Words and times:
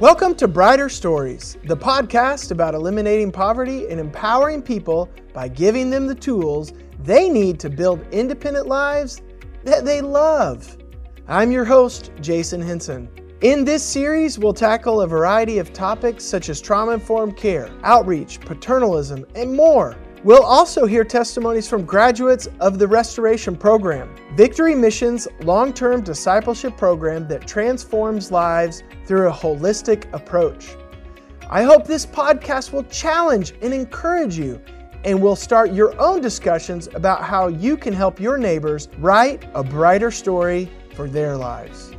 Welcome 0.00 0.36
to 0.36 0.46
Brighter 0.46 0.88
Stories, 0.88 1.56
the 1.64 1.76
podcast 1.76 2.52
about 2.52 2.76
eliminating 2.76 3.32
poverty 3.32 3.88
and 3.88 3.98
empowering 3.98 4.62
people 4.62 5.10
by 5.34 5.48
giving 5.48 5.90
them 5.90 6.06
the 6.06 6.14
tools 6.14 6.72
they 7.00 7.28
need 7.28 7.58
to 7.58 7.68
build 7.68 8.06
independent 8.12 8.68
lives 8.68 9.22
that 9.64 9.84
they 9.84 10.00
love. 10.00 10.76
I'm 11.26 11.50
your 11.50 11.64
host, 11.64 12.12
Jason 12.20 12.60
Henson. 12.60 13.08
In 13.40 13.64
this 13.64 13.82
series, 13.82 14.38
we'll 14.38 14.54
tackle 14.54 15.00
a 15.00 15.06
variety 15.08 15.58
of 15.58 15.72
topics 15.72 16.22
such 16.22 16.48
as 16.48 16.60
trauma 16.60 16.92
informed 16.92 17.36
care, 17.36 17.68
outreach, 17.82 18.38
paternalism, 18.38 19.24
and 19.34 19.52
more. 19.52 19.96
We'll 20.24 20.42
also 20.42 20.84
hear 20.84 21.04
testimonies 21.04 21.68
from 21.68 21.84
graduates 21.84 22.48
of 22.58 22.80
the 22.80 22.88
Restoration 22.88 23.54
Program, 23.54 24.12
Victory 24.34 24.74
Mission's 24.74 25.28
long 25.42 25.72
term 25.72 26.02
discipleship 26.02 26.76
program 26.76 27.28
that 27.28 27.46
transforms 27.46 28.32
lives 28.32 28.82
through 29.06 29.28
a 29.28 29.32
holistic 29.32 30.12
approach. 30.12 30.76
I 31.48 31.62
hope 31.62 31.86
this 31.86 32.04
podcast 32.04 32.72
will 32.72 32.82
challenge 32.84 33.54
and 33.62 33.72
encourage 33.72 34.36
you, 34.36 34.60
and 35.04 35.22
will 35.22 35.36
start 35.36 35.72
your 35.72 35.98
own 36.00 36.20
discussions 36.20 36.88
about 36.94 37.22
how 37.22 37.46
you 37.46 37.76
can 37.76 37.92
help 37.92 38.18
your 38.18 38.38
neighbors 38.38 38.88
write 38.98 39.48
a 39.54 39.62
brighter 39.62 40.10
story 40.10 40.68
for 40.94 41.08
their 41.08 41.36
lives. 41.36 41.94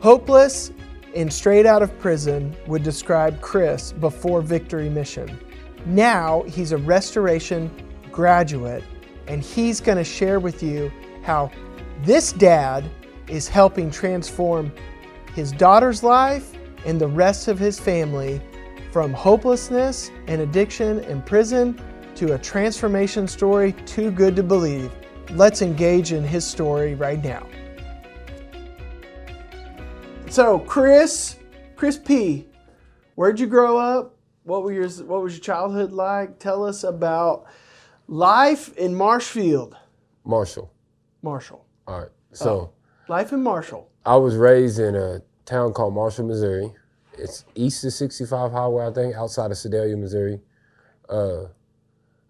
Hopeless 0.00 0.72
and 1.14 1.32
straight 1.32 1.66
out 1.66 1.82
of 1.82 1.96
prison 1.98 2.56
would 2.66 2.82
describe 2.82 3.40
Chris 3.40 3.92
before 3.92 4.40
Victory 4.42 4.88
Mission. 4.88 5.38
Now 5.86 6.42
he's 6.42 6.72
a 6.72 6.78
restoration 6.78 7.70
graduate, 8.10 8.84
and 9.28 9.42
he's 9.42 9.80
going 9.80 9.98
to 9.98 10.04
share 10.04 10.40
with 10.40 10.62
you 10.62 10.90
how 11.22 11.50
this 12.02 12.32
dad 12.32 12.84
is 13.28 13.48
helping 13.48 13.90
transform 13.90 14.72
his 15.34 15.52
daughter's 15.52 16.02
life 16.02 16.52
and 16.84 17.00
the 17.00 17.08
rest 17.08 17.48
of 17.48 17.58
his 17.58 17.78
family 17.78 18.40
from 18.92 19.12
hopelessness 19.12 20.10
and 20.26 20.40
addiction 20.40 21.00
and 21.00 21.24
prison 21.26 21.80
to 22.14 22.34
a 22.34 22.38
transformation 22.38 23.26
story 23.26 23.72
too 23.86 24.10
good 24.10 24.36
to 24.36 24.42
believe. 24.42 24.92
Let's 25.30 25.62
engage 25.62 26.12
in 26.12 26.22
his 26.22 26.46
story 26.46 26.94
right 26.94 27.22
now. 27.22 27.46
So, 30.34 30.58
Chris, 30.58 31.36
Chris 31.76 31.96
P, 31.96 32.48
where'd 33.14 33.38
you 33.38 33.46
grow 33.46 33.78
up? 33.78 34.16
What 34.42 34.64
were 34.64 34.72
your 34.72 34.88
what 34.88 35.22
was 35.22 35.34
your 35.34 35.40
childhood 35.40 35.92
like? 35.92 36.40
Tell 36.40 36.64
us 36.64 36.82
about 36.82 37.44
life 38.08 38.76
in 38.76 38.96
Marshfield. 38.96 39.76
Marshall. 40.24 40.72
Marshall. 41.22 41.64
All 41.86 42.00
right. 42.00 42.08
So, 42.32 42.72
Life 43.06 43.32
in 43.32 43.44
Marshall. 43.44 43.88
I 44.04 44.16
was 44.16 44.34
raised 44.34 44.80
in 44.80 44.96
a 44.96 45.22
town 45.44 45.72
called 45.72 45.94
Marshall, 45.94 46.26
Missouri. 46.26 46.72
It's 47.16 47.44
east 47.54 47.84
of 47.84 47.92
65 47.92 48.50
Highway, 48.50 48.88
I 48.88 48.92
think, 48.92 49.14
outside 49.14 49.52
of 49.52 49.56
Sedalia, 49.56 49.96
Missouri. 49.96 50.40
Uh, 51.08 51.44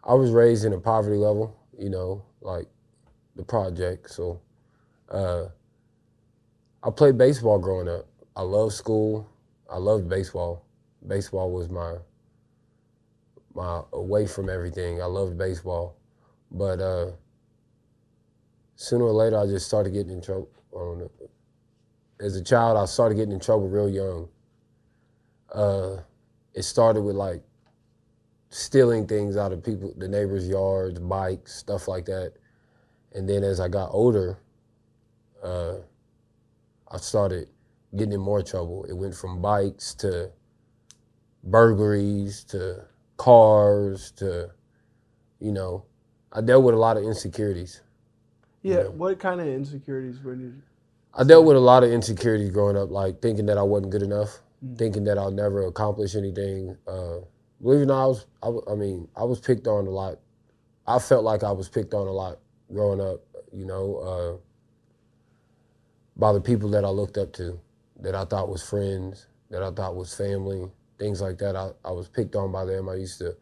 I 0.06 0.12
was 0.12 0.30
raised 0.30 0.66
in 0.66 0.74
a 0.74 0.78
poverty 0.78 1.16
level, 1.16 1.56
you 1.78 1.88
know, 1.88 2.22
like 2.42 2.66
the 3.34 3.44
project. 3.44 4.10
So, 4.10 4.42
uh, 5.10 5.46
I 6.84 6.90
played 6.90 7.16
baseball 7.16 7.58
growing 7.58 7.88
up. 7.88 8.06
I 8.36 8.42
loved 8.42 8.74
school. 8.74 9.26
I 9.70 9.78
loved 9.78 10.06
baseball. 10.06 10.66
Baseball 11.06 11.50
was 11.50 11.70
my 11.70 11.94
my 13.54 13.82
away 13.92 14.26
from 14.26 14.50
everything. 14.50 15.00
I 15.00 15.06
loved 15.06 15.38
baseball, 15.38 15.96
but 16.50 16.80
uh, 16.80 17.12
sooner 18.76 19.04
or 19.04 19.12
later, 19.12 19.38
I 19.38 19.46
just 19.46 19.66
started 19.66 19.94
getting 19.94 20.12
in 20.12 20.20
trouble. 20.20 20.50
Know. 20.74 21.10
As 22.20 22.36
a 22.36 22.42
child, 22.42 22.76
I 22.76 22.84
started 22.84 23.14
getting 23.14 23.32
in 23.32 23.40
trouble 23.40 23.68
real 23.68 23.88
young. 23.88 24.28
Uh, 25.52 25.98
it 26.52 26.64
started 26.64 27.02
with 27.02 27.16
like 27.16 27.42
stealing 28.50 29.06
things 29.06 29.36
out 29.36 29.52
of 29.52 29.62
people, 29.62 29.94
the 29.96 30.08
neighbors' 30.08 30.48
yards, 30.48 30.98
bikes, 30.98 31.54
stuff 31.54 31.88
like 31.88 32.04
that. 32.06 32.34
And 33.12 33.28
then 33.28 33.42
as 33.42 33.60
I 33.60 33.68
got 33.68 33.90
older, 33.92 34.36
uh, 35.42 35.76
I 36.94 36.98
started 36.98 37.48
getting 37.96 38.12
in 38.12 38.20
more 38.20 38.40
trouble. 38.42 38.84
It 38.84 38.92
went 38.92 39.14
from 39.16 39.42
bikes 39.42 39.94
to 39.96 40.30
burglaries 41.42 42.44
to 42.44 42.84
cars 43.16 44.12
to, 44.12 44.50
you 45.40 45.50
know, 45.52 45.84
I 46.32 46.40
dealt 46.40 46.62
with 46.64 46.74
a 46.74 46.78
lot 46.78 46.96
of 46.96 47.02
insecurities. 47.02 47.82
Yeah, 48.62 48.76
Yeah. 48.76 48.82
what 48.88 49.18
kind 49.18 49.40
of 49.40 49.46
insecurities 49.48 50.22
were 50.22 50.34
you? 50.34 50.54
I 51.12 51.24
dealt 51.24 51.44
with 51.44 51.56
a 51.56 51.60
lot 51.60 51.82
of 51.84 51.90
insecurities 51.90 52.50
growing 52.50 52.76
up, 52.76 52.90
like 52.90 53.20
thinking 53.20 53.46
that 53.46 53.58
I 53.58 53.62
wasn't 53.62 53.90
good 53.92 54.02
enough, 54.02 54.40
thinking 54.76 55.04
that 55.04 55.18
I'll 55.18 55.30
never 55.30 55.66
accomplish 55.66 56.14
anything. 56.16 56.76
Uh, 56.86 57.18
believe 57.60 57.80
it 57.80 57.82
or 57.82 57.86
not, 57.86 58.02
I 58.02 58.06
was, 58.06 58.26
I, 58.68 58.72
I 58.72 58.74
mean, 58.76 59.08
I 59.16 59.24
was 59.24 59.40
picked 59.40 59.66
on 59.66 59.86
a 59.86 59.90
lot. 59.90 60.18
I 60.86 60.98
felt 60.98 61.24
like 61.24 61.42
I 61.42 61.52
was 61.52 61.68
picked 61.68 61.94
on 61.94 62.06
a 62.06 62.12
lot 62.12 62.38
growing 62.72 63.00
up, 63.00 63.20
you 63.52 63.64
know, 63.64 63.96
uh, 63.96 64.36
by 66.16 66.32
the 66.32 66.40
people 66.40 66.68
that 66.70 66.84
I 66.84 66.88
looked 66.88 67.18
up 67.18 67.32
to, 67.34 67.58
that 68.00 68.14
I 68.14 68.24
thought 68.24 68.48
was 68.48 68.62
friends, 68.62 69.26
that 69.50 69.62
I 69.62 69.70
thought 69.70 69.96
was 69.96 70.14
family, 70.14 70.70
things 70.98 71.20
like 71.20 71.38
that. 71.38 71.56
I, 71.56 71.70
I 71.84 71.90
was 71.90 72.08
picked 72.08 72.36
on 72.36 72.52
by 72.52 72.64
them. 72.64 72.88
I 72.88 72.94
used 72.94 73.18
to 73.18 73.36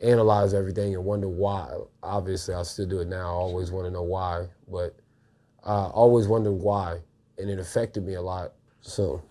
analyze 0.00 0.54
everything 0.54 0.94
and 0.94 1.04
wonder 1.04 1.28
why. 1.28 1.72
Obviously, 2.02 2.54
I 2.54 2.62
still 2.62 2.86
do 2.86 3.00
it 3.00 3.08
now. 3.08 3.28
I 3.28 3.32
always 3.32 3.70
want 3.70 3.86
to 3.86 3.90
know 3.90 4.02
why, 4.02 4.46
but 4.68 4.96
I 5.64 5.86
always 5.86 6.28
wondered 6.28 6.52
why, 6.52 6.98
and 7.38 7.50
it 7.50 7.58
affected 7.58 8.04
me 8.04 8.14
a 8.14 8.22
lot. 8.22 8.52
So, 8.80 9.22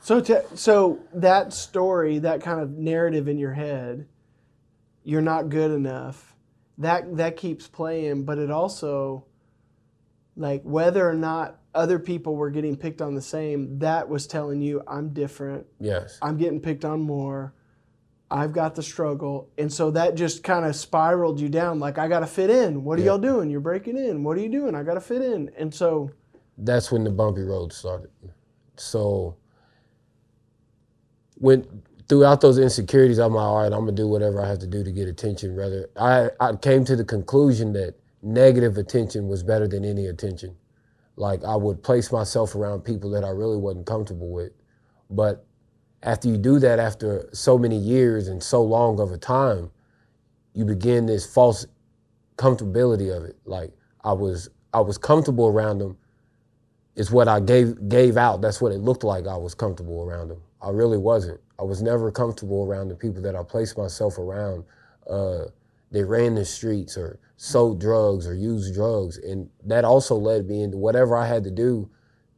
So, 0.00 0.20
to, 0.20 0.44
so 0.56 1.00
that 1.14 1.52
story, 1.52 2.18
that 2.20 2.42
kind 2.42 2.60
of 2.60 2.70
narrative 2.70 3.28
in 3.28 3.38
your 3.38 3.54
head, 3.54 4.06
you're 5.04 5.22
not 5.22 5.48
good 5.48 5.70
enough. 5.70 6.36
That 6.76 7.16
that 7.16 7.36
keeps 7.36 7.66
playing, 7.66 8.24
but 8.24 8.38
it 8.38 8.50
also, 8.50 9.24
like 10.38 10.62
whether 10.62 11.06
or 11.08 11.14
not 11.14 11.58
other 11.74 11.98
people 11.98 12.34
were 12.36 12.50
getting 12.50 12.76
picked 12.76 13.02
on 13.02 13.14
the 13.14 13.20
same, 13.22 13.78
that 13.80 14.08
was 14.08 14.26
telling 14.26 14.60
you 14.62 14.82
I'm 14.88 15.10
different. 15.12 15.66
yes, 15.80 16.18
I'm 16.22 16.36
getting 16.38 16.60
picked 16.60 16.84
on 16.84 17.00
more. 17.00 17.52
I've 18.30 18.52
got 18.52 18.74
the 18.74 18.82
struggle, 18.82 19.48
and 19.58 19.72
so 19.72 19.90
that 19.92 20.14
just 20.14 20.42
kind 20.44 20.64
of 20.66 20.76
spiraled 20.76 21.40
you 21.40 21.48
down. 21.48 21.78
Like 21.80 21.98
I 21.98 22.08
got 22.08 22.20
to 22.20 22.26
fit 22.26 22.50
in. 22.50 22.84
What 22.84 22.98
are 22.98 23.02
Yeah. 23.02 23.08
y'all 23.12 23.18
doing? 23.18 23.48
You're 23.50 23.60
breaking 23.60 23.96
in. 23.96 24.22
What 24.22 24.36
are 24.36 24.40
you 24.40 24.50
doing? 24.50 24.74
I 24.74 24.82
got 24.82 24.94
to 24.94 25.00
fit 25.00 25.22
in. 25.22 25.50
And 25.56 25.74
so, 25.74 26.10
that's 26.58 26.92
when 26.92 27.04
the 27.04 27.10
bumpy 27.10 27.42
road 27.42 27.72
started. 27.72 28.10
So, 28.76 29.36
when 31.36 31.82
throughout 32.08 32.40
those 32.40 32.58
insecurities, 32.58 33.18
I'm 33.18 33.34
like, 33.34 33.44
all 33.44 33.58
right, 33.62 33.72
I'm 33.72 33.80
gonna 33.80 33.92
do 33.92 34.08
whatever 34.08 34.42
I 34.42 34.48
have 34.48 34.58
to 34.60 34.66
do 34.66 34.84
to 34.84 34.90
get 34.92 35.08
attention. 35.08 35.54
Rather, 35.56 35.88
I 35.96 36.30
I 36.40 36.54
came 36.56 36.84
to 36.86 36.96
the 36.96 37.04
conclusion 37.04 37.72
that 37.74 37.94
negative 38.28 38.76
attention 38.78 39.28
was 39.28 39.42
better 39.42 39.68
than 39.68 39.84
any 39.84 40.06
attention. 40.06 40.56
Like 41.16 41.44
I 41.44 41.56
would 41.56 41.82
place 41.82 42.12
myself 42.12 42.54
around 42.54 42.82
people 42.82 43.10
that 43.10 43.24
I 43.24 43.30
really 43.30 43.56
wasn't 43.56 43.86
comfortable 43.86 44.30
with, 44.30 44.52
but 45.10 45.44
after 46.02 46.28
you 46.28 46.38
do 46.38 46.58
that 46.60 46.78
after 46.78 47.28
so 47.32 47.58
many 47.58 47.76
years 47.76 48.28
and 48.28 48.42
so 48.42 48.62
long 48.62 49.00
of 49.00 49.10
a 49.10 49.18
time, 49.18 49.70
you 50.54 50.64
begin 50.64 51.06
this 51.06 51.26
false 51.26 51.66
comfortability 52.36 53.16
of 53.16 53.24
it. 53.24 53.36
Like 53.44 53.72
I 54.04 54.12
was 54.12 54.48
I 54.72 54.80
was 54.80 54.98
comfortable 54.98 55.48
around 55.48 55.78
them 55.78 55.96
is 56.96 57.10
what 57.10 57.28
I 57.28 57.40
gave 57.40 57.88
gave 57.88 58.16
out. 58.16 58.40
That's 58.40 58.60
what 58.60 58.72
it 58.72 58.78
looked 58.78 59.04
like 59.04 59.26
I 59.26 59.36
was 59.36 59.54
comfortable 59.54 60.02
around 60.02 60.28
them. 60.28 60.42
I 60.62 60.70
really 60.70 60.98
wasn't. 60.98 61.40
I 61.58 61.62
was 61.62 61.82
never 61.82 62.10
comfortable 62.10 62.64
around 62.64 62.88
the 62.88 62.96
people 62.96 63.22
that 63.22 63.36
I 63.36 63.42
placed 63.42 63.78
myself 63.78 64.18
around. 64.18 64.64
Uh, 65.08 65.46
they 65.90 66.04
ran 66.04 66.34
the 66.34 66.44
streets 66.44 66.96
or 66.96 67.18
sold 67.38 67.80
drugs 67.80 68.26
or 68.26 68.34
used 68.34 68.74
drugs, 68.74 69.16
and 69.16 69.48
that 69.64 69.84
also 69.84 70.16
led 70.16 70.48
me 70.48 70.60
into 70.60 70.76
whatever 70.76 71.16
I 71.16 71.26
had 71.26 71.44
to 71.44 71.52
do 71.52 71.88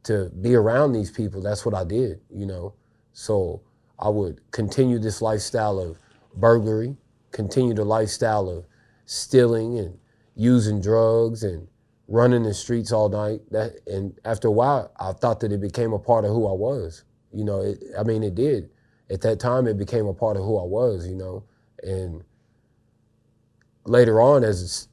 to 0.03 0.29
be 0.41 0.53
around 0.53 0.93
these 0.93 1.09
people. 1.09 1.41
That's 1.41 1.65
what 1.65 1.73
I 1.73 1.83
did, 1.83 2.21
you 2.29 2.45
know. 2.45 2.75
So 3.11 3.61
I 3.97 4.09
would 4.09 4.39
continue 4.51 4.99
this 4.99 5.19
lifestyle 5.19 5.79
of 5.79 5.97
burglary, 6.35 6.95
continue 7.31 7.73
the 7.73 7.83
lifestyle 7.83 8.47
of 8.47 8.65
stealing 9.05 9.79
and 9.79 9.97
using 10.35 10.79
drugs 10.79 11.43
and 11.43 11.67
running 12.07 12.43
the 12.43 12.53
streets 12.53 12.91
all 12.91 13.09
night. 13.09 13.41
That 13.49 13.71
and 13.87 14.13
after 14.23 14.49
a 14.49 14.51
while, 14.51 14.91
I 14.99 15.13
thought 15.13 15.39
that 15.39 15.51
it 15.51 15.61
became 15.61 15.93
a 15.93 15.99
part 15.99 16.25
of 16.25 16.31
who 16.31 16.47
I 16.47 16.53
was. 16.53 17.05
You 17.33 17.43
know, 17.43 17.61
it, 17.61 17.83
I 17.97 18.03
mean, 18.03 18.21
it 18.21 18.35
did. 18.35 18.69
At 19.09 19.21
that 19.21 19.39
time, 19.39 19.65
it 19.65 19.77
became 19.77 20.05
a 20.05 20.13
part 20.13 20.37
of 20.37 20.43
who 20.43 20.59
I 20.59 20.63
was. 20.63 21.07
You 21.07 21.15
know, 21.15 21.43
and 21.81 22.23
later 23.83 24.21
on, 24.21 24.43
as 24.43 24.87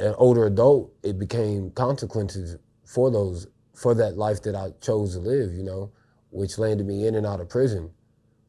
an 0.00 0.14
older 0.18 0.46
adult, 0.46 0.92
it 1.02 1.18
became 1.18 1.70
consequences 1.72 2.56
for 2.84 3.10
those 3.10 3.48
for 3.74 3.94
that 3.94 4.18
life 4.18 4.42
that 4.42 4.56
I 4.56 4.72
chose 4.80 5.14
to 5.14 5.20
live. 5.20 5.54
You 5.54 5.64
know, 5.64 5.92
which 6.30 6.58
landed 6.58 6.86
me 6.86 7.06
in 7.06 7.14
and 7.14 7.26
out 7.26 7.40
of 7.40 7.48
prison 7.48 7.90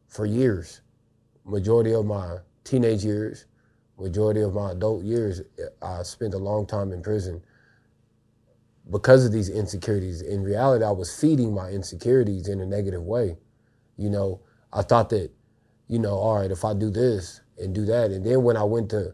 for 0.10 0.26
years. 0.26 0.82
Majority 1.46 1.94
of 1.94 2.06
my 2.06 2.38
teenage 2.64 3.04
years, 3.04 3.46
majority 4.00 4.42
of 4.42 4.54
my 4.54 4.72
adult 4.72 5.04
years, 5.04 5.42
I 5.82 6.04
spent 6.04 6.34
a 6.34 6.38
long 6.40 6.68
time 6.68 6.92
in 6.92 7.02
prison 7.02 7.44
because 8.92 9.26
of 9.26 9.32
these 9.32 9.50
insecurities. 9.50 10.22
In 10.22 10.44
reality, 10.44 10.84
I 10.86 10.92
was 10.92 11.18
feeding 11.18 11.54
my 11.54 11.70
insecurities 11.70 12.48
in 12.48 12.60
a 12.62 12.66
negative 12.66 13.04
way. 13.04 13.38
You 13.98 14.10
know, 14.10 14.42
I 14.74 14.84
thought 14.84 15.10
that, 15.10 15.32
you 15.88 16.00
know, 16.00 16.16
all 16.16 16.40
right, 16.40 16.52
if 16.52 16.66
I 16.66 16.74
do 16.74 16.90
this 16.90 17.42
and 17.58 17.76
do 17.76 17.86
that, 17.86 18.12
and 18.12 18.26
then 18.26 18.44
when 18.44 18.58
I 18.58 18.64
went 18.64 18.90
to 18.92 19.14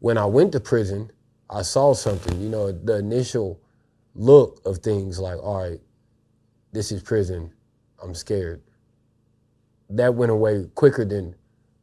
when 0.00 0.18
I 0.18 0.26
went 0.26 0.52
to 0.52 0.60
prison, 0.60 1.10
I 1.50 1.62
saw 1.62 1.94
something, 1.94 2.40
you 2.40 2.48
know, 2.48 2.72
the 2.72 2.98
initial 2.98 3.60
look 4.14 4.60
of 4.66 4.78
things 4.78 5.18
like, 5.18 5.38
all 5.42 5.62
right, 5.70 5.80
this 6.72 6.92
is 6.92 7.02
prison. 7.02 7.52
I'm 8.02 8.14
scared. 8.14 8.62
That 9.90 10.14
went 10.14 10.30
away 10.30 10.66
quicker 10.74 11.04
than 11.04 11.34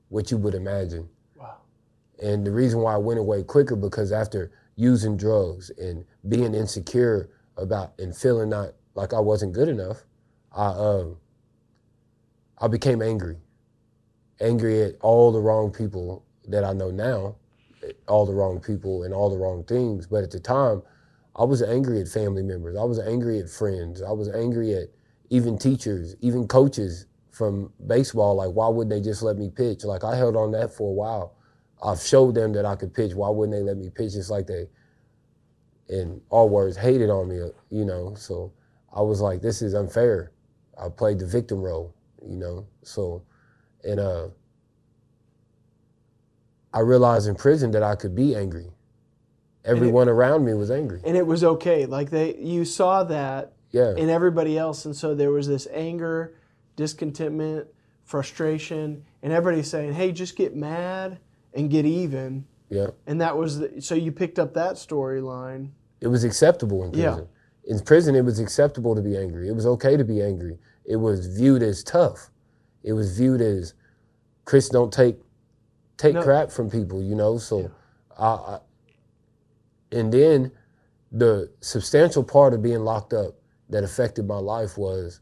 what 0.10 0.30
you 0.30 0.38
would 0.38 0.54
imagine. 0.54 1.10
Wow. 1.36 1.58
And 2.22 2.46
the 2.46 2.52
reason 2.52 2.80
why 2.80 2.94
I 2.94 2.98
went 2.98 3.20
away 3.20 3.44
quicker 3.44 3.76
because 3.76 4.12
after 4.12 4.52
using 4.76 5.18
drugs 5.18 5.72
and 5.78 6.06
being 6.30 6.54
insecure 6.54 7.30
about 7.58 7.94
and 8.00 8.16
feeling 8.16 8.50
not 8.50 8.74
like 8.94 9.14
I 9.14 9.20
wasn't 9.20 9.54
good 9.54 9.70
enough, 9.70 10.06
I 10.52 10.68
um 10.68 11.18
I 12.60 12.68
became 12.68 13.02
angry. 13.02 13.38
Angry 14.40 14.84
at 14.84 14.96
all 15.02 15.32
the 15.32 15.40
wrong 15.40 15.72
people 15.72 16.24
that 16.48 16.64
I 16.64 16.74
know 16.74 16.92
now, 16.92 17.36
all 18.08 18.26
the 18.26 18.34
wrong 18.34 18.60
people 18.60 19.04
and 19.04 19.14
all 19.14 19.30
the 19.30 19.38
wrong 19.38 19.64
things. 19.64 20.08
But 20.08 20.24
at 20.24 20.32
the 20.32 20.40
time, 20.40 20.82
I 21.36 21.44
was 21.44 21.62
angry 21.62 22.00
at 22.00 22.08
family 22.08 22.44
members. 22.44 22.78
I 22.78 22.84
was 22.84 23.00
angry 23.00 23.40
at 23.40 23.50
friends. 23.50 24.02
I 24.02 24.12
was 24.12 24.30
angry 24.30 24.74
at 24.74 24.90
even 25.30 25.58
teachers, 25.58 26.16
even 26.22 26.48
coaches 26.48 27.08
from 27.32 27.72
baseball. 27.88 28.36
Like, 28.36 28.52
why 28.52 28.68
wouldn't 28.70 28.92
they 28.92 29.02
just 29.02 29.22
let 29.22 29.38
me 29.38 29.50
pitch? 29.50 29.84
Like, 29.84 30.04
I 30.04 30.16
held 30.16 30.36
on 30.36 30.52
that 30.52 30.74
for 30.74 30.90
a 30.90 30.94
while. 30.94 31.36
I've 31.84 32.02
showed 32.02 32.36
them 32.36 32.54
that 32.54 32.66
I 32.66 32.76
could 32.76 32.94
pitch. 32.94 33.14
Why 33.14 33.30
wouldn't 33.30 33.56
they 33.58 33.64
let 33.64 33.78
me 33.78 33.90
pitch? 33.90 34.16
It's 34.16 34.30
like 34.30 34.48
they, 34.48 34.68
in 35.90 36.22
all 36.30 36.48
words, 36.48 36.78
hated 36.78 37.10
on 37.10 37.28
me, 37.28 37.36
you 37.70 37.86
know. 37.86 38.16
So 38.16 38.54
I 38.94 39.02
was 39.02 39.20
like, 39.20 39.42
this 39.42 39.62
is 39.62 39.74
unfair. 39.74 40.32
I 40.82 40.90
played 40.90 41.20
the 41.20 41.28
victim 41.28 41.62
role, 41.62 41.94
you 42.26 42.38
know. 42.38 42.66
So, 42.84 43.24
and 43.84 44.00
uh, 44.00 44.28
I 46.76 46.80
realized 46.82 47.28
in 47.30 47.36
prison 47.36 47.72
that 47.72 47.82
I 47.84 47.96
could 47.96 48.14
be 48.14 48.36
angry. 48.36 48.70
Everyone 49.64 50.10
around 50.10 50.44
me 50.46 50.54
was 50.54 50.70
angry. 50.70 51.00
And 51.06 51.16
it 51.18 51.26
was 51.26 51.44
okay. 51.44 51.86
Like 51.86 52.10
they 52.12 52.36
you 52.36 52.66
saw 52.66 53.04
that 53.06 53.54
Yeah. 53.72 53.96
in 53.96 54.10
everybody 54.10 54.58
else 54.58 54.86
and 54.86 54.96
so 54.96 55.16
there 55.16 55.32
was 55.32 55.48
this 55.48 55.68
anger, 55.72 56.36
discontentment, 56.76 57.68
frustration, 58.04 59.04
and 59.24 59.34
everybody 59.34 59.64
saying, 59.64 59.94
"Hey, 59.94 60.12
just 60.12 60.36
get 60.36 60.56
mad 60.56 61.18
and 61.54 61.70
get 61.72 61.86
even." 61.86 62.46
Yeah. 62.70 62.88
And 63.08 63.22
that 63.22 63.38
was 63.38 63.60
the, 63.60 63.82
so 63.82 63.96
you 63.96 64.12
picked 64.12 64.38
up 64.38 64.54
that 64.54 64.76
storyline. 64.76 65.70
It 66.02 66.08
was 66.08 66.24
acceptable 66.24 66.84
in 66.84 66.92
prison. 66.92 67.04
Yeah. 67.04 67.14
prison. 67.14 67.30
In 67.68 67.80
prison, 67.80 68.16
it 68.16 68.26
was 68.26 68.40
acceptable 68.40 68.94
to 68.96 69.02
be 69.02 69.18
angry. 69.18 69.48
It 69.48 69.56
was 69.56 69.66
okay 69.66 69.98
to 69.98 70.04
be 70.04 70.22
angry. 70.22 70.60
It 70.84 70.98
was 70.98 71.26
viewed 71.26 71.64
as 71.64 71.84
tough. 71.84 72.30
It 72.84 72.94
was 72.94 73.18
viewed 73.18 73.42
as 73.42 73.74
Chris 74.44 74.70
don't 74.70 74.94
take 74.94 75.18
take 75.98 76.16
No. 76.16 76.24
crap 76.24 76.52
from 76.52 76.70
people, 76.70 77.04
you 77.04 77.16
know. 77.16 77.38
So, 77.38 77.72
I, 78.18 78.28
I, 78.28 78.60
and 79.92 80.14
then 80.14 80.52
the 81.12 81.52
substantial 81.62 82.24
part 82.24 82.54
of 82.54 82.64
being 82.64 82.82
locked 82.82 83.14
up 83.14 83.36
that 83.70 83.84
affected 83.84 84.28
my 84.28 84.38
life 84.40 84.78
was 84.78 85.22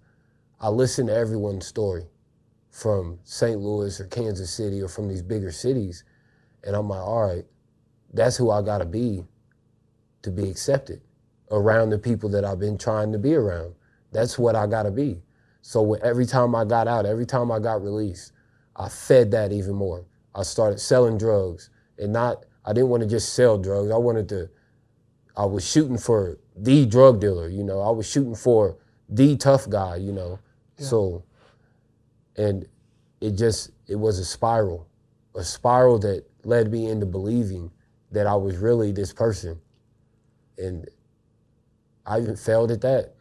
I 0.61 0.69
listened 0.69 1.09
to 1.09 1.15
everyone's 1.15 1.67
story 1.67 2.07
from 2.71 3.19
St. 3.23 3.59
Louis 3.59 3.99
or 3.99 4.05
Kansas 4.07 4.51
City 4.51 4.81
or 4.81 4.87
from 4.89 5.09
these 5.09 5.21
bigger 5.23 5.51
cities, 5.51 6.03
and 6.63 6.75
I'm 6.75 6.89
like, 6.89 7.01
all 7.01 7.27
right, 7.27 7.45
that's 8.13 8.37
who 8.37 8.51
I 8.51 8.61
gotta 8.63 8.85
be 8.85 9.25
to 10.23 10.31
be 10.31 10.49
accepted 10.49 11.01
around 11.51 11.89
the 11.91 11.99
people 11.99 12.29
that 12.29 12.45
I've 12.45 12.59
been 12.59 12.77
trying 12.77 13.11
to 13.13 13.19
be 13.19 13.35
around. 13.35 13.75
That's 14.11 14.39
what 14.39 14.55
I 14.55 14.67
gotta 14.67 14.91
be. 14.91 15.23
So 15.61 15.95
every 15.95 16.25
time 16.25 16.55
I 16.55 16.65
got 16.65 16.87
out, 16.87 17.05
every 17.05 17.25
time 17.25 17.51
I 17.51 17.59
got 17.59 17.83
released, 17.83 18.33
I 18.75 18.89
fed 18.89 19.31
that 19.31 19.51
even 19.53 19.75
more. 19.75 20.05
I 20.35 20.43
started 20.43 20.79
selling 20.79 21.17
drugs 21.17 21.69
and 21.97 22.13
not, 22.13 22.45
I 22.65 22.73
didn't 22.73 22.89
want 22.89 23.03
to 23.03 23.09
just 23.09 23.33
sell 23.33 23.57
drugs. 23.57 23.91
I 23.91 23.97
wanted 23.97 24.29
to, 24.29 24.49
I 25.35 25.45
was 25.45 25.69
shooting 25.69 25.97
for 25.97 26.37
the 26.55 26.85
drug 26.85 27.19
dealer, 27.19 27.49
you 27.49 27.63
know, 27.63 27.81
I 27.81 27.89
was 27.89 28.09
shooting 28.09 28.35
for 28.35 28.77
the 29.09 29.35
tough 29.37 29.69
guy, 29.69 29.97
you 29.97 30.11
know. 30.11 30.39
So, 30.77 31.23
and 32.35 32.65
it 33.21 33.31
just, 33.31 33.71
it 33.87 33.95
was 33.95 34.19
a 34.19 34.25
spiral, 34.25 34.87
a 35.35 35.43
spiral 35.43 35.99
that 35.99 36.25
led 36.43 36.71
me 36.71 36.89
into 36.89 37.05
believing 37.05 37.71
that 38.11 38.27
I 38.27 38.35
was 38.35 38.57
really 38.57 38.91
this 38.91 39.11
person. 39.11 39.59
And 40.57 40.87
I 42.05 42.19
even 42.19 42.35
failed 42.35 42.71
at 42.71 42.81
that. 42.81 43.15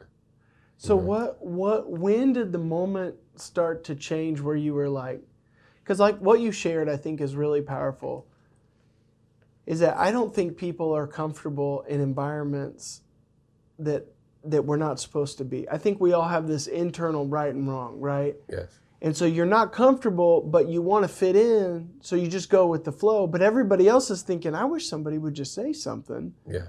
So 0.77 0.97
what 0.97 1.41
what 1.41 1.89
when 1.89 2.33
did 2.33 2.51
the 2.51 2.59
moment 2.59 3.15
start 3.37 3.85
to 3.85 3.95
change 3.95 4.41
where 4.41 4.57
you 4.57 4.75
were 4.75 4.89
like 4.89 5.23
cuz 5.85 5.99
like 6.01 6.19
what 6.19 6.41
you 6.41 6.53
shared 6.53 6.89
I 6.89 6.97
think 6.97 7.21
is 7.21 7.37
really 7.37 7.63
powerful 7.63 8.27
is 9.67 9.81
that 9.81 9.97
I 9.97 10.11
don't 10.11 10.35
think 10.35 10.57
people 10.57 10.93
are 10.93 11.07
comfortable 11.07 11.83
in 11.89 12.01
environments 12.01 13.03
that 13.79 14.07
that 14.45 14.65
we're 14.65 14.77
not 14.77 14.99
supposed 14.99 15.39
to 15.39 15.45
be. 15.45 15.69
I 15.69 15.79
think 15.79 16.01
we 16.01 16.13
all 16.13 16.29
have 16.29 16.49
this 16.49 16.67
internal 16.67 17.27
right 17.27 17.55
and 17.55 17.69
wrong, 17.69 18.01
right? 18.01 18.35
Yes. 18.49 18.81
And 19.01 19.17
so 19.17 19.25
you're 19.25 19.47
not 19.47 19.73
comfortable, 19.73 20.41
but 20.41 20.69
you 20.69 20.81
want 20.81 21.05
to 21.05 21.09
fit 21.09 21.35
in, 21.35 21.91
so 22.01 22.15
you 22.15 22.29
just 22.29 22.49
go 22.49 22.67
with 22.67 22.85
the 22.85 22.93
flow. 22.93 23.27
But 23.27 23.43
everybody 23.43 23.89
else 23.89 24.11
is 24.11 24.23
thinking, 24.23 24.55
I 24.55 24.65
wish 24.65 24.89
somebody 24.89 25.19
would 25.19 25.35
just 25.35 25.55
say 25.55 25.73
something. 25.73 26.35
Yeah. 26.49 26.67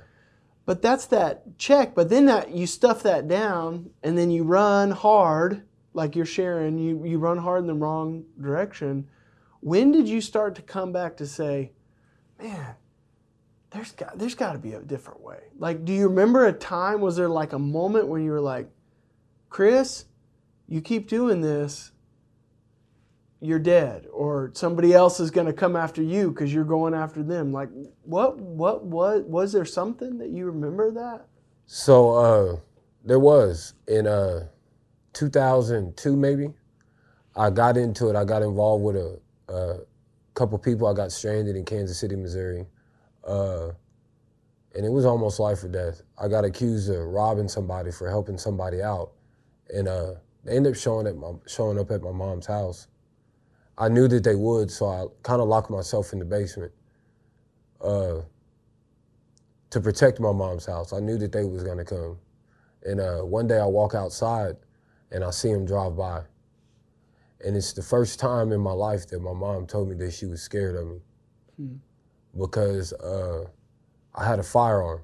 But 0.66 0.82
that's 0.82 1.06
that 1.08 1.58
check. 1.58 1.94
But 1.94 2.10
then 2.10 2.26
that 2.26 2.52
you 2.52 2.66
stuff 2.66 3.04
that 3.04 3.28
down 3.28 3.92
and 4.02 4.18
then 4.18 4.32
you 4.32 4.44
run 4.44 4.92
hard, 4.92 5.64
like 5.94 6.16
you're 6.16 6.26
sharing, 6.26 6.78
you, 6.78 7.06
you 7.06 7.18
run 7.18 7.38
hard 7.38 7.62
in 7.62 7.68
the 7.68 7.74
wrong 7.74 8.24
direction. 8.42 9.08
When 9.62 9.92
did 9.92 10.08
you 10.08 10.22
start 10.22 10.56
to 10.56 10.62
come 10.62 10.92
back 10.92 11.18
to 11.18 11.28
say, 11.28 11.72
man, 12.42 12.76
there's 13.72 13.92
got 13.92 14.18
there's 14.20 14.36
got 14.36 14.54
to 14.54 14.60
be 14.60 14.74
a 14.74 14.82
different 14.82 15.22
way? 15.22 15.40
Like, 15.58 15.86
do 15.86 15.94
you 15.94 16.08
remember 16.08 16.46
a 16.46 16.54
time? 16.54 17.02
Was 17.02 17.16
there 17.16 17.30
like 17.30 17.54
a 17.54 17.60
moment 17.60 18.08
when 18.08 18.24
you 18.24 18.32
were 18.32 18.42
like, 18.42 18.70
Chris, 19.50 20.06
you 20.68 20.82
keep 20.82 21.08
doing 21.08 21.42
this, 21.42 21.92
you're 23.40 23.60
dead, 23.60 24.08
or 24.12 24.52
somebody 24.54 24.94
else 24.94 25.20
is 25.20 25.30
going 25.30 25.48
to 25.48 25.54
come 25.54 25.76
after 25.76 26.02
you 26.02 26.32
because 26.32 26.54
you're 26.54 26.64
going 26.64 26.94
after 26.94 27.22
them. 27.22 27.52
Like, 27.52 27.70
what, 28.04 28.38
what, 28.40 28.86
what, 28.86 29.28
was 29.28 29.52
there 29.52 29.66
something 29.66 30.18
that 30.18 30.30
you 30.30 30.46
remember 30.46 30.92
that? 30.92 31.28
So 31.66 32.12
uh, 32.12 32.60
there 33.04 33.20
was 33.20 33.74
in 33.88 34.08
uh, 34.08 34.48
2002 35.14 36.16
maybe. 36.16 36.50
I 37.36 37.50
got 37.50 37.78
into 37.78 38.10
it. 38.10 38.16
I 38.16 38.26
got 38.26 38.44
involved 38.44 38.84
with 38.84 38.96
a, 38.96 39.20
a 39.50 39.80
couple 40.36 40.58
people. 40.60 40.88
I 40.88 40.94
got 40.94 41.12
stranded 41.12 41.56
in 41.56 41.66
Kansas 41.66 42.00
City, 42.00 42.16
Missouri, 42.16 42.68
uh, 43.28 43.70
and 44.76 44.86
it 44.86 44.92
was 44.92 45.06
almost 45.06 45.40
life 45.40 45.64
or 45.64 45.68
death. 45.70 46.02
I 46.18 46.28
got 46.28 46.46
accused 46.46 46.90
of 46.90 47.00
robbing 47.08 47.48
somebody 47.48 47.92
for 47.92 48.10
helping 48.10 48.38
somebody 48.38 48.82
out, 48.84 49.12
and 49.70 49.88
uh, 49.88 50.14
they 50.44 50.56
ended 50.56 50.74
up 50.74 50.80
showing 50.80 51.08
at 51.08 51.16
my, 51.16 51.32
showing 51.48 51.80
up 51.80 51.92
at 51.92 52.02
my 52.02 52.12
mom's 52.12 52.46
house. 52.46 52.88
I 53.78 53.90
knew 53.90 54.08
that 54.08 54.24
they 54.24 54.36
would, 54.36 54.70
so 54.70 54.88
I 54.88 55.06
kind 55.24 55.42
of 55.42 55.48
locked 55.48 55.72
myself 55.72 56.14
in 56.14 56.20
the 56.20 56.26
basement. 56.26 56.72
Uh, 57.82 58.22
to 59.72 59.82
protect 59.82 60.20
my 60.20 60.32
mom's 60.32 60.68
house. 60.68 60.94
I 60.94 61.00
knew 61.00 61.18
that 61.18 61.32
they 61.32 61.46
was 61.46 61.64
gonna 61.64 61.84
come. 61.84 62.20
And 62.84 63.00
uh, 63.02 63.22
one 63.22 63.48
day 63.48 63.60
I 63.60 63.66
walk 63.66 63.96
outside 63.96 64.56
and 65.14 65.24
I 65.24 65.30
see 65.30 65.50
him 65.50 65.66
drive 65.66 65.96
by. 65.96 66.24
And 67.46 67.56
it's 67.56 67.74
the 67.74 67.82
first 67.82 68.20
time 68.20 68.52
in 68.52 68.60
my 68.60 68.72
life 68.72 69.08
that 69.08 69.22
my 69.22 69.34
mom 69.34 69.68
told 69.68 69.90
me 69.90 69.96
that 69.96 70.12
she 70.12 70.26
was 70.26 70.42
scared 70.42 70.76
of 70.76 70.88
me. 70.88 71.00
Because 72.38 72.94
uh, 72.94 73.46
I 74.16 74.26
had 74.26 74.40
a 74.40 74.44
firearm. 74.44 75.02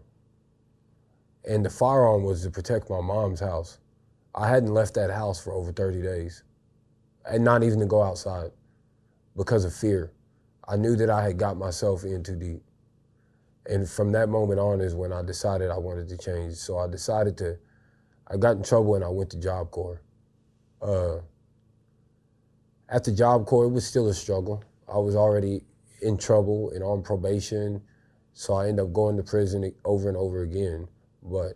And 1.47 1.63
the 1.63 1.69
firearm 1.69 2.23
was 2.23 2.43
to 2.43 2.49
protect 2.49 2.89
my 2.89 3.01
mom's 3.01 3.39
house. 3.39 3.79
I 4.35 4.47
hadn't 4.47 4.73
left 4.73 4.93
that 4.95 5.09
house 5.09 5.41
for 5.41 5.53
over 5.53 5.71
30 5.71 6.01
days. 6.01 6.43
And 7.25 7.43
not 7.43 7.63
even 7.63 7.79
to 7.79 7.85
go 7.85 8.01
outside 8.01 8.51
because 9.37 9.63
of 9.63 9.73
fear. 9.73 10.11
I 10.67 10.75
knew 10.75 10.95
that 10.95 11.09
I 11.09 11.23
had 11.23 11.37
got 11.37 11.57
myself 11.57 12.03
in 12.03 12.23
too 12.23 12.35
deep 12.35 12.63
and 13.69 13.87
from 13.87 14.11
that 14.13 14.29
moment 14.29 14.59
on 14.59 14.81
is 14.81 14.95
when 14.95 15.13
I 15.13 15.21
decided 15.21 15.69
I 15.69 15.77
wanted 15.77 16.09
to 16.09 16.17
change. 16.17 16.55
So 16.55 16.79
I 16.79 16.87
decided 16.87 17.37
to, 17.37 17.57
I 18.31 18.37
got 18.37 18.57
in 18.57 18.63
trouble 18.63 18.95
and 18.95 19.03
I 19.03 19.09
went 19.09 19.29
to 19.31 19.39
Job 19.39 19.71
Corps. 19.71 20.01
Uh, 20.81 21.17
after 22.87 23.11
Job 23.11 23.45
Corps, 23.45 23.65
it 23.65 23.69
was 23.69 23.85
still 23.85 24.07
a 24.07 24.13
struggle. 24.13 24.63
I 24.91 24.97
was 24.97 25.15
already 25.15 25.63
in 26.01 26.17
trouble 26.17 26.71
and 26.71 26.83
on 26.83 27.01
probation, 27.01 27.81
so 28.33 28.53
I 28.53 28.67
ended 28.67 28.85
up 28.85 28.93
going 28.93 29.17
to 29.17 29.23
prison 29.23 29.73
over 29.85 30.07
and 30.07 30.17
over 30.17 30.43
again. 30.43 30.87
But 31.23 31.53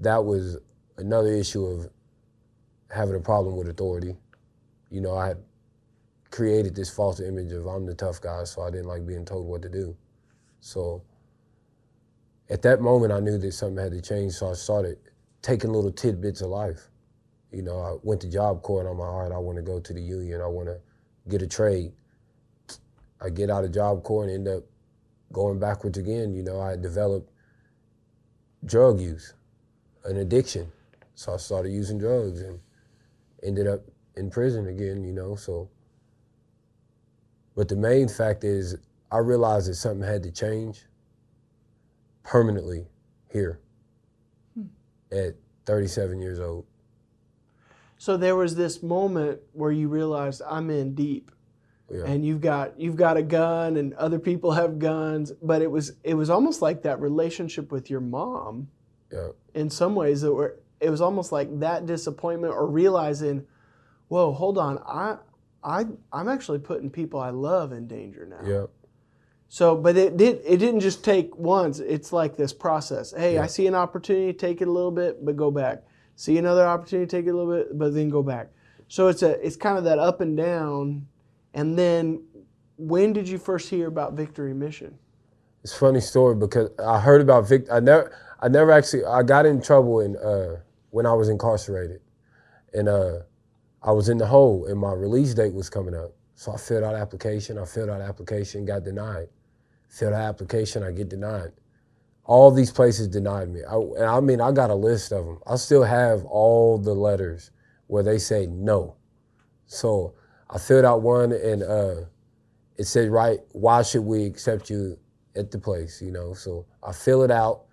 that 0.00 0.24
was 0.24 0.56
another 0.96 1.32
issue 1.32 1.64
of 1.66 1.88
having 2.90 3.14
a 3.14 3.20
problem 3.20 3.56
with 3.56 3.68
authority. 3.68 4.16
You 4.90 5.00
know, 5.00 5.16
I 5.16 5.28
had 5.28 5.38
created 6.30 6.74
this 6.74 6.90
false 6.90 7.20
image 7.20 7.52
of 7.52 7.66
I'm 7.66 7.86
the 7.86 7.94
tough 7.94 8.20
guy, 8.20 8.44
so 8.44 8.62
I 8.62 8.70
didn't 8.70 8.86
like 8.86 9.06
being 9.06 9.24
told 9.24 9.46
what 9.46 9.62
to 9.62 9.68
do. 9.68 9.96
So, 10.60 11.02
at 12.48 12.62
that 12.62 12.80
moment, 12.80 13.12
I 13.12 13.20
knew 13.20 13.38
that 13.38 13.52
something 13.52 13.82
had 13.82 13.92
to 13.92 14.00
change. 14.00 14.32
So 14.32 14.50
I 14.50 14.54
started 14.54 14.98
taking 15.42 15.72
little 15.72 15.92
tidbits 15.92 16.40
of 16.40 16.50
life. 16.50 16.88
You 17.52 17.62
know, 17.62 17.80
I 17.80 17.96
went 18.02 18.20
to 18.22 18.30
Job 18.30 18.62
Corps 18.62 18.80
and 18.80 18.88
I'm 18.88 18.98
like, 18.98 19.08
all 19.08 19.22
right, 19.22 19.32
I 19.32 19.38
want 19.38 19.56
to 19.56 19.62
go 19.62 19.80
to 19.80 19.92
the 19.92 20.00
union. 20.00 20.40
I 20.40 20.46
want 20.46 20.68
to 20.68 20.78
get 21.28 21.42
a 21.42 21.46
trade. 21.46 21.92
I 23.20 23.30
get 23.30 23.50
out 23.50 23.64
of 23.64 23.72
Job 23.72 24.02
Corps 24.02 24.24
and 24.24 24.32
end 24.32 24.48
up 24.48 24.64
going 25.32 25.58
backwards 25.58 25.98
again. 25.98 26.32
You 26.34 26.42
know, 26.42 26.60
I 26.60 26.76
developed 26.76 27.30
drug 28.64 29.00
use, 29.00 29.34
an 30.04 30.18
addiction. 30.18 30.70
So 31.14 31.34
I 31.34 31.36
started 31.36 31.70
using 31.70 31.98
drugs 31.98 32.40
and 32.40 32.60
ended 33.42 33.66
up 33.66 33.80
in 34.16 34.30
prison 34.30 34.68
again, 34.68 35.04
you 35.04 35.12
know. 35.12 35.34
So, 35.34 35.68
but 37.56 37.68
the 37.68 37.76
main 37.76 38.08
fact 38.08 38.44
is, 38.44 38.76
I 39.10 39.18
realized 39.18 39.68
that 39.68 39.74
something 39.74 40.06
had 40.06 40.22
to 40.22 40.30
change 40.30 40.84
permanently 42.22 42.86
here. 43.28 43.58
At 45.12 45.34
37 45.66 46.20
years 46.20 46.38
old. 46.38 46.66
So 47.98 48.16
there 48.16 48.34
was 48.34 48.54
this 48.54 48.82
moment 48.82 49.40
where 49.52 49.70
you 49.70 49.88
realized 49.88 50.40
I'm 50.48 50.70
in 50.70 50.94
deep. 50.94 51.30
Yeah. 51.92 52.04
And 52.04 52.24
you've 52.24 52.40
got 52.40 52.78
you've 52.78 52.96
got 52.96 53.16
a 53.16 53.22
gun 53.22 53.76
and 53.76 53.94
other 53.94 54.20
people 54.20 54.52
have 54.52 54.78
guns, 54.78 55.32
but 55.42 55.60
it 55.60 55.70
was 55.70 55.92
it 56.04 56.14
was 56.14 56.30
almost 56.30 56.62
like 56.62 56.82
that 56.84 57.00
relationship 57.00 57.72
with 57.72 57.90
your 57.90 58.00
mom. 58.00 58.68
Yeah. 59.12 59.30
In 59.54 59.70
some 59.70 59.96
ways 59.96 60.20
that 60.20 60.32
were 60.32 60.60
it 60.80 60.88
was 60.88 61.00
almost 61.00 61.32
like 61.32 61.60
that 61.60 61.86
disappointment 61.86 62.54
or 62.54 62.66
realizing, 62.66 63.44
whoa, 64.08 64.32
hold 64.32 64.56
on, 64.56 64.78
I 64.86 65.16
I 65.62 65.84
I'm 66.12 66.28
actually 66.28 66.60
putting 66.60 66.90
people 66.90 67.20
I 67.20 67.30
love 67.30 67.72
in 67.72 67.86
danger 67.86 68.24
now. 68.24 68.48
Yeah. 68.48 68.66
So, 69.52 69.74
but 69.74 69.96
it 69.96 70.16
did. 70.16 70.40
It 70.46 70.58
didn't 70.58 70.78
just 70.78 71.02
take 71.02 71.36
once. 71.36 71.80
It's 71.80 72.12
like 72.12 72.36
this 72.36 72.52
process. 72.52 73.12
Hey, 73.12 73.34
yeah. 73.34 73.42
I 73.42 73.46
see 73.48 73.66
an 73.66 73.74
opportunity, 73.74 74.32
take 74.32 74.62
it 74.62 74.68
a 74.68 74.70
little 74.70 74.92
bit, 74.92 75.24
but 75.24 75.36
go 75.36 75.50
back. 75.50 75.82
See 76.14 76.38
another 76.38 76.64
opportunity, 76.64 77.08
take 77.08 77.26
it 77.26 77.30
a 77.30 77.36
little 77.36 77.52
bit, 77.52 77.76
but 77.76 77.92
then 77.92 78.10
go 78.10 78.22
back. 78.22 78.50
So 78.86 79.08
it's 79.08 79.24
a. 79.24 79.44
It's 79.44 79.56
kind 79.56 79.76
of 79.76 79.82
that 79.84 79.98
up 79.98 80.20
and 80.20 80.36
down. 80.36 81.08
And 81.52 81.76
then, 81.76 82.22
when 82.76 83.12
did 83.12 83.28
you 83.28 83.38
first 83.38 83.68
hear 83.68 83.88
about 83.88 84.12
Victory 84.12 84.54
Mission? 84.54 84.96
It's 85.64 85.74
a 85.74 85.78
funny 85.78 86.00
story 86.00 86.36
because 86.36 86.70
I 86.78 87.00
heard 87.00 87.20
about 87.20 87.48
Vic. 87.48 87.66
I 87.72 87.80
never. 87.80 88.16
I 88.38 88.46
never 88.46 88.70
actually. 88.70 89.04
I 89.04 89.24
got 89.24 89.46
in 89.46 89.60
trouble 89.60 89.98
in 89.98 90.16
uh, 90.16 90.60
when 90.90 91.06
I 91.06 91.12
was 91.12 91.28
incarcerated, 91.28 92.00
and 92.72 92.88
uh, 92.88 93.18
I 93.82 93.90
was 93.90 94.08
in 94.08 94.18
the 94.18 94.26
hole, 94.26 94.66
and 94.66 94.78
my 94.78 94.92
release 94.92 95.34
date 95.34 95.54
was 95.54 95.68
coming 95.68 95.96
up. 95.96 96.12
So 96.36 96.52
I 96.52 96.56
filled 96.56 96.84
out 96.84 96.94
application. 96.94 97.58
I 97.58 97.64
filled 97.64 97.90
out 97.90 98.00
application, 98.00 98.64
got 98.64 98.84
denied 98.84 99.26
fill 99.90 100.10
the 100.10 100.16
application, 100.16 100.82
I 100.82 100.92
get 100.92 101.08
denied. 101.08 101.52
All 102.24 102.50
these 102.50 102.70
places 102.70 103.08
denied 103.08 103.50
me. 103.50 103.60
I, 103.68 103.74
and 103.74 104.04
I 104.04 104.20
mean, 104.20 104.40
I 104.40 104.52
got 104.52 104.70
a 104.70 104.74
list 104.74 105.12
of 105.12 105.26
them. 105.26 105.40
I 105.46 105.56
still 105.56 105.82
have 105.82 106.24
all 106.24 106.78
the 106.78 106.94
letters 106.94 107.50
where 107.88 108.04
they 108.04 108.18
say 108.18 108.46
no. 108.46 108.94
So 109.66 110.14
I 110.48 110.58
filled 110.58 110.84
out 110.84 111.02
one 111.02 111.32
and 111.32 111.62
uh, 111.62 111.94
it 112.76 112.84
said, 112.84 113.10
right, 113.10 113.40
why 113.52 113.82
should 113.82 114.02
we 114.02 114.24
accept 114.24 114.70
you 114.70 114.96
at 115.34 115.50
the 115.50 115.58
place, 115.58 116.00
you 116.00 116.12
know? 116.12 116.34
So 116.34 116.66
I 116.82 116.92
fill 116.92 117.22
it 117.24 117.32
out. 117.32 117.64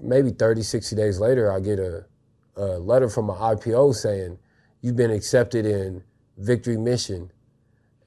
Maybe 0.00 0.30
30, 0.30 0.62
60 0.62 0.96
days 0.96 1.20
later, 1.20 1.52
I 1.52 1.60
get 1.60 1.78
a, 1.78 2.06
a 2.56 2.78
letter 2.78 3.10
from 3.10 3.26
my 3.26 3.34
IPO 3.34 3.94
saying, 3.94 4.38
you've 4.80 4.96
been 4.96 5.10
accepted 5.10 5.66
in 5.66 6.02
Victory 6.38 6.78
Mission. 6.78 7.30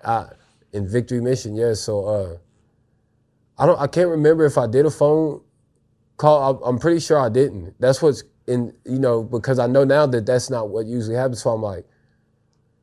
I, 0.03 0.29
in 0.71 0.87
Victory 0.87 1.21
Mission, 1.21 1.55
yes. 1.55 1.67
Yeah, 1.67 1.73
so 1.75 2.05
uh, 2.05 2.37
I 3.57 3.65
don't. 3.65 3.79
I 3.79 3.87
can't 3.87 4.09
remember 4.09 4.45
if 4.45 4.57
I 4.57 4.67
did 4.67 4.85
a 4.85 4.91
phone 4.91 5.41
call. 6.17 6.63
I'm 6.63 6.79
pretty 6.79 6.99
sure 6.99 7.19
I 7.19 7.29
didn't. 7.29 7.75
That's 7.79 8.01
what's 8.01 8.23
in. 8.47 8.73
You 8.85 8.99
know, 8.99 9.23
because 9.23 9.59
I 9.59 9.67
know 9.67 9.83
now 9.83 10.05
that 10.07 10.25
that's 10.25 10.49
not 10.49 10.69
what 10.69 10.85
usually 10.85 11.15
happens. 11.15 11.43
So 11.43 11.51
I'm 11.51 11.61
like, 11.61 11.85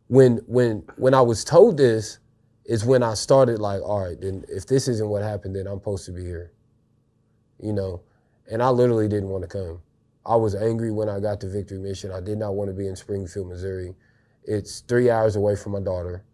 when 0.08 0.38
when 0.46 0.84
when 0.96 1.14
I 1.14 1.20
was 1.20 1.44
told 1.44 1.76
this, 1.76 2.18
is 2.64 2.84
when 2.84 3.02
I 3.02 3.14
started 3.14 3.58
like, 3.58 3.82
all 3.82 4.06
right, 4.06 4.20
then 4.20 4.44
if 4.48 4.66
this 4.66 4.86
isn't 4.86 5.08
what 5.08 5.22
happened, 5.22 5.56
then 5.56 5.66
I'm 5.66 5.78
supposed 5.78 6.06
to 6.06 6.12
be 6.12 6.22
here. 6.22 6.52
You 7.58 7.72
know, 7.72 8.02
and 8.50 8.62
I 8.62 8.68
literally 8.68 9.08
didn't 9.08 9.28
want 9.28 9.42
to 9.42 9.48
come. 9.48 9.82
I 10.24 10.36
was 10.36 10.54
angry 10.54 10.92
when 10.92 11.08
I 11.08 11.18
got 11.18 11.40
to 11.40 11.48
Victory 11.48 11.78
Mission. 11.78 12.12
I 12.12 12.20
did 12.20 12.38
not 12.38 12.54
want 12.54 12.68
to 12.68 12.74
be 12.74 12.86
in 12.86 12.94
Springfield, 12.94 13.48
Missouri. 13.48 13.94
It's 14.44 14.80
three 14.80 15.10
hours 15.10 15.36
away 15.36 15.56
from 15.56 15.72
my 15.72 15.80
daughter, 15.80 16.24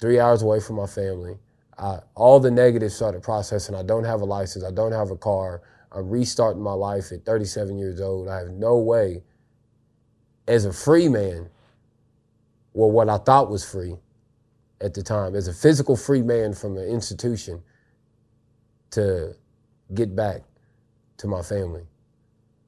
three 0.00 0.18
hours 0.18 0.42
away 0.42 0.60
from 0.60 0.76
my 0.76 0.86
family. 0.86 1.36
I, 1.78 2.00
all 2.14 2.40
the 2.40 2.50
negatives 2.50 2.94
started 2.94 3.22
processing. 3.22 3.74
I 3.74 3.82
don't 3.82 4.04
have 4.04 4.20
a 4.20 4.24
license. 4.24 4.64
I 4.64 4.70
don't 4.70 4.92
have 4.92 5.10
a 5.10 5.16
car. 5.16 5.62
I'm 5.90 6.08
restarting 6.08 6.62
my 6.62 6.72
life 6.72 7.12
at 7.12 7.24
37 7.24 7.78
years 7.78 8.00
old. 8.00 8.28
I 8.28 8.38
have 8.38 8.50
no 8.50 8.78
way, 8.78 9.22
as 10.48 10.64
a 10.64 10.72
free 10.72 11.08
man, 11.08 11.48
well, 12.72 12.90
what 12.90 13.08
I 13.08 13.18
thought 13.18 13.50
was 13.50 13.64
free 13.64 13.96
at 14.80 14.94
the 14.94 15.02
time, 15.02 15.34
as 15.34 15.48
a 15.48 15.52
physical 15.52 15.96
free 15.96 16.22
man 16.22 16.54
from 16.54 16.76
an 16.76 16.88
institution, 16.88 17.62
to 18.90 19.34
get 19.94 20.14
back 20.16 20.42
to 21.18 21.26
my 21.26 21.42
family. 21.42 21.84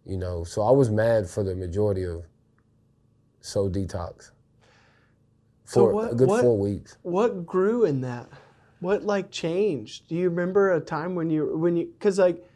You 0.07 0.19
know, 0.19 0.45
so 0.45 0.63
I 0.63 0.71
was 0.71 0.91
mad 0.91 1.29
for 1.29 1.43
the 1.43 1.55
majority 1.55 2.05
of 2.05 2.25
Soul 3.41 3.71
Detox 3.71 4.31
for 5.65 5.73
so 5.73 5.85
what, 5.87 6.13
a 6.13 6.15
good 6.15 6.29
what, 6.29 6.43
four 6.43 6.59
weeks. 6.59 6.99
What 7.03 7.47
grew 7.47 7.85
in 7.85 8.03
that? 8.03 8.29
What 8.85 9.03
like 9.03 9.31
changed? 9.31 10.09
Do 10.09 10.15
you 10.15 10.29
remember 10.29 10.75
a 10.75 10.79
time 10.79 11.15
when 11.15 11.31
you 11.31 11.57
when 11.57 11.75
you 11.75 11.87
because 11.87 12.19
like 12.19 12.47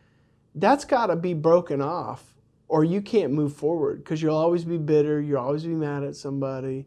that's 0.54 0.84
got 0.84 1.06
to 1.06 1.16
be 1.16 1.32
broken 1.32 1.80
off 1.80 2.34
or 2.68 2.84
you 2.84 3.00
can't 3.00 3.32
move 3.32 3.54
forward 3.54 4.04
because 4.04 4.20
you'll 4.20 4.36
always 4.36 4.62
be 4.62 4.76
bitter. 4.76 5.22
You'll 5.22 5.38
always 5.38 5.64
be 5.64 5.72
mad 5.72 6.02
at 6.02 6.16
somebody. 6.16 6.86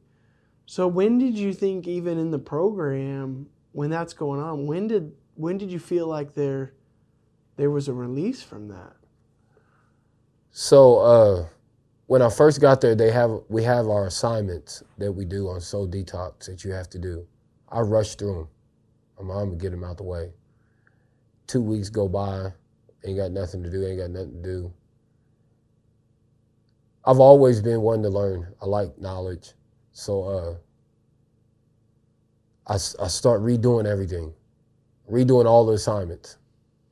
So 0.68 0.88
when 0.88 1.18
did 1.18 1.40
you 1.40 1.56
think 1.56 1.88
even 1.88 2.20
in 2.20 2.30
the 2.30 2.38
program 2.38 3.48
when 3.72 3.90
that's 3.90 4.14
going 4.14 4.40
on? 4.40 4.68
When 4.68 4.88
did 4.88 5.12
when 5.34 5.58
did 5.58 5.72
you 5.72 5.80
feel 5.80 6.06
like 6.06 6.36
there 6.36 6.74
there 7.56 7.72
was 7.72 7.88
a 7.88 7.94
release 7.94 8.44
from 8.44 8.68
that? 8.68 8.94
So 10.52 11.00
uh, 11.00 11.48
when 12.06 12.22
I 12.22 12.30
first 12.30 12.62
got 12.62 12.80
there, 12.80 12.94
they 12.94 13.10
have 13.10 13.42
we 13.50 13.64
have 13.64 13.88
our 13.88 14.06
assignments 14.06 14.84
that 15.00 15.12
we 15.12 15.26
do 15.26 15.48
on 15.48 15.62
Soul 15.62 15.88
Detox 15.88 16.46
that 16.46 16.64
you 16.64 16.74
have 16.74 16.92
to 16.92 17.00
do. 17.00 17.26
I 17.70 17.80
rushed 17.80 18.20
through 18.20 18.36
them. 18.36 18.48
I'm, 19.30 19.50
gonna 19.50 19.56
get 19.56 19.74
him 19.74 19.84
out 19.84 19.98
the 19.98 20.04
way. 20.04 20.32
Two 21.48 21.62
weeks 21.62 21.90
go 21.90 22.08
by, 22.08 22.52
ain't 23.06 23.18
got 23.18 23.32
nothing 23.32 23.62
to 23.64 23.70
do, 23.70 23.86
ain't 23.86 24.00
got 24.00 24.10
nothing 24.10 24.42
to 24.42 24.42
do. 24.42 24.74
I've 27.06 27.20
always 27.20 27.62
been 27.62 27.82
one 27.82 28.02
to 28.04 28.10
learn. 28.10 28.54
I 28.62 28.66
like 28.66 28.98
knowledge. 28.98 29.54
So 29.92 30.24
uh, 30.24 30.56
I, 32.68 32.76
I 32.76 33.08
start 33.08 33.42
redoing 33.42 33.86
everything, 33.86 34.34
redoing 35.10 35.46
all 35.46 35.66
the 35.66 35.74
assignments. 35.74 36.38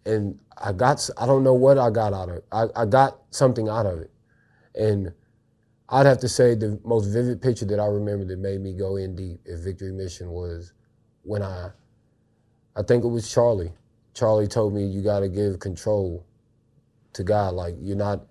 And 0.05 0.39
I 0.57 0.73
got, 0.73 1.07
I 1.17 1.25
don't 1.25 1.43
know 1.43 1.53
what 1.53 1.77
I 1.77 1.89
got 1.89 2.13
out 2.13 2.29
of 2.29 2.35
it. 2.37 2.45
I, 2.51 2.65
I 2.75 2.85
got 2.85 3.19
something 3.29 3.69
out 3.69 3.85
of 3.85 3.99
it. 3.99 4.11
And 4.75 5.13
I'd 5.89 6.05
have 6.05 6.19
to 6.19 6.29
say 6.29 6.55
the 6.55 6.79
most 6.83 7.05
vivid 7.05 7.41
picture 7.41 7.65
that 7.65 7.79
I 7.79 7.85
remember 7.85 8.25
that 8.25 8.39
made 8.39 8.61
me 8.61 8.73
go 8.73 8.97
in 8.97 9.15
deep 9.15 9.39
at 9.51 9.59
Victory 9.59 9.91
Mission 9.91 10.29
was 10.29 10.73
when 11.23 11.41
I 11.41 11.69
I 12.79 12.81
think 12.81 13.03
it 13.03 13.09
was 13.09 13.29
Charlie. 13.29 13.73
Charlie 14.13 14.47
told 14.47 14.73
me 14.73 14.85
you 14.85 15.01
got 15.01 15.19
to 15.19 15.27
give 15.27 15.59
control 15.59 16.25
to 17.11 17.23
God. 17.25 17.53
Like 17.53 17.75
you're 17.81 17.97
not 17.97 18.25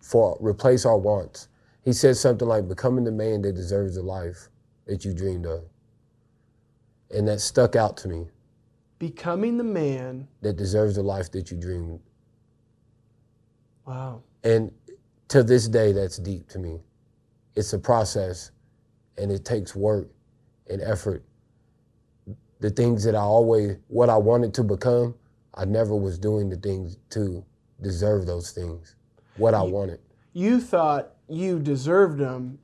for 0.00 0.36
replace 0.40 0.84
our 0.84 0.98
wants. 0.98 1.46
He 1.84 1.92
said 1.92 2.16
something 2.16 2.48
like 2.48 2.66
becoming 2.66 3.04
the 3.04 3.12
man 3.12 3.42
that 3.42 3.52
deserves 3.54 3.94
the 3.94 4.02
life 4.02 4.48
that 4.86 5.04
you 5.04 5.14
dreamed 5.14 5.46
of. 5.46 5.62
And 7.12 7.28
that 7.28 7.40
stuck 7.40 7.76
out 7.76 7.96
to 7.98 8.08
me. 8.08 8.26
Becoming 8.98 9.56
the 9.56 9.64
man 9.64 10.26
that 10.40 10.56
deserves 10.56 10.96
the 10.96 11.02
life 11.04 11.30
that 11.30 11.52
you 11.52 11.56
dreamed. 11.56 12.00
Wow. 13.86 14.24
And 14.42 14.72
to 15.28 15.44
this 15.44 15.68
day, 15.68 15.92
that's 15.92 16.16
deep 16.16 16.48
to 16.48 16.58
me. 16.58 16.80
It's 17.54 17.72
a 17.72 17.78
process 17.78 18.50
and 19.16 19.30
it 19.30 19.44
takes 19.44 19.76
work 19.76 20.08
and 20.68 20.82
effort 20.82 21.22
the 22.60 22.70
things 22.70 23.04
that 23.04 23.14
I 23.14 23.20
always, 23.20 23.76
what 23.88 24.08
I 24.08 24.16
wanted 24.16 24.54
to 24.54 24.64
become, 24.64 25.14
I 25.54 25.64
never 25.64 25.94
was 25.94 26.18
doing 26.18 26.48
the 26.48 26.56
things 26.56 26.98
to 27.10 27.44
deserve 27.82 28.26
those 28.26 28.50
things, 28.50 28.94
what 29.36 29.54
I 29.54 29.62
wanted. 29.62 30.00
You 30.32 30.60
thought 30.60 31.12
you 31.28 31.58
deserved 31.58 32.18
them, 32.18 32.58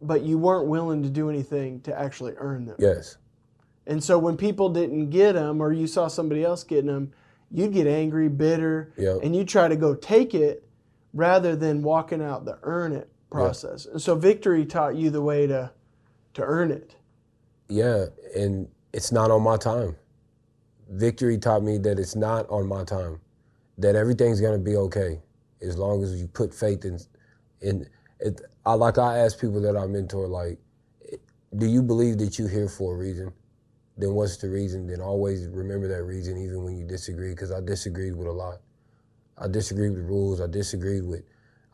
but 0.00 0.22
you 0.22 0.38
weren't 0.38 0.66
willing 0.68 1.02
to 1.02 1.08
do 1.08 1.30
anything 1.30 1.80
to 1.82 1.98
actually 1.98 2.34
earn 2.36 2.66
them. 2.66 2.76
Yes. 2.78 3.16
And 3.86 4.02
so 4.02 4.18
when 4.18 4.36
people 4.36 4.68
didn't 4.68 5.10
get 5.10 5.32
them 5.32 5.60
or 5.60 5.72
you 5.72 5.86
saw 5.86 6.08
somebody 6.08 6.44
else 6.44 6.64
getting 6.64 6.86
them, 6.86 7.12
you'd 7.50 7.72
get 7.72 7.86
angry, 7.86 8.28
bitter, 8.28 8.92
yep. 8.96 9.18
and 9.22 9.34
you 9.34 9.44
try 9.44 9.68
to 9.68 9.76
go 9.76 9.94
take 9.94 10.34
it 10.34 10.64
rather 11.12 11.56
than 11.56 11.82
walking 11.82 12.22
out 12.22 12.44
the 12.44 12.58
earn 12.62 12.92
it 12.92 13.10
process. 13.30 13.84
Yep. 13.84 13.94
And 13.94 14.02
so 14.02 14.14
victory 14.14 14.64
taught 14.64 14.96
you 14.96 15.10
the 15.10 15.22
way 15.22 15.46
to 15.46 15.72
to 16.34 16.42
earn 16.42 16.70
it. 16.70 16.96
Yeah, 17.68 18.06
and 18.34 18.68
it's 18.92 19.12
not 19.12 19.30
on 19.30 19.42
my 19.42 19.56
time. 19.58 19.96
Victory 20.90 21.38
taught 21.38 21.62
me 21.64 21.78
that 21.78 21.98
it's 21.98 22.16
not 22.16 22.48
on 22.50 22.68
my 22.68 22.84
time. 22.84 23.20
that 23.78 23.96
everything's 23.96 24.40
gonna 24.40 24.58
be 24.58 24.76
okay 24.76 25.20
as 25.62 25.78
long 25.78 26.02
as 26.04 26.20
you 26.20 26.28
put 26.28 26.54
faith 26.54 26.84
in 26.84 26.98
in 27.62 27.88
it. 28.20 28.40
I 28.66 28.74
like 28.74 28.98
I 28.98 29.18
ask 29.18 29.40
people 29.40 29.60
that 29.62 29.76
I 29.76 29.86
mentor 29.86 30.28
like, 30.28 30.58
do 31.56 31.66
you 31.66 31.82
believe 31.82 32.18
that 32.18 32.38
you're 32.38 32.48
here 32.48 32.68
for 32.68 32.94
a 32.94 32.98
reason? 32.98 33.32
Then 33.98 34.14
what's 34.14 34.38
the 34.38 34.48
reason? 34.50 34.86
Then 34.88 35.00
always 35.00 35.46
remember 35.48 35.88
that 35.88 36.04
reason 36.04 36.38
even 36.38 36.64
when 36.64 36.78
you 36.78 36.86
disagree 36.86 37.30
because 37.30 37.52
I 37.52 37.60
disagreed 37.60 38.16
with 38.16 38.28
a 38.28 38.32
lot. 38.32 38.60
I 39.38 39.48
disagreed 39.48 39.92
with 39.92 40.06
rules. 40.06 40.40
I 40.40 40.48
disagreed 40.48 41.04
with. 41.06 41.24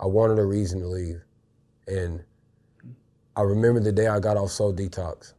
I 0.00 0.06
wanted 0.06 0.38
a 0.38 0.44
reason 0.46 0.80
to 0.80 0.88
leave, 0.88 1.22
and 1.88 2.24
I 3.36 3.42
remember 3.42 3.80
the 3.80 3.92
day 3.92 4.08
I 4.08 4.20
got 4.20 4.36
off 4.36 4.50
Soul 4.50 4.74
Detox, 4.74 5.34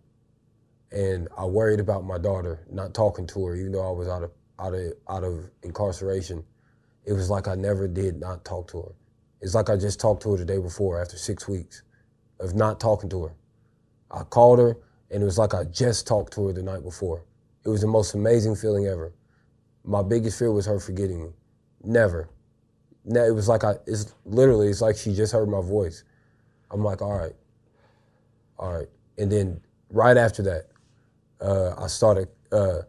and 0.91 1.27
I 1.37 1.45
worried 1.45 1.79
about 1.79 2.03
my 2.03 2.17
daughter, 2.17 2.65
not 2.71 2.93
talking 2.93 3.27
to 3.27 3.45
her, 3.45 3.55
even 3.55 3.71
though 3.71 3.87
I 3.87 3.91
was 3.91 4.07
out 4.07 4.23
of 4.23 4.31
out 4.59 4.73
of 4.73 4.93
out 5.09 5.23
of 5.23 5.49
incarceration. 5.63 6.43
It 7.05 7.13
was 7.13 7.29
like 7.29 7.47
I 7.47 7.55
never 7.55 7.87
did 7.87 8.19
not 8.19 8.43
talk 8.45 8.67
to 8.71 8.81
her. 8.81 8.91
It's 9.41 9.55
like 9.55 9.69
I 9.69 9.77
just 9.77 9.99
talked 9.99 10.23
to 10.23 10.31
her 10.31 10.37
the 10.37 10.45
day 10.45 10.57
before 10.57 11.01
after 11.01 11.17
six 11.17 11.47
weeks 11.47 11.83
of 12.39 12.55
not 12.55 12.79
talking 12.79 13.09
to 13.09 13.25
her. 13.25 13.35
I 14.11 14.23
called 14.23 14.59
her, 14.59 14.77
and 15.11 15.21
it 15.21 15.25
was 15.25 15.37
like 15.37 15.53
I 15.53 15.63
just 15.65 16.07
talked 16.07 16.33
to 16.33 16.47
her 16.47 16.53
the 16.53 16.63
night 16.63 16.83
before. 16.83 17.23
It 17.65 17.69
was 17.69 17.81
the 17.81 17.87
most 17.87 18.15
amazing 18.15 18.55
feeling 18.55 18.87
ever. 18.87 19.13
My 19.83 20.01
biggest 20.01 20.37
fear 20.39 20.51
was 20.51 20.65
her 20.65 20.79
forgetting 20.79 21.23
me. 21.23 21.29
Never. 21.83 22.29
No, 23.05 23.23
it 23.23 23.33
was 23.33 23.47
like 23.47 23.63
I. 23.63 23.75
It's 23.87 24.13
literally. 24.25 24.69
It's 24.69 24.81
like 24.81 24.97
she 24.97 25.13
just 25.13 25.33
heard 25.33 25.49
my 25.49 25.61
voice. 25.61 26.03
I'm 26.71 26.83
like, 26.83 27.01
all 27.01 27.17
right, 27.17 27.35
all 28.57 28.73
right. 28.73 28.87
And 29.17 29.31
then 29.31 29.61
right 29.89 30.17
after 30.17 30.43
that, 30.43 30.67
uh, 31.41 31.73
I 31.77 31.87
started 31.87 32.27
uh, 32.51 32.81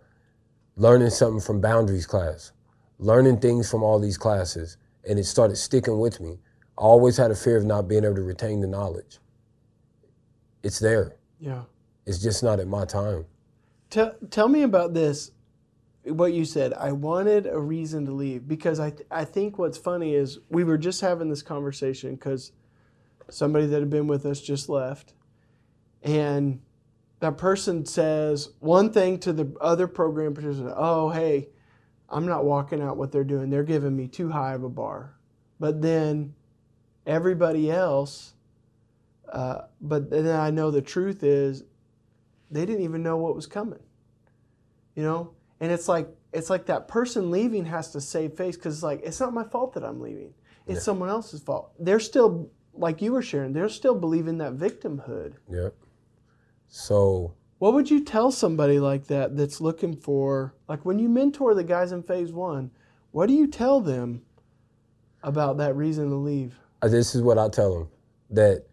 learning 0.77 1.11
something 1.11 1.41
from 1.41 1.61
boundaries 1.61 2.07
class, 2.07 2.53
learning 2.99 3.39
things 3.39 3.71
from 3.71 3.83
all 3.83 3.99
these 3.99 4.19
classes, 4.19 4.77
and 5.09 5.19
it 5.19 5.25
started 5.25 5.57
sticking 5.57 5.99
with 5.99 6.21
me. 6.21 6.39
I 6.79 6.83
always 6.83 7.17
had 7.17 7.31
a 7.31 7.35
fear 7.35 7.57
of 7.57 7.65
not 7.65 7.89
being 7.89 8.05
able 8.05 8.17
to 8.17 8.23
retain 8.23 8.61
the 8.61 8.67
knowledge. 8.67 9.19
It's 10.63 10.79
there. 10.79 11.17
Yeah. 11.39 11.63
It's 12.07 12.19
just 12.19 12.43
not 12.43 12.61
at 12.61 12.67
my 12.67 12.85
time. 12.85 13.27
Tell 13.91 14.15
tell 14.31 14.49
me 14.49 14.63
about 14.63 14.95
this. 14.95 15.33
What 16.05 16.33
you 16.33 16.47
said. 16.47 16.73
I 16.73 16.93
wanted 16.93 17.47
a 17.47 17.59
reason 17.59 18.07
to 18.07 18.13
leave 18.13 18.49
because 18.49 18.81
I 18.81 18.91
th- 18.91 19.07
I 19.11 19.25
think 19.25 19.59
what's 19.59 19.77
funny 19.77 20.15
is 20.15 20.39
we 20.49 20.65
were 20.65 20.79
just 20.79 21.03
having 21.03 21.29
this 21.29 21.43
conversation 21.43 22.15
because 22.15 22.53
somebody 23.29 23.67
that 23.67 23.81
had 23.81 23.91
been 23.91 24.07
with 24.07 24.25
us 24.25 24.41
just 24.41 24.69
left, 24.69 25.13
and 26.03 26.61
that 27.21 27.37
person 27.39 27.85
says 27.87 28.51
one 28.61 28.93
thing 28.93 29.19
to 29.21 29.33
the 29.33 29.55
other 29.61 29.87
program 29.87 30.35
participant. 30.35 30.75
Oh, 30.77 31.11
hey, 31.11 31.49
I'm 32.09 32.27
not 32.27 32.45
walking 32.45 32.81
out 32.83 32.97
what 32.97 33.13
they're 33.13 33.25
doing. 33.25 33.51
They're 33.51 33.63
giving 33.63 33.95
me 33.95 34.09
too 34.09 34.31
high 34.31 34.55
of 34.55 34.65
a 34.65 34.69
bar. 34.69 35.15
But 35.59 35.83
then 35.83 36.35
everybody 37.07 37.71
else, 37.71 38.33
uh, 39.31 39.63
but 39.81 40.11
then 40.11 40.35
I 40.35 40.51
know 40.51 40.71
the 40.71 40.83
truth 40.83 41.23
is 41.23 41.63
they 42.51 42.65
didn't 42.67 42.83
even 42.83 43.03
know 43.03 43.17
what 43.19 43.37
was 43.37 43.47
coming. 43.47 43.81
You 44.97 45.03
know? 45.05 45.35
And 45.61 45.71
it's 45.71 45.89
like 45.89 46.09
it's 46.33 46.49
like 46.49 46.67
that 46.67 46.89
person 46.89 47.31
leaving 47.31 47.67
has 47.67 47.93
to 47.93 48.01
save 48.01 48.35
face 48.35 48.57
because 48.57 48.77
it's 48.77 48.83
like 48.83 49.03
it's 49.05 49.21
not 49.21 49.35
my 49.35 49.45
fault 49.45 49.75
that 49.75 49.85
I'm 49.85 50.01
leaving. 50.01 50.33
It's 50.67 50.77
Yeah. 50.77 50.81
someone 50.81 51.11
else's 51.11 51.41
fault. 51.43 51.73
They're 51.79 52.01
still 52.01 52.51
like 52.73 53.03
you 53.03 53.13
were 53.13 53.23
sharing, 53.23 53.53
they're 53.53 53.69
still 53.69 53.95
believing 53.95 54.39
that 54.39 54.55
victimhood. 54.57 55.35
Yep. 55.51 55.75
So 56.71 57.35
What 57.59 57.75
would 57.75 57.91
you 57.91 58.03
tell 58.03 58.31
somebody 58.31 58.79
like 58.79 59.09
that 59.09 59.37
that's 59.37 59.61
looking 59.61 59.97
for, 59.97 60.55
like 60.69 60.85
when 60.85 60.99
you 60.99 61.09
mentor 61.09 61.53
the 61.55 61.65
guys 61.65 61.93
in 61.93 62.03
phase 62.03 62.33
one, 62.33 62.71
what 63.11 63.27
do 63.27 63.35
you 63.35 63.49
tell 63.49 63.81
them 63.81 64.23
about 65.23 65.59
that 65.59 65.77
reason 65.77 66.09
to 66.09 66.17
leave? 66.17 66.55
uh, 66.81 66.89
this 66.89 67.15
is 67.15 67.21
what 67.23 67.37
I 67.39 67.49
tell 67.49 67.75
them 67.75 67.89
that 68.31 68.65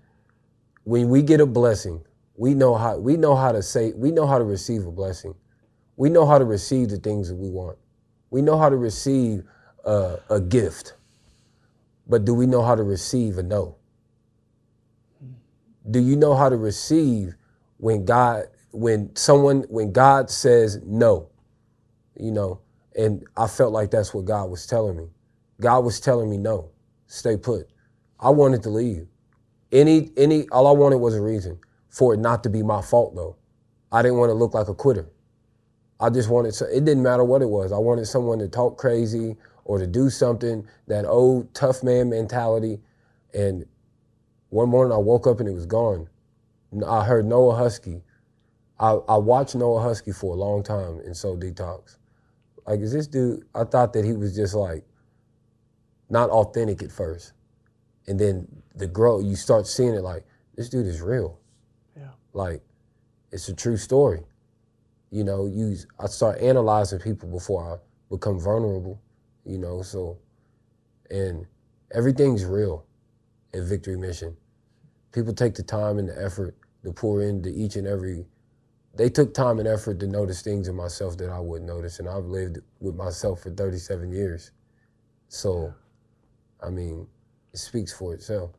when 0.84 1.10
we 1.10 1.22
get 1.24 1.42
a 1.42 1.46
blessing, 1.46 2.06
we 2.36 2.54
know 2.54 2.76
how 2.76 2.98
we 2.98 3.18
know 3.18 3.36
how 3.36 3.52
to 3.52 3.64
say 3.64 3.92
we 3.94 4.12
know 4.12 4.28
how 4.28 4.38
to 4.38 4.44
receive 4.46 4.86
a 4.86 4.92
blessing. 4.92 5.34
We 5.98 6.10
know 6.10 6.26
how 6.26 6.38
to 6.38 6.46
receive 6.46 6.90
the 6.90 6.98
things 6.98 7.28
that 7.30 7.36
we 7.36 7.50
want. 7.50 7.80
We 8.30 8.44
know 8.44 8.58
how 8.60 8.70
to 8.70 8.78
receive 8.78 9.44
uh, 9.84 10.18
a 10.30 10.40
gift. 10.40 10.94
But 12.08 12.24
do 12.24 12.36
we 12.36 12.46
know 12.46 12.62
how 12.62 12.76
to 12.76 12.84
receive 12.84 13.40
a 13.40 13.44
no? 13.44 13.76
Do 15.90 16.00
you 16.00 16.16
know 16.16 16.36
how 16.36 16.48
to 16.48 16.56
receive 16.56 17.36
when 17.78 18.06
God 18.06 18.46
when 18.72 19.16
someone 19.16 19.64
when 19.70 19.92
God 19.92 20.30
says 20.30 20.80
no? 20.86 21.30
You 22.20 22.32
know, 22.32 22.62
and 22.96 23.24
I 23.36 23.48
felt 23.48 23.74
like 23.74 23.92
that's 23.92 24.14
what 24.14 24.26
God 24.26 24.50
was 24.50 24.66
telling 24.66 24.98
me. 24.98 25.08
God 25.62 25.86
was 25.86 26.00
telling 26.00 26.30
me 26.30 26.38
no, 26.38 26.72
stay 27.08 27.38
put. 27.38 27.68
I 28.20 28.30
wanted 28.30 28.64
to 28.64 28.70
leave. 28.70 29.08
Any 29.72 30.12
any 30.18 30.48
all 30.50 30.68
I 30.68 30.72
wanted 30.72 30.98
was 30.98 31.16
a 31.16 31.22
reason 31.22 31.60
for 31.90 32.14
it 32.14 32.20
not 32.20 32.44
to 32.44 32.50
be 32.50 32.64
my 32.64 32.82
fault 32.82 33.16
though. 33.16 33.36
I 33.92 34.02
didn't 34.02 34.18
want 34.18 34.30
to 34.30 34.34
look 34.34 34.54
like 34.54 34.68
a 34.68 34.74
quitter. 34.74 35.08
I 36.00 36.10
just 36.10 36.30
wanted 36.30 36.54
so 36.54 36.66
it 36.66 36.86
didn't 36.86 37.04
matter 37.04 37.24
what 37.24 37.42
it 37.42 37.50
was. 37.50 37.72
I 37.72 37.78
wanted 37.78 38.06
someone 38.06 38.40
to 38.40 38.48
talk 38.48 38.78
crazy 38.78 39.36
or 39.66 39.80
to 39.80 39.88
do 39.88 40.10
something 40.10 40.66
that 40.88 41.06
old 41.06 41.54
tough 41.54 41.84
man 41.84 42.10
mentality. 42.10 42.80
And 43.34 43.66
one 44.50 44.70
morning 44.70 44.94
I 44.94 44.98
woke 44.98 45.28
up 45.28 45.40
and 45.40 45.50
it 45.50 45.54
was 45.54 45.66
gone. 45.66 46.08
I 46.86 47.04
heard 47.04 47.26
Noah 47.26 47.56
Husky. 47.56 48.04
I, 48.80 48.92
I 48.92 49.18
watched 49.18 49.56
Noah 49.56 49.82
Husky 49.82 50.12
for 50.12 50.36
a 50.36 50.38
long 50.38 50.64
time 50.64 51.00
in 51.06 51.14
Soul 51.14 51.38
Detox. 51.38 51.98
Like, 52.66 52.82
is 52.82 52.92
this 52.92 53.08
dude? 53.08 53.46
I 53.56 53.64
thought 53.64 53.94
that 53.94 54.06
he 54.06 54.14
was 54.14 54.36
just 54.36 54.54
like 54.54 54.84
not 56.10 56.30
authentic 56.30 56.84
at 56.84 56.92
first, 56.92 57.34
and 58.08 58.20
then 58.20 58.48
the 58.76 58.88
growth 58.88 59.24
you 59.24 59.36
start 59.36 59.68
seeing 59.68 59.94
it 59.94 60.02
like 60.02 60.26
this 60.56 60.70
dude 60.70 60.86
is 60.86 61.02
real. 61.02 61.40
Yeah. 61.96 62.10
Like, 62.34 62.62
it's 63.32 63.48
a 63.48 63.54
true 63.54 63.78
story. 63.78 64.22
You 65.12 65.24
know, 65.24 65.46
you 65.46 65.78
I 66.00 66.08
start 66.08 66.40
analyzing 66.40 67.00
people 67.00 67.30
before 67.30 67.76
I 67.76 67.78
become 68.14 68.40
vulnerable. 68.40 69.02
You 69.46 69.58
know, 69.58 69.82
so 69.82 70.18
and 71.10 71.46
everything's 71.92 72.44
real 72.44 72.86
at 73.54 73.64
Victory 73.64 73.98
Mission. 73.98 74.36
People 75.12 75.34
take 75.34 75.56
the 75.56 75.64
time 75.64 75.98
and 76.00 76.10
the 76.10 76.24
effort 76.24 76.56
to 76.84 76.92
pour 76.92 77.22
into 77.22 77.50
each 77.50 77.76
and 77.76 77.88
every. 77.88 78.26
They 78.96 79.10
took 79.10 79.34
time 79.34 79.60
and 79.60 79.68
effort 79.68 80.00
to 80.00 80.08
notice 80.08 80.42
things 80.42 80.68
in 80.68 80.76
myself 80.76 81.18
that 81.18 81.30
I 81.30 81.40
wouldn't 81.40 81.68
notice, 81.68 82.00
and 82.00 82.10
I've 82.10 82.26
lived 82.26 82.60
with 82.80 82.96
myself 82.96 83.42
for 83.42 83.52
37 83.52 84.12
years. 84.12 84.52
So, 85.30 85.74
I 86.64 86.70
mean, 86.70 87.08
it 87.54 87.58
speaks 87.58 87.94
for 87.94 88.14
itself. 88.14 88.52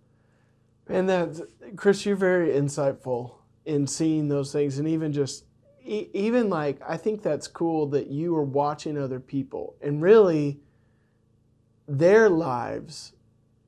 And 0.89 1.09
that, 1.09 1.49
Chris, 1.77 2.07
you're 2.07 2.17
very 2.17 2.51
insightful 2.51 3.35
in 3.65 3.87
seeing 3.87 4.29
those 4.29 4.53
things, 4.53 4.79
and 4.79 4.89
even 4.89 5.13
just, 5.13 5.45
even 5.85 6.49
like, 6.49 6.81
I 6.87 6.97
think 6.97 7.23
that's 7.23 7.49
cool 7.49 7.87
that 7.89 8.09
you 8.09 8.37
are 8.37 8.45
watching 8.45 8.97
other 8.99 9.21
people 9.21 9.75
and 9.81 10.03
really 10.03 10.61
their 11.87 12.29
lives 12.29 13.13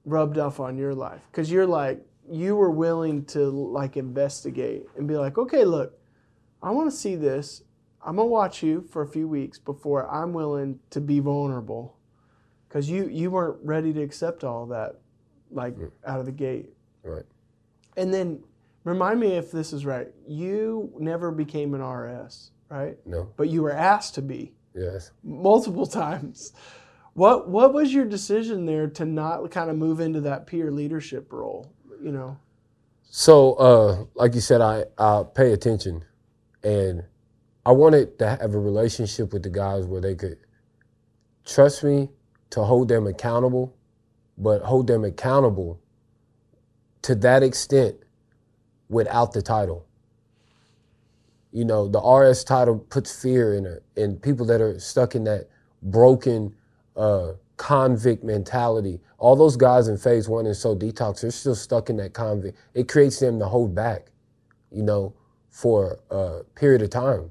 rubbed 0.04 0.38
off 0.38 0.60
on 0.60 0.76
your 0.76 0.94
life 0.94 1.20
because 1.30 1.50
you're 1.50 1.66
like, 1.66 2.04
you 2.30 2.54
were 2.56 2.70
willing 2.70 3.24
to 3.26 3.50
like 3.50 3.96
investigate 3.96 4.86
and 4.96 5.08
be 5.08 5.16
like, 5.16 5.36
okay, 5.36 5.64
look, 5.64 5.98
I 6.62 6.70
want 6.70 6.90
to 6.90 6.96
see 6.96 7.16
this. 7.16 7.62
I'm 8.04 8.16
gonna 8.16 8.28
watch 8.28 8.62
you 8.62 8.82
for 8.90 9.02
a 9.02 9.06
few 9.06 9.28
weeks 9.28 9.58
before 9.58 10.08
I'm 10.10 10.32
willing 10.32 10.78
to 10.90 11.00
be 11.00 11.20
vulnerable, 11.20 11.98
because 12.68 12.88
you 12.88 13.08
you 13.08 13.30
weren't 13.30 13.58
ready 13.62 13.92
to 13.92 14.02
accept 14.02 14.44
all 14.44 14.66
that, 14.66 14.96
like 15.50 15.76
mm. 15.76 15.90
out 16.06 16.20
of 16.20 16.26
the 16.26 16.32
gate. 16.32 16.70
Right. 17.02 17.24
And 17.96 18.14
then 18.14 18.42
remind 18.84 19.20
me 19.20 19.32
if 19.32 19.50
this 19.50 19.72
is 19.72 19.84
right. 19.84 20.08
You 20.26 20.92
never 20.98 21.30
became 21.30 21.74
an 21.74 21.82
RS, 21.82 22.52
right? 22.70 22.96
No. 23.04 23.28
But 23.36 23.48
you 23.48 23.62
were 23.62 23.72
asked 23.72 24.14
to 24.14 24.22
be 24.22 24.54
Yes. 24.74 25.10
multiple 25.22 25.86
times. 25.86 26.52
What 27.14 27.48
what 27.48 27.74
was 27.74 27.92
your 27.92 28.04
decision 28.04 28.66
there 28.66 28.86
to 28.88 29.04
not 29.04 29.50
kind 29.50 29.68
of 29.68 29.76
move 29.76 30.00
into 30.00 30.20
that 30.22 30.46
peer 30.46 30.70
leadership 30.70 31.32
role? 31.32 31.72
You 32.02 32.12
know. 32.12 32.38
So, 33.02 33.54
uh, 33.54 34.04
like 34.14 34.34
you 34.34 34.40
said, 34.40 34.60
I, 34.60 34.84
I 34.96 35.24
pay 35.34 35.52
attention, 35.52 36.04
and 36.62 37.04
I 37.66 37.72
wanted 37.72 38.18
to 38.20 38.28
have 38.28 38.54
a 38.54 38.58
relationship 38.58 39.32
with 39.32 39.42
the 39.42 39.50
guys 39.50 39.84
where 39.84 40.00
they 40.00 40.14
could 40.14 40.38
trust 41.44 41.84
me 41.84 42.08
to 42.50 42.62
hold 42.62 42.88
them 42.88 43.06
accountable, 43.06 43.76
but 44.38 44.62
hold 44.62 44.86
them 44.86 45.04
accountable 45.04 45.80
to 47.02 47.14
that 47.16 47.42
extent 47.42 47.96
without 48.88 49.32
the 49.32 49.42
title. 49.42 49.86
You 51.52 51.64
know, 51.64 51.88
the 51.88 52.00
RS 52.00 52.44
title 52.44 52.78
puts 52.78 53.20
fear 53.20 53.54
in 53.54 53.66
it, 53.66 53.82
in 53.96 54.16
people 54.16 54.46
that 54.46 54.60
are 54.60 54.78
stuck 54.78 55.14
in 55.14 55.24
that 55.24 55.48
broken 55.82 56.54
uh, 56.96 57.32
convict 57.60 58.24
mentality. 58.24 58.98
All 59.18 59.36
those 59.36 59.54
guys 59.54 59.88
in 59.88 59.98
phase 59.98 60.30
one 60.30 60.46
and 60.46 60.56
Soul 60.56 60.78
Detox, 60.78 61.20
they're 61.20 61.30
still 61.30 61.54
stuck 61.54 61.90
in 61.90 61.98
that 61.98 62.14
convict. 62.14 62.56
It 62.72 62.88
creates 62.88 63.20
them 63.20 63.38
to 63.38 63.44
hold 63.44 63.74
back, 63.74 64.06
you 64.72 64.82
know, 64.82 65.12
for 65.50 65.98
a 66.10 66.42
period 66.54 66.80
of 66.80 66.88
time. 66.88 67.30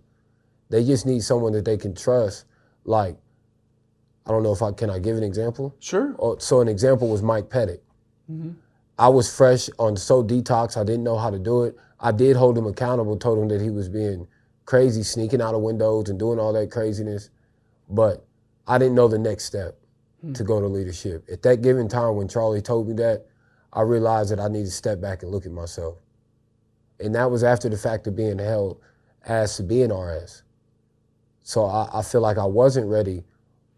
They 0.69 0.83
just 0.83 1.07
need 1.07 1.23
someone 1.23 1.51
that 1.53 1.65
they 1.65 1.77
can 1.77 1.95
trust. 1.95 2.45
Like, 2.85 3.17
I 4.27 4.29
don't 4.29 4.43
know 4.43 4.53
if 4.53 4.61
I 4.61 4.71
can 4.71 4.91
I 4.91 4.99
give 4.99 5.17
an 5.17 5.23
example. 5.23 5.75
Sure. 5.79 6.15
Oh, 6.19 6.37
So 6.37 6.61
an 6.61 6.67
example 6.67 7.09
was 7.09 7.23
Mike 7.23 7.49
Pettit. 7.49 7.83
Mm-hmm. 8.31 8.51
I 8.99 9.07
was 9.07 9.35
fresh 9.35 9.67
on 9.79 9.97
Soul 9.97 10.23
Detox. 10.23 10.77
I 10.77 10.83
didn't 10.83 11.03
know 11.03 11.17
how 11.17 11.31
to 11.31 11.39
do 11.39 11.63
it. 11.63 11.75
I 11.99 12.11
did 12.11 12.35
hold 12.35 12.55
him 12.55 12.67
accountable, 12.67 13.17
told 13.17 13.39
him 13.39 13.47
that 13.47 13.61
he 13.61 13.71
was 13.71 13.89
being 13.89 14.27
crazy, 14.65 15.01
sneaking 15.01 15.41
out 15.41 15.55
of 15.55 15.61
windows 15.61 16.07
and 16.07 16.19
doing 16.19 16.37
all 16.37 16.53
that 16.53 16.69
craziness. 16.69 17.31
But 17.89 18.23
I 18.67 18.77
didn't 18.77 18.93
know 18.93 19.07
the 19.07 19.17
next 19.17 19.45
step 19.45 19.78
to 20.33 20.43
go 20.43 20.59
to 20.59 20.67
leadership. 20.67 21.25
At 21.31 21.41
that 21.43 21.61
given 21.61 21.87
time 21.87 22.15
when 22.15 22.27
Charlie 22.27 22.61
told 22.61 22.87
me 22.87 22.93
that, 22.95 23.25
I 23.71 23.81
realized 23.81 24.31
that 24.31 24.39
I 24.39 24.47
needed 24.47 24.65
to 24.65 24.71
step 24.71 24.99
back 24.99 25.23
and 25.23 25.31
look 25.31 25.45
at 25.45 25.51
myself. 25.51 25.97
And 26.99 27.15
that 27.15 27.31
was 27.31 27.43
after 27.43 27.69
the 27.69 27.77
fact 27.77 28.07
of 28.07 28.15
being 28.15 28.39
held 28.39 28.81
as 29.25 29.55
to 29.57 29.63
be 29.63 29.81
an 29.83 29.93
RS. 29.93 30.43
So 31.43 31.65
I, 31.65 31.89
I 31.99 32.01
feel 32.01 32.21
like 32.21 32.37
I 32.37 32.45
wasn't 32.45 32.87
ready 32.87 33.23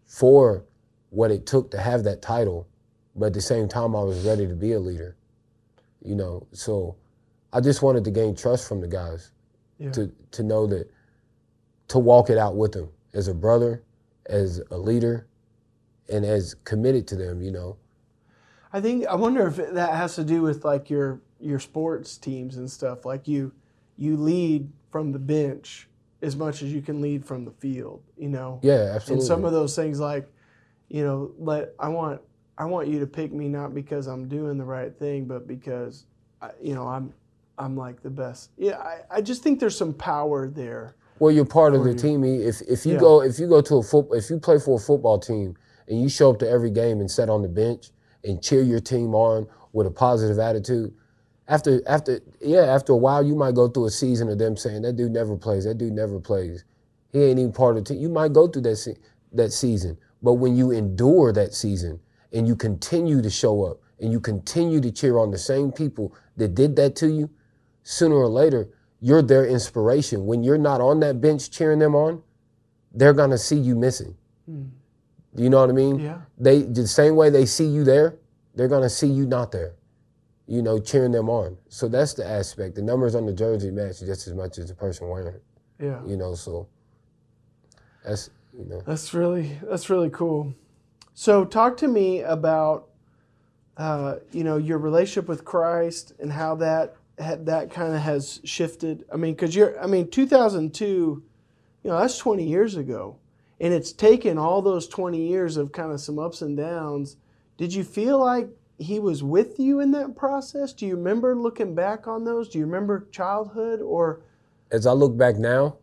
for 0.06 0.64
what 1.10 1.30
it 1.30 1.46
took 1.46 1.70
to 1.72 1.78
have 1.78 2.04
that 2.04 2.22
title, 2.22 2.66
but 3.14 3.26
at 3.26 3.32
the 3.34 3.40
same 3.40 3.68
time, 3.68 3.94
I 3.94 4.02
was 4.02 4.24
ready 4.26 4.46
to 4.48 4.54
be 4.54 4.72
a 4.72 4.80
leader. 4.80 5.16
You 6.02 6.16
know, 6.16 6.46
so 6.52 6.96
I 7.52 7.60
just 7.60 7.82
wanted 7.82 8.04
to 8.04 8.10
gain 8.10 8.34
trust 8.34 8.66
from 8.68 8.80
the 8.80 8.88
guys 8.88 9.30
Yeah. 9.78 9.92
to 9.92 10.12
to 10.32 10.42
know 10.42 10.66
that 10.66 10.90
to 11.88 11.98
walk 11.98 12.30
it 12.30 12.38
out 12.38 12.56
with 12.56 12.72
them 12.72 12.88
as 13.14 13.28
a 13.28 13.34
brother, 13.34 13.82
as 14.26 14.60
a 14.70 14.78
leader, 14.78 15.26
and 16.12 16.24
as 16.24 16.54
committed 16.64 17.06
to 17.08 17.16
them. 17.16 17.42
You 17.42 17.52
know, 17.52 17.76
I 18.72 18.80
think 18.80 19.06
I 19.06 19.14
wonder 19.14 19.46
if 19.46 19.56
that 19.56 19.94
has 19.94 20.14
to 20.16 20.24
do 20.24 20.42
with 20.42 20.64
like 20.64 20.90
your 20.90 21.20
your 21.40 21.58
sports 21.58 22.16
teams 22.16 22.56
and 22.56 22.70
stuff. 22.70 23.04
Like 23.04 23.26
you 23.26 23.52
you 23.96 24.16
lead 24.16 24.70
from 24.90 25.12
the 25.12 25.18
bench 25.18 25.88
as 26.22 26.36
much 26.36 26.62
as 26.62 26.72
you 26.72 26.82
can 26.82 27.00
lead 27.00 27.24
from 27.24 27.44
the 27.44 27.50
field. 27.50 28.02
You 28.16 28.28
know. 28.28 28.60
yeah, 28.62 28.92
absolutely. 28.94 29.14
And 29.14 29.22
some 29.22 29.44
of 29.44 29.52
those 29.52 29.74
things 29.74 29.98
like, 29.98 30.32
you 30.88 31.04
know, 31.04 31.32
let 31.38 31.74
I 31.78 31.88
want 31.88 32.20
I 32.58 32.64
want 32.64 32.88
you 32.88 33.00
to 33.00 33.06
pick 33.06 33.32
me 33.32 33.48
not 33.48 33.74
because 33.74 34.06
I'm 34.06 34.28
doing 34.28 34.58
the 34.58 34.64
right 34.64 34.96
thing, 34.96 35.24
but 35.24 35.46
because 35.46 36.06
I, 36.40 36.50
you 36.60 36.74
know 36.74 36.86
I'm 36.86 37.12
I'm 37.58 37.76
like 37.76 38.02
the 38.02 38.10
best. 38.10 38.50
Yeah, 38.56 38.78
I, 38.78 39.00
I 39.10 39.20
just 39.20 39.42
think 39.42 39.60
there's 39.60 39.76
some 39.76 39.92
power 39.94 40.48
there. 40.48 40.96
Well, 41.18 41.30
you're 41.30 41.44
part 41.44 41.74
of 41.74 41.84
the 41.84 41.90
you. 41.90 41.96
team. 41.96 42.24
If 42.24 42.62
if 42.62 42.86
you 42.86 42.94
Yeah. 42.94 43.00
go 43.00 43.22
if 43.22 43.38
you 43.38 43.48
go 43.48 43.60
to 43.60 43.76
a 43.76 43.82
football 43.82 44.16
if 44.16 44.30
you 44.30 44.38
play 44.38 44.58
for 44.58 44.76
a 44.76 44.80
football 44.80 45.18
team 45.18 45.56
and 45.92 46.02
you 46.02 46.08
show 46.10 46.32
up 46.32 46.40
to 46.40 46.50
every 46.50 46.70
game 46.72 47.00
and 47.00 47.12
sit 47.12 47.30
on 47.30 47.42
the 47.42 47.48
bench 47.48 47.90
and 48.24 48.42
cheer 48.42 48.62
your 48.62 48.80
team 48.80 49.14
on 49.14 49.46
with 49.74 49.86
a 49.86 49.92
positive 49.92 50.40
attitude, 50.40 50.92
after 51.48 51.82
after 51.88 52.20
yeah 52.40 52.62
after 52.62 52.94
a 52.94 52.98
while 52.98 53.24
you 53.24 53.36
might 53.36 53.54
go 53.54 53.68
through 53.68 53.86
a 53.86 53.90
season 53.90 54.30
of 54.30 54.38
them 54.38 54.56
saying 54.56 54.82
that 54.82 54.96
dude 54.96 55.12
never 55.12 55.36
plays 55.36 55.64
that 55.64 55.78
dude 55.78 55.92
never 55.92 56.20
plays 56.20 56.64
he 57.12 57.24
ain't 57.24 57.38
even 57.38 57.52
part 57.52 57.76
of 57.76 57.84
the 57.84 57.94
team. 57.94 58.02
You 58.02 58.10
might 58.10 58.32
go 58.32 58.48
through 58.48 58.62
that 58.62 58.76
se- 58.76 58.98
that 59.32 59.52
season, 59.52 59.98
but 60.22 60.34
when 60.34 60.56
you 60.56 60.72
endure 60.72 61.32
that 61.32 61.54
season 61.54 62.00
and 62.32 62.48
you 62.48 62.56
continue 62.56 63.22
to 63.22 63.30
show 63.30 63.64
up 63.64 63.80
and 64.00 64.12
you 64.12 64.20
continue 64.20 64.80
to 64.80 64.90
cheer 64.90 65.18
on 65.18 65.30
the 65.30 65.38
same 65.38 65.72
people 65.72 66.14
that 66.38 66.54
did 66.54 66.76
that 66.76 66.96
to 66.96 67.08
you, 67.08 67.30
sooner 67.82 68.16
or 68.16 68.28
later 68.28 68.68
you're 69.00 69.22
their 69.22 69.46
inspiration. 69.46 70.26
When 70.26 70.42
you're 70.44 70.58
not 70.58 70.80
on 70.80 71.00
that 71.00 71.20
bench 71.20 71.50
cheering 71.50 71.80
them 71.80 71.94
on, 71.94 72.22
they're 72.94 73.14
gonna 73.14 73.38
see 73.38 73.56
you 73.56 73.74
missing. 73.74 74.16
Do 74.46 74.81
you 75.34 75.48
know 75.48 75.60
what 75.60 75.70
I 75.70 75.72
mean? 75.72 75.98
Yeah. 75.98 76.18
They 76.38 76.62
the 76.62 76.86
same 76.86 77.16
way 77.16 77.30
they 77.30 77.46
see 77.46 77.66
you 77.66 77.84
there, 77.84 78.16
they're 78.54 78.68
gonna 78.68 78.90
see 78.90 79.06
you 79.06 79.26
not 79.26 79.52
there. 79.52 79.74
You 80.46 80.60
know, 80.60 80.78
cheering 80.78 81.12
them 81.12 81.30
on. 81.30 81.56
So 81.68 81.88
that's 81.88 82.14
the 82.14 82.26
aspect. 82.26 82.74
The 82.74 82.82
numbers 82.82 83.14
on 83.14 83.24
the 83.24 83.32
jersey 83.32 83.70
match 83.70 84.00
just 84.00 84.26
as 84.26 84.34
much 84.34 84.58
as 84.58 84.68
the 84.68 84.74
person 84.74 85.08
wearing 85.08 85.28
it. 85.28 85.42
Yeah. 85.78 86.04
You 86.04 86.16
know, 86.16 86.34
so 86.34 86.68
that's 88.04 88.30
you 88.56 88.64
know. 88.66 88.82
That's 88.86 89.14
really 89.14 89.58
that's 89.62 89.88
really 89.88 90.10
cool. 90.10 90.54
So 91.14 91.44
talk 91.44 91.76
to 91.78 91.88
me 91.88 92.20
about 92.20 92.88
uh, 93.76 94.16
you 94.32 94.44
know 94.44 94.58
your 94.58 94.78
relationship 94.78 95.28
with 95.28 95.44
Christ 95.44 96.12
and 96.18 96.32
how 96.32 96.56
that 96.56 96.96
had, 97.18 97.46
that 97.46 97.70
kind 97.70 97.94
of 97.94 98.00
has 98.00 98.40
shifted. 98.44 99.04
I 99.12 99.16
mean, 99.16 99.34
because 99.34 99.54
you're 99.54 99.80
I 99.82 99.86
mean 99.86 100.10
2002, 100.10 100.84
you 100.84 101.22
know 101.84 101.98
that's 101.98 102.18
20 102.18 102.46
years 102.46 102.76
ago, 102.76 103.16
and 103.62 103.72
it's 103.72 103.92
taken 103.92 104.38
all 104.38 104.60
those 104.60 104.88
20 104.88 105.24
years 105.24 105.56
of 105.56 105.72
kind 105.72 105.92
of 105.92 106.00
some 106.00 106.18
ups 106.18 106.42
and 106.42 106.56
downs. 106.56 107.16
Did 107.56 107.72
you 107.72 107.84
feel 107.84 108.18
like 108.18 108.50
He 108.78 108.98
was 108.98 109.22
with 109.22 109.60
you 109.60 109.80
in 109.80 109.92
that 109.92 110.16
process? 110.16 110.72
Do 110.72 110.84
you 110.84 110.96
remember 110.96 111.36
looking 111.36 111.74
back 111.74 112.08
on 112.08 112.24
those? 112.24 112.48
Do 112.48 112.58
you 112.58 112.66
remember 112.66 113.06
childhood 113.12 113.80
or 113.80 114.22
As 114.72 114.86
I 114.86 114.92
look 114.92 115.16
back 115.16 115.36
now, 115.36 115.76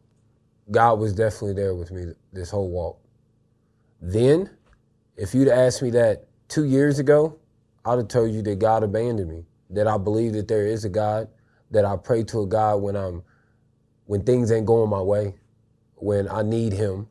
God 0.70 1.00
was 1.00 1.14
definitely 1.14 1.54
there 1.54 1.74
with 1.74 1.92
me 1.92 2.14
this 2.34 2.52
whole 2.52 2.70
walk. 2.70 3.00
Then, 4.02 4.50
if 5.16 5.34
you'd 5.34 5.48
asked 5.48 5.82
me 5.82 5.90
that 5.92 6.28
two 6.50 6.66
years 6.66 7.00
ago, 7.00 7.40
I'd 7.86 7.98
have 7.98 8.10
told 8.10 8.32
you 8.32 8.42
that 8.42 8.60
God 8.60 8.84
abandoned 8.84 9.30
me. 9.30 9.46
That 9.70 9.88
I 9.88 9.98
believe 9.98 10.34
that 10.34 10.48
there 10.48 10.68
is 10.68 10.86
a 10.86 10.90
God. 10.90 11.30
That 11.72 11.86
I 11.86 11.96
pray 11.98 12.24
to 12.26 12.42
a 12.42 12.48
God 12.48 12.82
when 12.82 12.96
I'm, 12.96 13.24
when 14.06 14.24
things 14.24 14.52
ain't 14.52 14.66
going 14.66 14.90
my 14.90 15.02
way, 15.02 15.36
when 15.96 16.28
I 16.30 16.42
need 16.42 16.74
Him, 16.74 17.08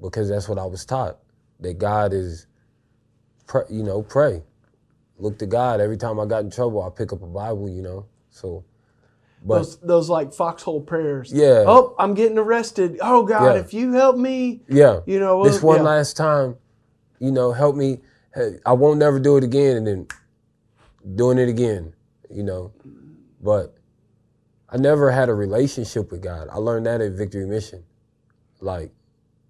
because 0.00 0.28
that's 0.28 0.48
what 0.48 0.58
I 0.58 0.66
was 0.66 0.84
taught. 0.84 1.18
That 1.60 1.78
God 1.78 2.12
is, 2.12 2.46
pray, 3.46 3.62
you 3.70 3.82
know, 3.82 4.02
pray, 4.02 4.42
look 5.18 5.38
to 5.38 5.46
God. 5.46 5.80
Every 5.80 5.96
time 5.96 6.20
I 6.20 6.26
got 6.26 6.44
in 6.44 6.50
trouble, 6.50 6.82
I 6.82 6.90
pick 6.90 7.12
up 7.12 7.22
a 7.22 7.26
Bible, 7.26 7.68
you 7.68 7.82
know. 7.82 8.06
So, 8.30 8.64
but 9.42 9.56
those 9.56 9.78
those 9.78 10.10
like 10.10 10.32
foxhole 10.32 10.82
prayers? 10.82 11.32
Yeah. 11.32 11.64
Oh, 11.66 11.94
I'm 11.98 12.14
getting 12.14 12.38
arrested. 12.38 12.98
Oh 13.00 13.24
God, 13.24 13.54
Yeah. 13.54 13.60
if 13.60 13.72
you 13.72 13.92
help 13.92 14.16
me, 14.16 14.62
yeah, 14.68 15.00
you 15.06 15.18
know 15.18 15.44
this 15.44 15.62
one 15.62 15.78
yeah. 15.78 15.82
last 15.82 16.16
time, 16.16 16.56
you 17.18 17.32
know, 17.32 17.52
help 17.52 17.76
me. 17.76 18.00
Hey, 18.34 18.58
I 18.66 18.74
won't 18.74 18.98
never 18.98 19.18
do 19.18 19.36
it 19.38 19.44
again, 19.44 19.78
and 19.78 19.86
then 19.86 20.06
doing 21.14 21.38
it 21.38 21.48
again, 21.48 21.94
you 22.30 22.42
know. 22.42 22.72
But 23.40 23.74
I 24.68 24.76
never 24.76 25.10
had 25.10 25.28
a 25.28 25.34
relationship 25.34 26.10
with 26.10 26.22
God. 26.22 26.48
I 26.50 26.56
learned 26.56 26.86
that 26.86 27.00
at 27.00 27.12
Victory 27.12 27.46
Mission, 27.46 27.84
like 28.60 28.90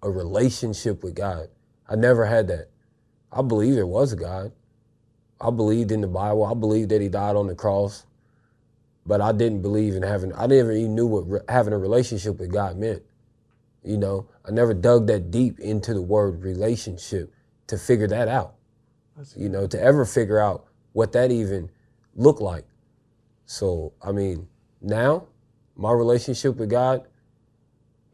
a 0.01 0.09
relationship 0.09 1.03
with 1.03 1.15
God. 1.15 1.49
I 1.87 1.95
never 1.95 2.25
had 2.25 2.47
that. 2.47 2.69
I 3.31 3.41
believe 3.41 3.75
there 3.75 3.87
was 3.87 4.13
a 4.13 4.15
God. 4.15 4.51
I 5.39 5.51
believed 5.51 5.91
in 5.91 6.01
the 6.01 6.07
Bible. 6.07 6.45
I 6.45 6.53
believed 6.53 6.89
that 6.89 7.01
He 7.01 7.09
died 7.09 7.35
on 7.35 7.47
the 7.47 7.55
cross, 7.55 8.05
but 9.05 9.21
I 9.21 9.31
didn't 9.31 9.61
believe 9.61 9.95
in 9.95 10.03
having. 10.03 10.33
I 10.33 10.47
never 10.47 10.71
even 10.71 10.95
knew 10.95 11.05
what 11.05 11.29
re- 11.29 11.39
having 11.47 11.73
a 11.73 11.77
relationship 11.77 12.39
with 12.39 12.51
God 12.51 12.77
meant. 12.77 13.03
You 13.83 13.97
know, 13.97 14.27
I 14.45 14.51
never 14.51 14.73
dug 14.73 15.07
that 15.07 15.31
deep 15.31 15.59
into 15.59 15.93
the 15.93 16.01
word 16.01 16.43
relationship 16.43 17.33
to 17.67 17.77
figure 17.77 18.07
that 18.07 18.27
out. 18.27 18.55
You 19.35 19.49
know, 19.49 19.65
to 19.67 19.81
ever 19.81 20.05
figure 20.05 20.39
out 20.39 20.65
what 20.93 21.11
that 21.13 21.31
even 21.31 21.69
looked 22.15 22.41
like. 22.41 22.65
So, 23.45 23.93
I 24.01 24.11
mean, 24.11 24.47
now 24.81 25.27
my 25.75 25.91
relationship 25.91 26.57
with 26.57 26.69
God, 26.69 27.07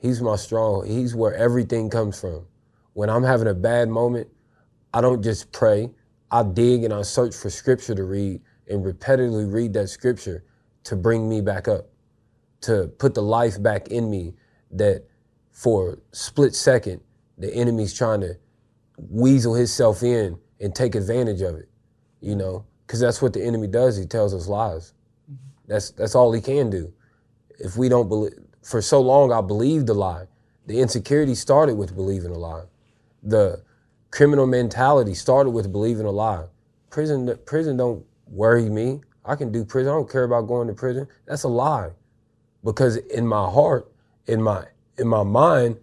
He's 0.03 0.21
my 0.21 0.35
strong, 0.35 0.85
He's 0.85 1.15
where 1.15 1.33
everything 1.33 1.89
comes 1.89 2.19
from. 2.19 2.45
When 2.91 3.09
I'm 3.09 3.23
having 3.23 3.47
a 3.47 3.53
bad 3.53 3.87
moment, 3.87 4.27
I 4.93 4.99
don't 4.99 5.23
just 5.23 5.53
pray. 5.53 5.91
I 6.29 6.43
dig 6.43 6.83
and 6.83 6.93
I 6.93 7.03
search 7.03 7.33
for 7.33 7.49
scripture 7.49 7.95
to 7.95 8.03
read 8.03 8.41
and 8.67 8.83
repetitively 8.83 9.51
read 9.51 9.71
that 9.73 9.87
scripture 9.87 10.43
to 10.83 10.97
bring 10.97 11.29
me 11.29 11.39
back 11.39 11.69
up, 11.69 11.87
to 12.61 12.91
put 12.99 13.13
the 13.13 13.21
life 13.21 13.63
back 13.63 13.87
in 13.87 14.09
me 14.09 14.33
that 14.71 15.05
for 15.51 15.93
a 15.93 16.15
split 16.15 16.53
second, 16.53 16.99
the 17.37 17.53
enemy's 17.53 17.93
trying 17.93 18.19
to 18.21 18.35
weasel 18.97 19.53
himself 19.53 20.03
in 20.03 20.37
and 20.59 20.75
take 20.75 20.95
advantage 20.95 21.41
of 21.41 21.55
it, 21.55 21.69
you 22.19 22.35
know, 22.35 22.65
because 22.85 22.99
that's 22.99 23.21
what 23.21 23.31
the 23.31 23.41
enemy 23.41 23.67
does. 23.67 23.95
He 23.95 24.05
tells 24.05 24.33
us 24.33 24.49
lies. 24.49 24.93
Mm-hmm. 25.31 25.35
That's 25.67 25.91
that's 25.91 26.13
all 26.13 26.33
he 26.33 26.41
can 26.41 26.69
do. 26.69 26.91
If 27.59 27.77
we 27.77 27.87
don't 27.87 28.09
believe, 28.09 28.33
for 28.63 28.81
so 28.81 29.01
long 29.01 29.31
I 29.31 29.41
believed 29.41 29.89
a 29.89 29.93
lie. 29.93 30.25
The 30.65 30.79
insecurity 30.79 31.35
started 31.35 31.75
with 31.75 31.95
believing 31.95 32.31
a 32.31 32.37
lie. 32.37 32.63
The 33.21 33.61
criminal 34.11 34.47
mentality 34.47 35.13
started 35.13 35.51
with 35.51 35.71
believing 35.71 36.05
a 36.05 36.11
lie. 36.11 36.45
Prison, 36.89 37.37
prison 37.45 37.77
don't 37.77 38.05
worry 38.27 38.69
me. 38.69 39.01
I 39.25 39.35
can 39.35 39.51
do 39.51 39.63
prison. 39.65 39.91
I 39.91 39.95
don't 39.95 40.09
care 40.09 40.23
about 40.23 40.47
going 40.47 40.67
to 40.67 40.73
prison. 40.73 41.07
That's 41.25 41.43
a 41.43 41.47
lie, 41.47 41.91
because 42.63 42.97
in 42.97 43.25
my 43.25 43.49
heart, 43.49 43.91
in 44.27 44.41
my 44.41 44.65
in 44.97 45.07
my 45.07 45.23
mind, 45.23 45.77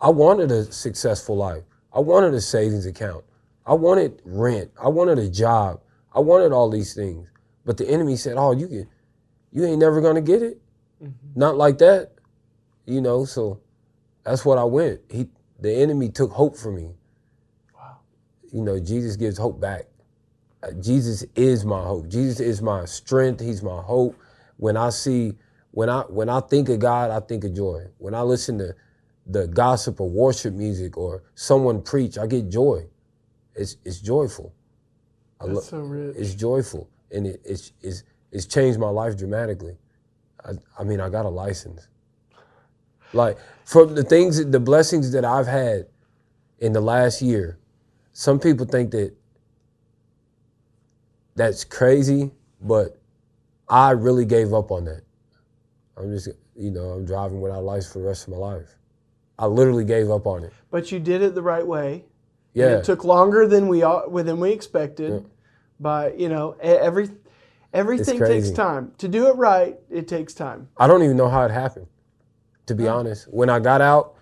I 0.00 0.10
wanted 0.10 0.50
a 0.50 0.70
successful 0.72 1.36
life. 1.36 1.62
I 1.92 2.00
wanted 2.00 2.34
a 2.34 2.40
savings 2.40 2.86
account. 2.86 3.24
I 3.66 3.74
wanted 3.74 4.20
rent. 4.24 4.70
I 4.82 4.88
wanted 4.88 5.18
a 5.18 5.28
job. 5.28 5.80
I 6.14 6.20
wanted 6.20 6.52
all 6.52 6.70
these 6.70 6.94
things. 6.94 7.28
But 7.64 7.76
the 7.76 7.88
enemy 7.88 8.16
said, 8.16 8.36
"Oh, 8.36 8.52
you 8.52 8.68
can, 8.68 8.88
you 9.52 9.64
ain't 9.64 9.80
never 9.80 10.00
gonna 10.00 10.20
get 10.20 10.42
it. 10.42 10.60
Mm-hmm. 11.02 11.38
Not 11.38 11.56
like 11.56 11.78
that." 11.78 12.12
You 12.86 13.00
know. 13.00 13.24
So 13.24 13.60
that's 14.24 14.44
what 14.44 14.58
I 14.58 14.64
went. 14.64 15.00
He, 15.10 15.28
the 15.60 15.72
enemy, 15.74 16.08
took 16.08 16.32
hope 16.32 16.56
from 16.56 16.76
me. 16.76 16.94
Wow. 17.74 17.98
You 18.52 18.62
know, 18.62 18.80
Jesus 18.80 19.16
gives 19.16 19.38
hope 19.38 19.60
back. 19.60 19.84
Uh, 20.62 20.72
Jesus 20.72 21.24
is 21.34 21.64
my 21.64 21.82
hope. 21.82 22.08
Jesus 22.08 22.40
is 22.40 22.62
my 22.62 22.84
strength. 22.86 23.40
He's 23.40 23.62
my 23.62 23.82
hope. 23.82 24.16
When 24.56 24.76
I 24.76 24.90
see, 24.90 25.34
when 25.72 25.90
I 25.90 26.02
when 26.02 26.28
I 26.28 26.40
think 26.40 26.68
of 26.68 26.78
God, 26.78 27.10
I 27.10 27.20
think 27.20 27.44
of 27.44 27.54
joy. 27.54 27.86
When 27.98 28.14
I 28.14 28.22
listen 28.22 28.58
to 28.58 28.74
the 29.26 29.46
gospel 29.48 30.06
or 30.06 30.10
worship 30.10 30.54
music 30.54 30.96
or 30.96 31.22
someone 31.34 31.82
preach, 31.82 32.18
I 32.18 32.26
get 32.26 32.48
joy. 32.48 32.86
it's 33.54 33.76
it's 33.84 34.00
joyful. 34.00 34.54
That's 35.44 35.68
so 35.68 35.80
rich. 35.80 36.16
It's 36.18 36.34
joyful, 36.34 36.88
and 37.10 37.26
it, 37.26 37.40
it's 37.44 37.72
it's 37.82 38.04
it's 38.32 38.46
changed 38.46 38.78
my 38.78 38.88
life 38.88 39.16
dramatically. 39.16 39.76
I, 40.44 40.52
I 40.78 40.84
mean, 40.84 41.00
I 41.00 41.08
got 41.08 41.26
a 41.26 41.28
license. 41.30 41.88
Like 43.12 43.38
from 43.64 43.94
the 43.94 44.04
things, 44.04 44.44
the 44.44 44.60
blessings 44.60 45.12
that 45.12 45.24
I've 45.24 45.46
had 45.46 45.86
in 46.58 46.72
the 46.72 46.80
last 46.80 47.22
year, 47.22 47.58
some 48.12 48.38
people 48.38 48.66
think 48.66 48.90
that 48.92 49.14
that's 51.34 51.64
crazy, 51.64 52.30
but 52.60 52.98
I 53.68 53.90
really 53.90 54.24
gave 54.24 54.54
up 54.54 54.70
on 54.70 54.84
that. 54.86 55.02
I'm 55.96 56.10
just, 56.12 56.28
you 56.54 56.70
know, 56.70 56.90
I'm 56.90 57.04
driving 57.04 57.40
without 57.40 57.64
license 57.64 57.92
for 57.92 57.98
the 57.98 58.06
rest 58.06 58.26
of 58.26 58.34
my 58.34 58.38
life. 58.38 58.76
I 59.38 59.46
literally 59.46 59.84
gave 59.84 60.10
up 60.10 60.26
on 60.26 60.44
it. 60.44 60.52
But 60.70 60.90
you 60.90 60.98
did 60.98 61.22
it 61.22 61.34
the 61.34 61.42
right 61.42 61.66
way. 61.66 62.04
Yeah. 62.54 62.78
It 62.78 62.84
took 62.84 63.04
longer 63.04 63.46
than 63.46 63.68
we 63.68 63.82
all, 63.82 64.08
than 64.08 64.40
we 64.40 64.50
expected. 64.50 65.12
Yeah. 65.12 65.28
But 65.78 66.18
you 66.18 66.30
know, 66.30 66.56
every 66.60 67.10
everything 67.74 68.18
takes 68.18 68.50
time. 68.50 68.92
To 68.98 69.08
do 69.08 69.26
it 69.26 69.36
right, 69.36 69.78
it 69.90 70.08
takes 70.08 70.32
time. 70.32 70.68
I 70.78 70.86
don't 70.86 71.02
even 71.02 71.18
know 71.18 71.28
how 71.28 71.44
it 71.44 71.50
happened, 71.50 71.86
to 72.66 72.74
be 72.74 72.88
honest. 72.88 73.26
When 73.32 73.48
I 73.50 73.58
got 73.58 73.80
out, 73.80 74.14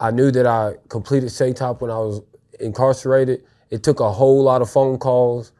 I 0.00 0.10
knew 0.10 0.30
that 0.30 0.46
I 0.46 0.74
completed 0.88 1.30
SATOP 1.30 1.80
when 1.80 1.90
I 1.90 1.98
was 1.98 2.22
incarcerated. 2.60 3.44
It 3.70 3.82
took 3.82 4.00
a 4.00 4.10
whole 4.10 4.42
lot 4.42 4.62
of 4.62 4.70
phone 4.70 4.98
calls 4.98 5.52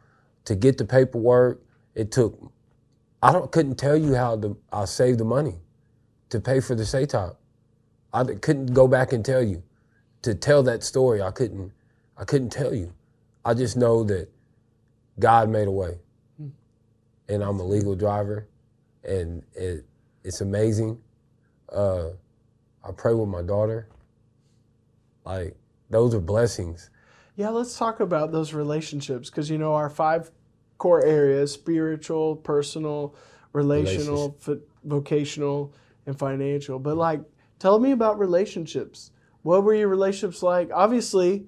to 0.45 0.55
get 0.55 0.79
the 0.79 0.85
paperwork. 0.85 1.63
It 1.95 2.11
took, 2.11 2.39
I 3.23 3.33
don't 3.33 3.51
couldn't 3.51 3.77
tell 3.77 3.97
you 3.97 4.15
how 4.15 4.37
the, 4.37 4.57
I 4.73 4.85
saved 4.85 5.19
the 5.19 5.25
money 5.25 5.57
to 6.31 6.41
pay 6.41 6.61
for 6.61 6.75
the 6.75 6.83
SATOP. 6.83 7.37
I 8.13 8.25
couldn't 8.25 8.75
go 8.75 8.87
back 8.89 9.13
and 9.13 9.25
tell 9.25 9.43
you. 9.43 9.63
To 10.23 10.35
tell 10.35 10.63
that 10.63 10.83
story, 10.83 11.21
I 11.21 11.31
couldn't, 11.31 11.73
I 12.17 12.25
couldn't 12.25 12.51
tell 12.51 12.75
you. 12.75 12.95
I 13.45 13.55
just 13.55 13.77
know 13.77 14.05
that 14.05 14.29
God 15.19 15.51
made 15.51 15.69
a 15.69 15.71
way. 15.71 15.99
And 17.29 17.43
I'm 17.43 17.61
a 17.61 17.65
legal 17.65 17.95
driver 17.95 18.49
and 19.05 19.43
it, 19.55 19.85
it's 20.25 20.41
amazing. 20.41 20.99
Uh, 21.71 22.11
I 22.87 22.93
pray 22.93 23.15
with 23.15 23.29
my 23.29 23.43
daughter. 23.43 23.89
Like 25.25 25.57
those 25.91 26.15
are 26.15 26.21
blessings. 26.21 26.91
Yeah, 27.37 27.49
let's 27.49 27.77
talk 27.77 28.01
about 28.01 28.31
those 28.31 28.53
relationships 28.53 29.31
because 29.31 29.51
you 29.51 29.59
know 29.59 29.75
our 29.75 29.91
five 29.91 30.31
core 30.79 31.05
areas: 31.05 31.53
spiritual, 31.53 32.37
personal, 32.37 33.15
relational, 33.53 34.37
vo- 34.41 34.61
vocational, 34.85 35.73
and 36.07 36.19
financial. 36.19 36.79
But 36.79 36.97
like, 36.97 37.21
tell 37.59 37.79
me 37.79 37.93
about 37.93 38.19
relationships. 38.19 39.11
What 39.43 39.65
were 39.65 39.75
your 39.75 39.89
relationships 39.89 40.43
like? 40.43 40.71
Obviously, 40.73 41.47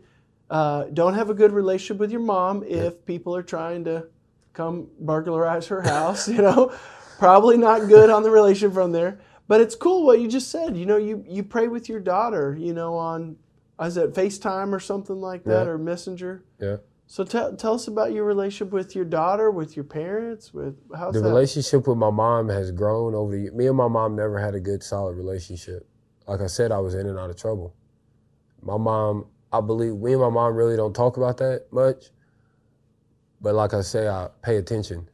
uh, 0.50 0.84
don't 0.92 1.14
have 1.14 1.30
a 1.30 1.34
good 1.34 1.52
relationship 1.52 1.98
with 1.98 2.10
your 2.10 2.20
mom 2.20 2.62
if 2.66 3.04
people 3.04 3.34
are 3.36 3.42
trying 3.42 3.84
to 3.84 4.06
come 4.52 4.88
burglarize 5.00 5.66
her 5.68 5.82
house. 5.82 6.28
You 6.36 6.42
know, 6.42 6.74
probably 7.18 7.56
not 7.56 7.88
good 7.88 8.10
on 8.10 8.22
the 8.22 8.30
relationship 8.30 8.74
from 8.74 8.92
there. 8.92 9.20
But 9.48 9.60
it's 9.60 9.74
cool 9.76 10.04
what 10.04 10.20
you 10.20 10.28
just 10.28 10.50
said. 10.50 10.76
You 10.76 10.86
know, 10.86 10.96
you 10.96 11.24
you 11.28 11.42
pray 11.42 11.68
with 11.68 11.88
your 11.88 12.00
daughter. 12.00 12.56
You 12.58 12.74
know, 12.74 12.94
on 12.94 13.36
is 13.80 13.96
it 13.96 14.14
FaceTime 14.14 14.72
or 14.72 14.80
something 14.80 15.20
like 15.20 15.44
that 15.44 15.66
Yeah. 15.66 15.70
or 15.72 15.78
Messenger? 15.78 16.42
Yeah. 16.58 16.76
So 17.06 17.22
tell 17.24 17.54
tell 17.54 17.74
us 17.74 17.86
about 17.86 18.12
your 18.12 18.24
relationship 18.24 18.72
with 18.72 18.96
your 18.96 19.04
daughter, 19.04 19.50
with 19.50 19.76
your 19.76 19.84
parents, 19.84 20.52
with 20.52 20.74
how's 20.96 21.14
The 21.14 21.20
that? 21.20 21.28
relationship 21.28 21.86
with 21.86 21.96
my 21.98 22.10
mom 22.10 22.48
has 22.48 22.72
grown 22.72 23.14
over 23.14 23.32
the 23.32 23.42
years. 23.42 23.54
Me 23.54 23.66
and 23.68 23.76
my 23.76 23.86
mom 23.88 24.16
never 24.16 24.38
had 24.40 24.54
a 24.56 24.60
good, 24.60 24.82
solid 24.82 25.16
relationship. 25.16 25.86
Like 26.26 26.40
I 26.40 26.48
said, 26.48 26.72
I 26.72 26.78
was 26.80 26.94
in 26.94 27.06
and 27.06 27.16
out 27.18 27.30
of 27.30 27.36
trouble. 27.36 27.74
My 28.62 28.76
mom, 28.76 29.26
I 29.52 29.60
believe, 29.60 29.94
me 29.94 30.12
and 30.14 30.20
my 30.22 30.30
mom 30.30 30.56
really 30.56 30.74
don't 30.76 30.94
talk 30.94 31.16
about 31.16 31.36
that 31.36 31.66
much. 31.70 32.06
But 33.40 33.54
like 33.54 33.74
I 33.74 33.82
say, 33.82 34.08
I 34.08 34.28
pay 34.42 34.56
attention. 34.56 35.08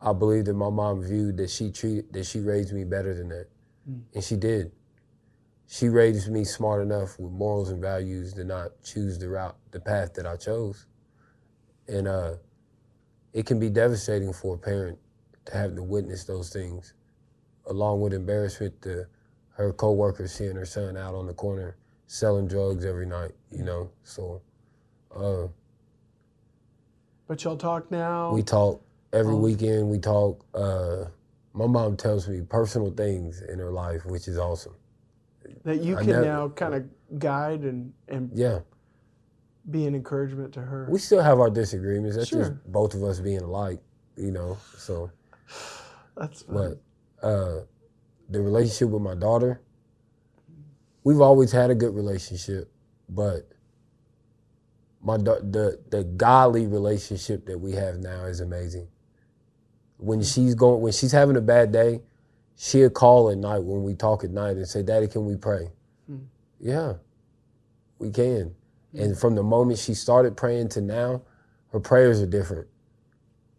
I 0.00 0.12
believe 0.12 0.46
that 0.46 0.54
my 0.54 0.70
mom 0.70 1.02
viewed 1.02 1.36
that 1.36 1.50
she 1.50 1.70
treated, 1.70 2.12
that 2.12 2.26
she 2.26 2.40
raised 2.40 2.72
me 2.72 2.82
better 2.82 3.14
than 3.14 3.28
that. 3.28 3.46
And 4.14 4.22
she 4.22 4.36
did. 4.36 4.72
She 5.66 5.88
raised 5.88 6.30
me 6.30 6.44
smart 6.44 6.82
enough 6.82 7.18
with 7.18 7.32
morals 7.32 7.70
and 7.70 7.80
values 7.80 8.32
to 8.34 8.44
not 8.44 8.70
choose 8.82 9.18
the 9.18 9.28
route, 9.28 9.56
the 9.70 9.80
path 9.80 10.14
that 10.14 10.26
I 10.26 10.36
chose. 10.36 10.86
And 11.88 12.06
uh, 12.08 12.34
it 13.32 13.46
can 13.46 13.58
be 13.58 13.68
devastating 13.70 14.32
for 14.32 14.54
a 14.54 14.58
parent 14.58 14.98
to 15.46 15.56
have 15.56 15.74
to 15.74 15.82
witness 15.82 16.24
those 16.24 16.50
things, 16.50 16.94
along 17.66 18.00
with 18.00 18.12
embarrassment 18.12 18.80
to 18.82 19.06
her 19.56 19.72
coworkers 19.72 20.32
seeing 20.32 20.56
her 20.56 20.66
son 20.66 20.96
out 20.96 21.14
on 21.14 21.26
the 21.26 21.34
corner 21.34 21.76
selling 22.06 22.46
drugs 22.46 22.84
every 22.84 23.06
night. 23.06 23.32
You 23.50 23.64
know, 23.64 23.90
so 24.02 24.40
uh, 25.14 25.48
But 27.26 27.42
y'all 27.44 27.56
talk 27.56 27.90
now. 27.90 28.32
we 28.32 28.42
talk 28.42 28.82
every 29.12 29.34
Oh. 29.34 29.38
weekend. 29.38 29.90
We 29.90 29.98
talk. 29.98 30.44
Uh, 30.54 31.06
my 31.58 31.66
mom 31.66 31.96
tells 31.96 32.28
me 32.28 32.40
personal 32.42 32.90
things 32.92 33.42
in 33.42 33.58
her 33.58 33.72
life, 33.72 34.04
which 34.06 34.28
is 34.28 34.38
awesome. 34.38 34.74
that 35.64 35.82
you 35.82 35.96
I 35.96 36.00
can 36.00 36.10
never- 36.10 36.24
now 36.24 36.48
kind 36.50 36.74
of 36.74 37.18
guide 37.18 37.62
and 37.62 37.92
and 38.08 38.30
Yeah, 38.34 38.60
be 39.70 39.86
an 39.86 39.94
encouragement 39.94 40.52
to 40.54 40.60
her. 40.60 40.86
we 40.90 40.98
still 40.98 41.22
have 41.22 41.40
our 41.40 41.50
disagreements. 41.50 42.16
That's 42.16 42.28
Sure. 42.28 42.40
just 42.50 42.72
both 42.72 42.94
of 42.94 43.02
us 43.02 43.18
being 43.20 43.40
alike. 43.42 43.80
You 44.16 44.30
know, 44.32 44.56
so. 44.76 45.10
That's 46.16 46.42
But 46.42 46.80
uh, 47.22 47.60
the 48.28 48.40
relationship 48.42 48.88
with 48.90 49.02
my 49.02 49.14
daughter, 49.14 49.60
we've 51.04 51.20
always 51.20 51.52
had 51.52 51.70
a 51.70 51.74
good 51.76 51.94
relationship, 51.94 52.70
but 53.08 53.48
my 55.00 55.16
the 55.16 55.78
the 55.90 56.04
godly 56.04 56.66
relationship 56.66 57.46
that 57.46 57.58
we 57.58 57.72
have 57.72 57.98
now 57.98 58.24
is 58.24 58.40
amazing. 58.40 58.88
When 59.98 60.22
she's 60.22 60.54
going, 60.54 60.80
when 60.80 60.92
she's 60.92 61.12
having 61.12 61.36
a 61.36 61.40
bad 61.40 61.72
day, 61.72 62.00
she'll 62.56 62.90
call 62.90 63.30
at 63.30 63.38
night 63.38 63.62
when 63.62 63.82
we 63.82 63.94
talk 63.94 64.24
at 64.24 64.30
night 64.30 64.56
and 64.56 64.66
say, 64.66 64.82
"Daddy, 64.82 65.08
can 65.08 65.26
we 65.26 65.36
pray?" 65.36 65.70
Hmm. 66.06 66.18
Yeah, 66.60 66.94
we 67.98 68.10
can. 68.10 68.54
And 68.94 69.16
from 69.18 69.34
the 69.34 69.42
moment 69.42 69.78
she 69.78 69.94
started 69.94 70.36
praying 70.36 70.70
to 70.70 70.80
now, 70.80 71.22
her 71.72 71.80
prayers 71.80 72.20
are 72.22 72.26
different. 72.26 72.66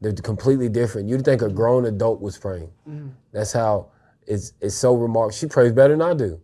They're 0.01 0.13
completely 0.13 0.69
different. 0.69 1.07
You'd 1.07 1.23
think 1.23 1.41
a 1.41 1.49
grown 1.49 1.85
adult 1.85 2.19
was 2.21 2.37
praying. 2.37 2.71
Mm. 2.89 3.11
That's 3.31 3.51
how 3.53 3.91
it's 4.25 4.53
it's 4.61 4.75
so 4.75 4.95
remarkable. 4.95 5.35
She 5.35 5.47
prays 5.47 5.71
better 5.73 5.93
than 5.95 6.01
I 6.01 6.13
do. 6.13 6.39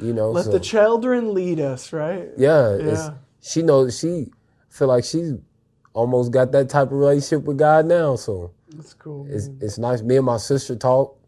You 0.00 0.12
know, 0.12 0.30
Let 0.30 0.46
so, 0.46 0.50
the 0.52 0.60
children 0.60 1.32
lead 1.34 1.60
us, 1.60 1.92
right? 1.92 2.30
yeah, 2.36 2.76
Yeah. 2.76 3.14
she 3.40 3.62
knows 3.62 3.98
she 3.98 4.32
feel 4.68 4.88
like 4.88 5.04
she's 5.04 5.34
almost 5.94 6.30
got 6.32 6.52
that 6.52 6.68
type 6.68 6.88
of 6.88 6.92
relationship 6.92 7.44
with 7.46 7.56
God 7.58 7.86
now. 7.86 8.16
So 8.16 8.52
That's 8.68 8.92
cool. 8.94 9.26
it's 9.30 9.48
man. 9.48 9.58
it's 9.62 9.78
nice. 9.78 10.02
Me 10.02 10.16
and 10.16 10.26
my 10.26 10.36
sister 10.36 10.76
talk. 10.76 11.18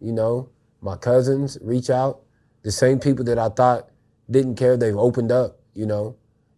You 0.00 0.12
know, 0.12 0.48
my 0.80 0.96
cousins 0.96 1.58
reach 1.60 1.90
out. 1.90 2.20
The 2.62 2.70
same 2.72 3.00
people 3.00 3.24
that 3.24 3.38
I 3.38 3.48
thought 3.48 3.88
didn't 4.30 4.54
care, 4.56 4.76
they've 4.76 4.96
opened 4.96 5.32
up. 5.32 5.58
You 5.74 5.86
know, 5.86 6.16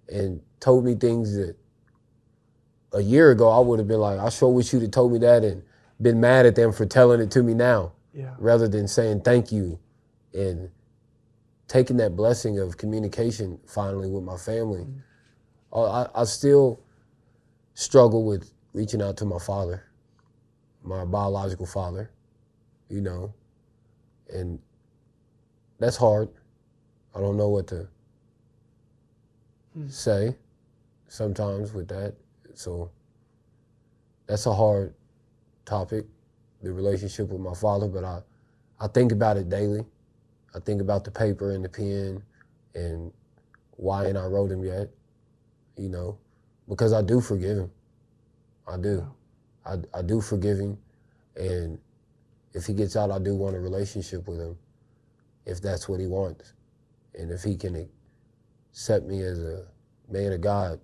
and 0.09 0.41
told 0.61 0.85
me 0.85 0.95
things 0.95 1.35
that 1.37 1.57
a 2.93 3.01
year 3.01 3.31
ago 3.31 3.49
I 3.49 3.61
would 3.61 3.79
have 3.79 3.89
been 3.89 4.01
like, 4.01 4.19
I 4.19 4.29
sure 4.29 4.53
wish 4.53 4.73
you'd 4.73 4.83
have 4.83 4.91
told 4.91 5.13
me 5.13 5.19
that 5.21 5.45
and 5.45 5.63
been 6.03 6.21
mad 6.21 6.47
at 6.47 6.55
them 6.57 6.73
for 6.73 6.85
telling 6.87 7.21
it 7.21 7.31
to 7.33 7.43
me 7.43 7.55
now. 7.55 7.93
Yeah. 8.17 8.35
rather 8.39 8.69
than 8.69 8.87
saying 8.87 9.23
thank 9.23 9.51
you 9.51 9.77
and 10.33 10.71
taking 11.67 11.97
that 11.97 12.15
blessing 12.15 12.61
of 12.61 12.77
communication 12.77 13.59
finally 13.67 14.09
with 14.09 14.23
my 14.23 14.37
family. 14.37 14.87
Uh, 15.73 16.05
I, 16.15 16.21
I 16.21 16.25
still 16.25 16.81
struggle 17.75 18.25
with 18.25 18.51
reaching 18.73 19.03
out 19.03 19.17
to 19.19 19.25
my 19.25 19.39
father, 19.39 19.85
my 20.83 21.05
biological 21.05 21.67
father, 21.67 22.11
you 22.89 23.01
know, 23.01 23.33
and 24.33 24.59
that's 25.79 25.97
hard. 25.97 26.29
I 27.15 27.21
don't 27.21 27.37
know 27.37 27.49
what 27.49 27.67
to 27.69 27.89
hmm. 29.75 29.89
say 29.89 30.37
sometimes 31.09 31.73
with 31.73 31.89
that. 31.89 32.15
So 32.55 32.91
that's 34.27 34.47
a 34.47 34.55
hard 34.55 34.95
topic 35.65 36.07
the 36.65 36.73
relationship 36.73 37.29
with 37.29 37.41
my 37.41 37.55
father, 37.55 37.87
but 37.87 38.05
I, 38.05 38.21
I 38.81 38.89
think 38.89 39.13
about 39.13 39.37
it 39.37 39.49
daily. 39.49 39.85
I 40.55 40.61
think 40.61 40.81
about 40.81 41.05
the 41.05 41.11
paper 41.11 41.53
and 41.53 41.65
the 41.65 41.69
pen 41.69 42.23
and 42.75 43.13
why 43.73 44.07
ain't 44.07 44.17
I 44.17 44.25
wrote 44.25 44.51
him 44.51 44.65
yet, 44.65 44.89
you 45.77 45.89
know, 45.89 46.19
because 46.69 46.93
I 46.93 47.03
do 47.03 47.21
forgive 47.21 47.59
him. 47.59 47.71
I 48.67 48.77
do. 48.77 49.07
I, 49.67 49.77
I 49.93 50.03
do 50.03 50.21
forgive 50.21 50.59
him. 50.59 50.79
And 51.37 51.79
if 52.53 52.67
he 52.67 52.73
gets 52.75 52.97
out, 52.97 53.11
I 53.11 53.19
do 53.19 53.35
want 53.35 53.57
a 53.57 53.61
relationship 53.61 54.27
with 54.29 54.39
him 54.41 54.57
if 55.47 55.61
that's 55.61 55.89
what 55.89 56.01
he 56.01 56.07
wants. 56.07 56.53
And 57.15 57.31
if 57.31 57.43
he 57.43 57.57
can 57.57 57.89
accept 58.73 59.07
me 59.07 59.21
as 59.23 59.39
a 59.41 59.67
man 60.11 60.33
of 60.33 60.41
God, 60.41 60.81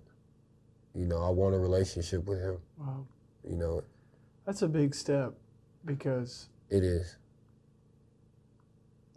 you 0.93 1.05
know, 1.05 1.23
I 1.23 1.29
want 1.29 1.55
a 1.55 1.57
relationship 1.57 2.25
with 2.25 2.39
him, 2.41 2.57
Wow. 2.77 3.05
you 3.47 3.55
know, 3.55 3.81
That's 4.45 4.61
a 4.61 4.67
big 4.67 4.93
step 4.93 5.33
because 5.85 6.49
it 6.69 6.83
is. 6.83 7.15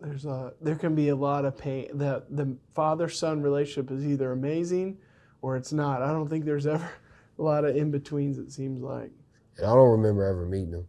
there's 0.01 0.25
a 0.27 0.53
there 0.61 0.77
can 0.77 0.95
be 0.95 1.09
a 1.09 1.17
lot 1.17 1.45
of 1.45 1.57
pain. 1.59 1.89
The 1.95 2.23
the 2.31 2.57
father 2.75 3.09
son 3.09 3.43
relationship 3.43 3.91
is 3.91 4.07
either 4.07 4.33
amazing 4.33 4.99
or 5.45 5.57
it's 5.57 5.75
not. 5.75 6.01
I 6.01 6.11
don't 6.11 6.27
think 6.27 6.47
there's 6.47 6.67
ever 6.75 6.91
a 7.39 7.43
lot 7.43 7.67
of 7.67 7.77
in 7.77 7.91
betweens. 7.91 8.39
It 8.39 8.51
seems 8.51 8.81
like. 8.81 9.11
And 9.59 9.67
I 9.67 9.75
don't 9.75 9.91
remember 9.91 10.25
ever 10.25 10.47
meeting 10.47 10.73
him. 10.73 10.87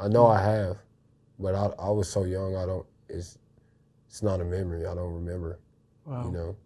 I 0.00 0.08
know 0.08 0.26
I 0.26 0.40
have, 0.40 0.78
but 1.38 1.54
I, 1.54 1.66
I 1.78 1.90
was 1.90 2.08
so 2.08 2.24
young. 2.24 2.56
I 2.56 2.64
don't. 2.64 2.86
It's 3.10 3.38
it's 4.08 4.22
not 4.22 4.40
a 4.40 4.44
memory. 4.44 4.86
I 4.86 4.94
don't 4.94 5.12
remember. 5.12 5.60
Wow. 6.06 6.24
You 6.24 6.32
know, 6.32 6.56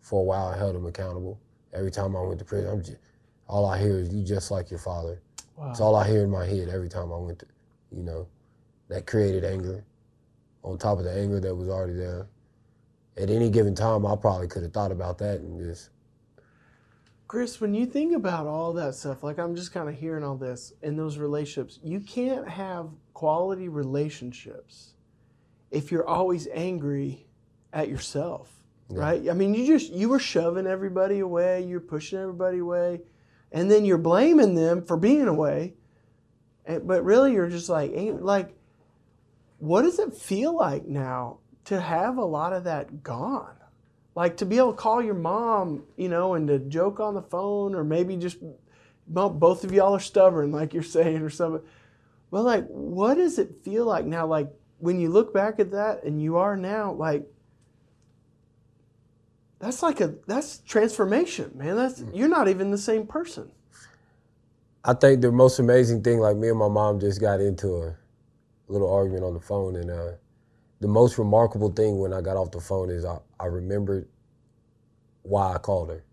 for 0.00 0.20
a 0.20 0.24
while 0.24 0.48
I 0.48 0.58
held 0.58 0.74
him 0.74 0.84
accountable. 0.84 1.40
Every 1.72 1.92
time 1.92 2.16
I 2.16 2.22
went 2.22 2.40
to 2.40 2.44
prison, 2.44 2.68
I'm 2.68 2.82
just, 2.82 2.98
all 3.46 3.64
I 3.66 3.78
hear 3.78 4.00
is 4.00 4.12
you 4.12 4.24
just 4.24 4.50
like 4.50 4.68
your 4.68 4.80
father. 4.80 5.22
Wow. 5.56 5.68
That's 5.68 5.80
all 5.80 5.94
I 5.94 6.08
hear 6.08 6.24
in 6.24 6.30
my 6.30 6.44
head 6.44 6.68
every 6.68 6.88
time 6.88 7.12
I 7.12 7.18
went 7.18 7.38
to, 7.38 7.46
you 7.92 8.02
know, 8.02 8.26
that 8.88 9.06
created 9.06 9.44
anger. 9.44 9.84
On 10.64 10.76
top 10.76 10.98
of 10.98 11.04
the 11.04 11.16
anger 11.16 11.38
that 11.38 11.54
was 11.54 11.68
already 11.68 11.94
there. 11.94 12.26
At 13.16 13.30
any 13.30 13.48
given 13.48 13.76
time, 13.76 14.04
I 14.04 14.16
probably 14.16 14.48
could 14.48 14.64
have 14.64 14.72
thought 14.72 14.90
about 14.90 15.18
that 15.18 15.38
and 15.38 15.58
just 15.60 15.90
Chris, 17.30 17.60
when 17.60 17.74
you 17.74 17.86
think 17.86 18.12
about 18.12 18.48
all 18.48 18.72
that 18.72 18.92
stuff, 18.92 19.22
like 19.22 19.38
I'm 19.38 19.54
just 19.54 19.72
kind 19.72 19.88
of 19.88 19.94
hearing 19.94 20.24
all 20.24 20.34
this 20.34 20.72
in 20.82 20.96
those 20.96 21.16
relationships, 21.16 21.78
you 21.80 22.00
can't 22.00 22.48
have 22.48 22.88
quality 23.14 23.68
relationships 23.68 24.94
if 25.70 25.92
you're 25.92 26.08
always 26.08 26.48
angry 26.52 27.28
at 27.72 27.88
yourself, 27.88 28.50
Yeah. 28.88 28.98
right? 28.98 29.30
I 29.30 29.34
mean, 29.34 29.54
you 29.54 29.64
just 29.64 29.92
you 29.92 30.08
were 30.08 30.18
shoving 30.18 30.66
everybody 30.66 31.20
away, 31.20 31.62
you're 31.62 31.78
pushing 31.78 32.18
everybody 32.18 32.58
away, 32.58 33.02
and 33.52 33.70
then 33.70 33.84
you're 33.84 33.96
blaming 33.96 34.56
them 34.56 34.82
for 34.82 34.96
being 34.96 35.28
away. 35.28 35.74
And, 36.66 36.84
but 36.84 37.04
really, 37.04 37.32
you're 37.34 37.48
just 37.48 37.68
like, 37.68 37.92
like, 37.94 38.56
what 39.60 39.82
does 39.82 40.00
it 40.00 40.14
feel 40.14 40.56
like 40.56 40.84
now 40.84 41.38
to 41.66 41.80
have 41.80 42.16
a 42.16 42.24
lot 42.24 42.52
of 42.52 42.64
that 42.64 43.04
gone? 43.04 43.54
Like 44.20 44.36
to 44.36 44.44
be 44.44 44.58
able 44.58 44.72
to 44.72 44.76
call 44.76 45.02
your 45.02 45.14
mom, 45.14 45.82
you 45.96 46.10
know, 46.10 46.34
and 46.34 46.46
to 46.46 46.58
joke 46.58 47.00
on 47.00 47.14
the 47.14 47.22
phone, 47.22 47.74
or 47.74 47.82
maybe 47.82 48.18
just 48.18 48.36
both 49.06 49.64
of 49.64 49.72
y'all 49.72 49.94
are 49.94 50.00
stubborn, 50.00 50.52
like 50.52 50.74
you're 50.74 50.82
saying, 50.98 51.22
or 51.22 51.30
something. 51.30 51.62
Well, 52.30 52.42
like, 52.42 52.66
what 52.66 53.14
does 53.14 53.38
it 53.38 53.64
feel 53.64 53.86
like 53.86 54.04
now? 54.04 54.26
Like 54.26 54.52
when 54.76 55.00
you 55.00 55.08
look 55.08 55.32
back 55.32 55.58
at 55.58 55.70
that, 55.70 56.04
and 56.04 56.20
you 56.20 56.36
are 56.36 56.54
now, 56.54 56.92
like, 56.92 57.26
that's 59.58 59.82
like 59.82 60.02
a 60.02 60.14
that's 60.26 60.58
transformation, 60.58 61.52
man. 61.54 61.76
That's 61.76 62.04
you're 62.12 62.28
not 62.28 62.46
even 62.46 62.70
the 62.70 62.76
same 62.76 63.06
person. 63.06 63.50
I 64.84 64.92
think 64.92 65.22
the 65.22 65.32
most 65.32 65.58
amazing 65.60 66.02
thing, 66.02 66.18
like 66.18 66.36
me 66.36 66.50
and 66.50 66.58
my 66.58 66.68
mom 66.68 67.00
just 67.00 67.22
got 67.22 67.40
into 67.40 67.74
a 67.74 67.96
little 68.68 68.92
argument 68.92 69.24
on 69.24 69.32
the 69.32 69.40
phone, 69.40 69.76
and 69.76 69.90
uh, 69.90 70.10
the 70.80 70.88
most 70.88 71.18
remarkable 71.18 71.70
thing 71.70 71.98
when 71.98 72.12
I 72.12 72.20
got 72.20 72.36
off 72.36 72.50
the 72.50 72.60
phone 72.60 72.90
is 72.90 73.04
I, 73.04 73.18
I 73.38 73.46
remembered 73.46 74.08
why 75.22 75.54
I 75.54 75.58
called 75.58 75.90
her. 75.90 76.04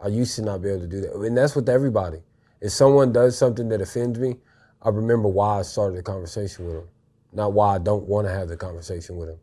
I 0.00 0.08
used 0.08 0.36
to 0.36 0.42
not 0.42 0.62
be 0.62 0.68
able 0.68 0.80
to 0.80 0.86
do 0.86 1.00
that, 1.00 1.12
and 1.12 1.36
that's 1.36 1.56
with 1.56 1.68
everybody. 1.68 2.18
If 2.60 2.72
someone 2.72 3.12
does 3.12 3.36
something 3.36 3.68
that 3.70 3.80
offends 3.80 4.18
me, 4.18 4.36
I 4.82 4.90
remember 4.90 5.28
why 5.28 5.60
I 5.60 5.62
started 5.62 5.96
the 5.96 6.02
conversation 6.02 6.66
with 6.66 6.76
them, 6.76 6.88
not 7.32 7.52
why 7.52 7.74
I 7.74 7.78
don't 7.78 8.06
want 8.06 8.26
to 8.26 8.32
have 8.32 8.48
the 8.48 8.56
conversation 8.56 9.16
with 9.16 9.28
them. 9.28 9.38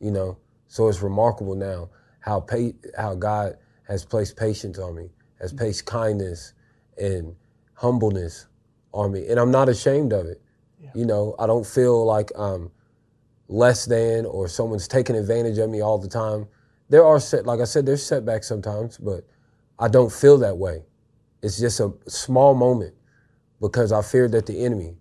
You 0.00 0.10
know, 0.10 0.38
so 0.68 0.88
it's 0.88 1.02
remarkable 1.02 1.54
now 1.54 1.90
how 2.20 2.40
pa- 2.40 2.76
how 2.98 3.14
God 3.14 3.56
has 3.86 4.04
placed 4.04 4.36
patience 4.36 4.78
on 4.78 4.96
me, 4.96 5.10
has 5.40 5.50
mm-hmm. 5.50 5.58
placed 5.58 5.86
kindness 5.86 6.54
and 6.98 7.36
humbleness 7.74 8.46
on 8.92 9.12
me, 9.12 9.28
and 9.28 9.38
I'm 9.38 9.50
not 9.50 9.68
ashamed 9.68 10.12
of 10.12 10.26
it. 10.26 10.40
Yeah. 10.82 10.90
You 10.94 11.06
know, 11.06 11.34
I 11.38 11.46
don't 11.46 11.66
feel 11.66 12.04
like 12.04 12.30
I'm 12.36 12.70
less 13.48 13.84
than 13.84 14.26
or 14.26 14.48
someone's 14.48 14.88
taking 14.88 15.16
advantage 15.16 15.58
of 15.58 15.70
me 15.70 15.80
all 15.80 15.98
the 15.98 16.08
time. 16.08 16.46
There 16.88 17.04
are 17.04 17.20
set, 17.20 17.46
like 17.46 17.60
I 17.60 17.64
said, 17.64 17.86
there's 17.86 18.04
setbacks 18.04 18.48
sometimes, 18.48 18.98
but 18.98 19.24
I 19.78 19.88
don't 19.88 20.12
feel 20.12 20.38
that 20.38 20.56
way. 20.56 20.84
It's 21.42 21.58
just 21.58 21.80
a 21.80 21.92
small 22.08 22.54
moment 22.54 22.94
because 23.60 23.92
I 23.92 24.02
fear 24.02 24.28
that 24.28 24.46
the 24.46 24.64
enemy, 24.64 24.96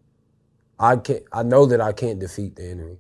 I 0.80 0.98
can't, 0.98 1.24
I 1.32 1.44
know 1.44 1.66
that 1.66 1.82
I 1.82 1.94
can't 1.94 2.20
defeat 2.20 2.56
the 2.56 2.70
enemy. 2.70 2.98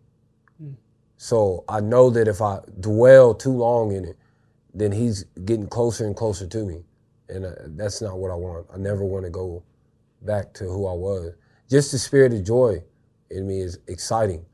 So 1.17 1.63
I 1.67 1.79
know 1.79 2.10
that 2.12 2.27
if 2.27 2.41
I 2.41 2.60
dwell 2.79 3.34
too 3.34 3.51
long 3.51 3.91
in 3.91 4.05
it, 4.05 4.17
then 4.73 4.91
he's 4.91 5.23
getting 5.45 5.67
closer 5.67 6.05
and 6.05 6.15
closer 6.15 6.47
to 6.47 6.65
me. 6.65 6.84
And 7.29 7.45
uh, 7.45 7.51
that's 7.67 8.01
not 8.01 8.17
what 8.17 8.31
I 8.31 8.36
want. 8.36 8.67
I 8.73 8.77
never 8.77 9.03
want 9.03 9.25
to 9.25 9.31
go 9.31 9.63
back 10.21 10.53
to 10.55 10.65
who 10.65 10.88
I 10.88 10.93
was. 10.93 11.34
Just 11.69 11.91
the 11.91 11.97
spirit 11.97 12.34
of 12.34 12.43
joy 12.43 12.84
in 13.31 13.47
me 13.47 13.62
is 13.62 13.79
exciting. 13.88 14.45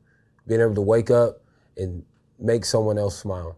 Being 0.46 0.60
able 0.60 0.74
to 0.74 0.80
wake 0.82 1.10
up 1.10 1.40
and 1.76 2.04
make 2.38 2.64
someone 2.64 2.98
else 2.98 3.16
smile, 3.18 3.56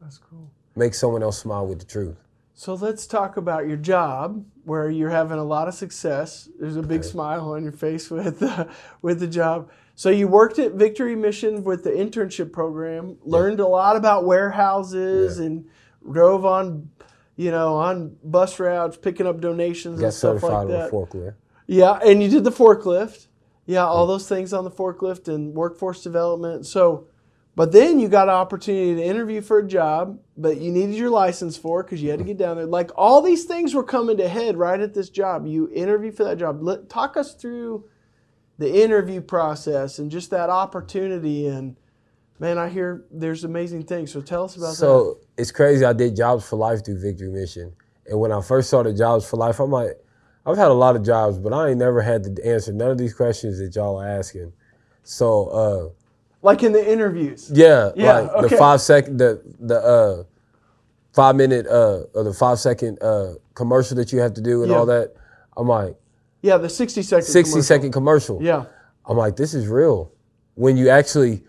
That's 0.00 0.18
cool. 0.18 0.50
make 0.76 0.94
someone 0.94 1.22
else 1.22 1.38
smile 1.38 1.66
with 1.66 1.78
the 1.80 1.84
truth. 1.84 2.16
So 2.54 2.74
let's 2.74 3.06
talk 3.06 3.36
about 3.36 3.66
your 3.66 3.76
job, 3.76 4.44
where 4.64 4.88
you're 4.88 5.10
having 5.10 5.38
a 5.38 5.44
lot 5.44 5.66
of 5.66 5.74
success. 5.74 6.48
There's 6.60 6.76
a 6.76 6.82
big 6.82 7.00
Okay. 7.00 7.08
smile 7.08 7.50
on 7.52 7.64
your 7.64 7.72
face 7.72 8.10
with 8.10 8.42
uh, 8.42 8.66
with 9.00 9.18
the 9.20 9.26
job. 9.26 9.70
So 9.94 10.10
you 10.10 10.28
worked 10.28 10.58
at 10.58 10.72
Victory 10.72 11.16
Mission 11.16 11.64
with 11.64 11.82
the 11.84 11.90
internship 11.90 12.52
program, 12.52 13.16
learned 13.24 13.58
a 13.60 13.66
lot 13.66 13.96
about 13.96 14.24
warehouses, 14.24 15.38
Yeah. 15.38 15.46
and 15.46 15.64
drove 16.10 16.44
on, 16.44 16.90
you 17.36 17.50
know, 17.50 17.74
on 17.76 18.16
bus 18.22 18.58
routes, 18.60 18.96
picking 18.96 19.26
up 19.26 19.40
donations 19.40 19.98
Got 20.00 20.06
and 20.06 20.14
stuff 20.14 20.40
certified 20.40 20.50
like 20.50 20.64
on 20.66 20.70
a 20.70 20.72
that. 20.78 20.90
forklift. 20.92 21.34
Yeah, 21.66 21.98
and 22.04 22.22
you 22.22 22.28
did 22.28 22.44
the 22.44 22.50
forklift. 22.52 23.26
Yeah, 23.72 23.86
all 23.86 24.06
those 24.06 24.28
things 24.28 24.52
on 24.52 24.64
the 24.64 24.70
forklift 24.70 25.28
and 25.28 25.54
workforce 25.54 26.02
development. 26.02 26.66
So, 26.66 27.08
but 27.56 27.72
then 27.72 27.98
you 27.98 28.08
got 28.08 28.28
an 28.28 28.34
opportunity 28.34 28.94
to 28.96 29.02
interview 29.02 29.40
for 29.40 29.58
a 29.60 29.66
job, 29.66 30.18
but 30.36 30.58
you 30.58 30.70
needed 30.70 30.94
your 30.94 31.10
license 31.10 31.56
for 31.56 31.82
because 31.82 32.02
you 32.02 32.10
had 32.10 32.18
to 32.18 32.24
get 32.24 32.36
down 32.36 32.56
there. 32.56 32.66
Like 32.66 32.90
all 32.96 33.22
these 33.22 33.44
things 33.44 33.74
were 33.74 33.84
coming 33.84 34.18
to 34.18 34.28
head 34.28 34.56
right 34.56 34.78
at 34.78 34.94
this 34.94 35.08
job. 35.08 35.46
You 35.46 35.70
interview 35.72 36.12
for 36.12 36.24
that 36.24 36.38
job. 36.38 36.62
Let, 36.62 36.88
talk 36.90 37.16
us 37.16 37.34
through 37.34 37.84
the 38.58 38.82
interview 38.82 39.20
process 39.20 39.98
and 39.98 40.10
just 40.10 40.30
that 40.30 40.50
opportunity. 40.50 41.46
And 41.46 41.76
man, 42.38 42.58
I 42.58 42.68
hear 42.68 43.04
there's 43.10 43.44
amazing 43.44 43.84
things. 43.84 44.12
So 44.12 44.20
tell 44.20 44.44
us 44.44 44.56
about 44.56 44.70
that. 44.70 44.76
So 44.76 45.18
it's 45.38 45.50
crazy. 45.50 45.84
I 45.84 45.92
did 45.92 46.14
Jobs 46.14 46.46
for 46.46 46.56
Life 46.56 46.84
through 46.84 47.00
Victory 47.00 47.30
Mission. 47.30 47.72
And 48.06 48.20
when 48.20 48.32
I 48.32 48.42
first 48.42 48.68
saw 48.68 48.82
the 48.82 48.92
Jobs 48.92 49.28
for 49.28 49.36
Life, 49.36 49.60
I'm 49.60 49.70
like, 49.70 49.98
I've 50.44 50.56
had 50.56 50.68
a 50.68 50.74
lot 50.74 50.96
of 50.96 51.04
jobs, 51.04 51.38
but 51.38 51.52
I 51.52 51.68
ain't 51.70 51.78
never 51.78 52.00
had 52.02 52.24
to 52.24 52.44
answer 52.46 52.72
none 52.72 52.90
of 52.90 52.98
these 52.98 53.14
questions 53.14 53.58
that 53.60 53.74
y'all 53.76 53.96
are 54.00 54.06
asking. 54.08 54.52
So 55.04 55.46
uh, 55.48 55.88
Like 56.42 56.62
in 56.62 56.72
the 56.72 56.84
interviews. 56.92 57.50
yeah, 57.52 57.92
Yeah, 57.94 58.18
like 58.20 58.30
okay. 58.32 58.48
the 58.48 58.56
five 58.56 58.80
second, 58.80 59.18
the 59.18 59.40
the 59.60 59.78
uh, 59.80 60.24
five 61.12 61.36
minute 61.36 61.66
uh, 61.66 62.04
or 62.14 62.24
the 62.24 62.32
five 62.34 62.58
second 62.58 63.00
uh, 63.02 63.34
commercial 63.54 63.96
that 63.96 64.12
you 64.12 64.18
have 64.20 64.34
to 64.34 64.40
do 64.40 64.62
and 64.62 64.70
Yeah. 64.70 64.78
all 64.78 64.86
that. 64.86 65.14
I'm 65.56 65.68
like 65.68 65.96
Yeah, 66.42 66.56
the 66.58 66.68
60 66.68 67.02
second 67.02 67.24
60 67.24 67.42
commercial. 67.52 67.62
second 67.62 67.92
commercial. 67.92 68.42
Yeah. 68.42 68.64
I'm 69.06 69.16
like, 69.16 69.36
this 69.36 69.54
is 69.54 69.68
real. 69.68 70.12
When 70.54 70.76
you 70.76 70.88
actually 70.88 71.44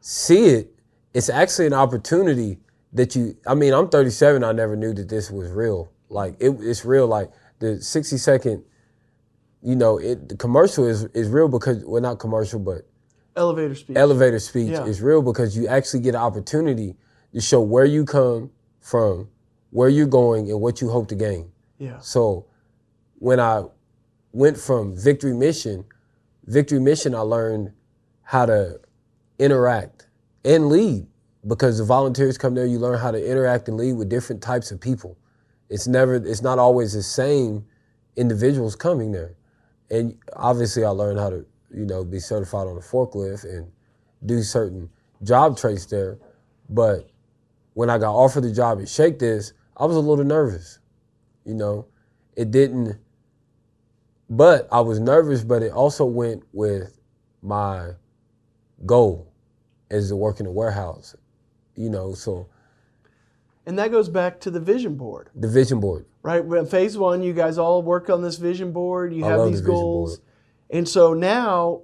see 0.00 0.46
it, 0.46 0.72
it's 1.14 1.28
actually 1.28 1.66
an 1.66 1.72
opportunity 1.74 2.58
that 2.92 3.14
you. 3.16 3.36
I 3.46 3.54
mean, 3.54 3.72
I'm 3.72 3.88
37. 3.88 4.42
I 4.44 4.52
never 4.52 4.76
knew 4.76 4.92
that 4.94 5.08
this 5.08 5.30
was 5.30 5.50
real. 5.50 5.90
Like 6.08 6.36
it, 6.40 6.50
it's 6.60 6.84
real. 6.84 7.06
Like 7.06 7.30
the 7.60 7.80
60 7.80 8.16
second. 8.18 8.64
You 9.62 9.76
know, 9.76 9.98
it 9.98 10.28
the 10.28 10.36
commercial 10.36 10.86
is 10.86 11.04
is 11.14 11.28
real 11.28 11.48
because 11.48 11.84
well, 11.84 12.00
not 12.02 12.18
commercial, 12.18 12.58
but 12.58 12.82
Elevator 13.36 13.74
speech. 13.74 13.96
elevator 13.96 14.38
speech 14.38 14.70
Yeah. 14.70 14.86
is 14.86 15.00
real 15.00 15.22
because 15.22 15.56
you 15.56 15.68
actually 15.68 16.00
get 16.00 16.14
an 16.14 16.20
opportunity 16.22 16.96
to 17.34 17.40
show 17.40 17.60
where 17.60 17.84
you 17.84 18.04
come 18.04 18.50
from, 18.80 19.28
where 19.70 19.88
you're 19.88 20.06
going, 20.06 20.50
and 20.50 20.60
what 20.60 20.80
you 20.80 20.88
hope 20.88 21.08
to 21.08 21.14
gain. 21.14 21.52
yeah. 21.78 21.98
So 22.00 22.46
when 23.18 23.38
I 23.38 23.64
went 24.32 24.56
from 24.56 24.96
Victory 24.96 25.34
Mission, 25.34 25.84
Victory 26.46 26.80
Mission, 26.80 27.14
I 27.14 27.20
learned 27.20 27.72
how 28.22 28.46
to 28.46 28.80
interact 29.38 30.06
and 30.44 30.68
lead 30.68 31.06
because 31.46 31.78
the 31.78 31.84
volunteers 31.84 32.38
come 32.38 32.54
there, 32.54 32.66
you 32.66 32.78
learn 32.78 32.98
how 32.98 33.10
to 33.10 33.30
interact 33.30 33.68
and 33.68 33.76
lead 33.76 33.92
with 33.94 34.08
different 34.08 34.42
types 34.42 34.70
of 34.70 34.80
people. 34.80 35.16
It's 35.70 35.86
never, 35.86 36.16
it's 36.16 36.42
not 36.42 36.58
always 36.58 36.92
the 36.92 37.02
same 37.02 37.64
individuals 38.16 38.74
coming 38.76 39.12
there. 39.12 39.36
And 39.90 40.18
obviously, 40.34 40.84
I 40.84 40.90
learned 40.90 41.18
how 41.18 41.30
to, 41.30 41.46
you 41.72 41.86
know, 41.86 42.04
be 42.04 42.18
certified 42.18 42.66
on 42.66 42.76
a 42.76 42.80
forklift 42.80 43.44
and 43.44 43.70
do 44.26 44.42
certain 44.42 44.90
job 45.22 45.56
traits 45.56 45.86
there. 45.86 46.18
But 46.68 47.08
when 47.74 47.88
I 47.88 47.98
got 47.98 48.14
offered 48.14 48.42
the 48.42 48.52
job 48.52 48.80
at 48.80 48.88
Shake 48.88 49.18
This, 49.18 49.52
I 49.76 49.86
was 49.86 49.96
a 49.96 50.00
little 50.00 50.24
nervous. 50.24 50.80
You 51.44 51.54
know, 51.54 51.86
it 52.36 52.50
didn't, 52.50 52.98
but 54.28 54.68
I 54.70 54.80
was 54.80 55.00
nervous, 55.00 55.42
but 55.42 55.62
it 55.62 55.72
also 55.72 56.04
went 56.04 56.44
with 56.52 57.00
my 57.42 57.92
goal 58.84 59.32
is 59.90 60.08
to 60.08 60.16
work 60.16 60.40
in 60.40 60.46
a 60.46 60.52
warehouse. 60.52 61.16
You 61.74 61.90
know, 61.90 62.12
so 62.14 62.48
And 63.70 63.78
that 63.78 63.92
goes 63.92 64.08
back 64.08 64.40
to 64.40 64.50
the 64.50 64.58
vision 64.58 64.96
board, 64.96 65.30
the 65.36 65.46
vision 65.46 65.78
board. 65.78 66.04
right? 66.24 66.44
When 66.44 66.66
phase 66.66 66.98
one, 66.98 67.22
you 67.22 67.32
guys 67.32 67.56
all 67.56 67.82
work 67.84 68.10
on 68.10 68.20
this 68.20 68.34
vision 68.36 68.72
board. 68.72 69.14
You 69.14 69.24
I 69.24 69.28
have 69.28 69.46
these 69.46 69.62
the 69.62 69.68
goals, 69.68 70.18
board. 70.18 70.28
and 70.70 70.88
so 70.88 71.14
now 71.14 71.82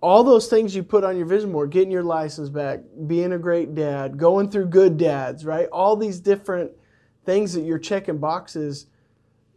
all 0.00 0.24
those 0.24 0.48
things 0.48 0.74
you 0.74 0.82
put 0.82 1.04
on 1.04 1.16
your 1.16 1.26
vision 1.26 1.52
board, 1.52 1.70
getting 1.70 1.92
your 1.92 2.02
license 2.02 2.48
back, 2.48 2.80
being 3.06 3.32
a 3.32 3.38
great 3.38 3.76
dad, 3.76 4.18
going 4.18 4.50
through 4.50 4.66
good 4.66 4.96
dads, 4.98 5.44
right? 5.44 5.68
All 5.68 5.94
these 5.94 6.18
different 6.18 6.72
things 7.24 7.52
that 7.52 7.60
you're 7.60 7.78
checking 7.78 8.18
boxes. 8.18 8.86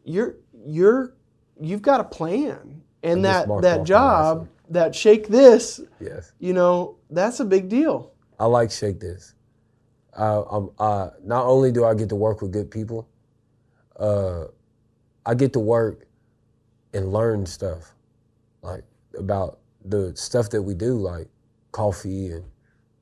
you're 0.04 0.36
you're 0.68 1.16
you've 1.60 1.82
got 1.82 2.00
a 2.00 2.04
plan, 2.04 2.84
and 3.02 3.24
just 3.24 3.48
that 3.48 3.62
that 3.64 3.84
job, 3.84 4.48
that 4.70 4.94
shake 4.94 5.28
this, 5.28 5.82
Yes. 6.00 6.34
you 6.38 6.54
know, 6.54 6.98
that's 7.10 7.40
a 7.40 7.46
big 7.46 7.68
deal. 7.68 8.12
I 8.40 8.46
like 8.46 8.70
Shake 8.70 9.00
This. 9.00 9.34
Not 10.18 11.46
only 11.46 11.72
do 11.72 11.86
I 11.86 11.94
get 11.94 12.10
to 12.10 12.16
work 12.16 12.42
with 12.42 12.52
good 12.52 12.70
people, 12.72 13.08
uh, 14.00 14.46
I 15.26 15.34
get 15.34 15.54
to 15.54 15.60
work 15.60 16.06
and 16.94 17.12
learn 17.12 17.46
stuff, 17.46 17.94
like 18.62 18.84
about 19.18 19.60
the 19.86 20.16
stuff 20.16 20.50
that 20.52 20.62
we 20.62 20.74
do, 20.74 20.96
like 20.96 21.28
coffee 21.72 22.28
and 22.28 22.44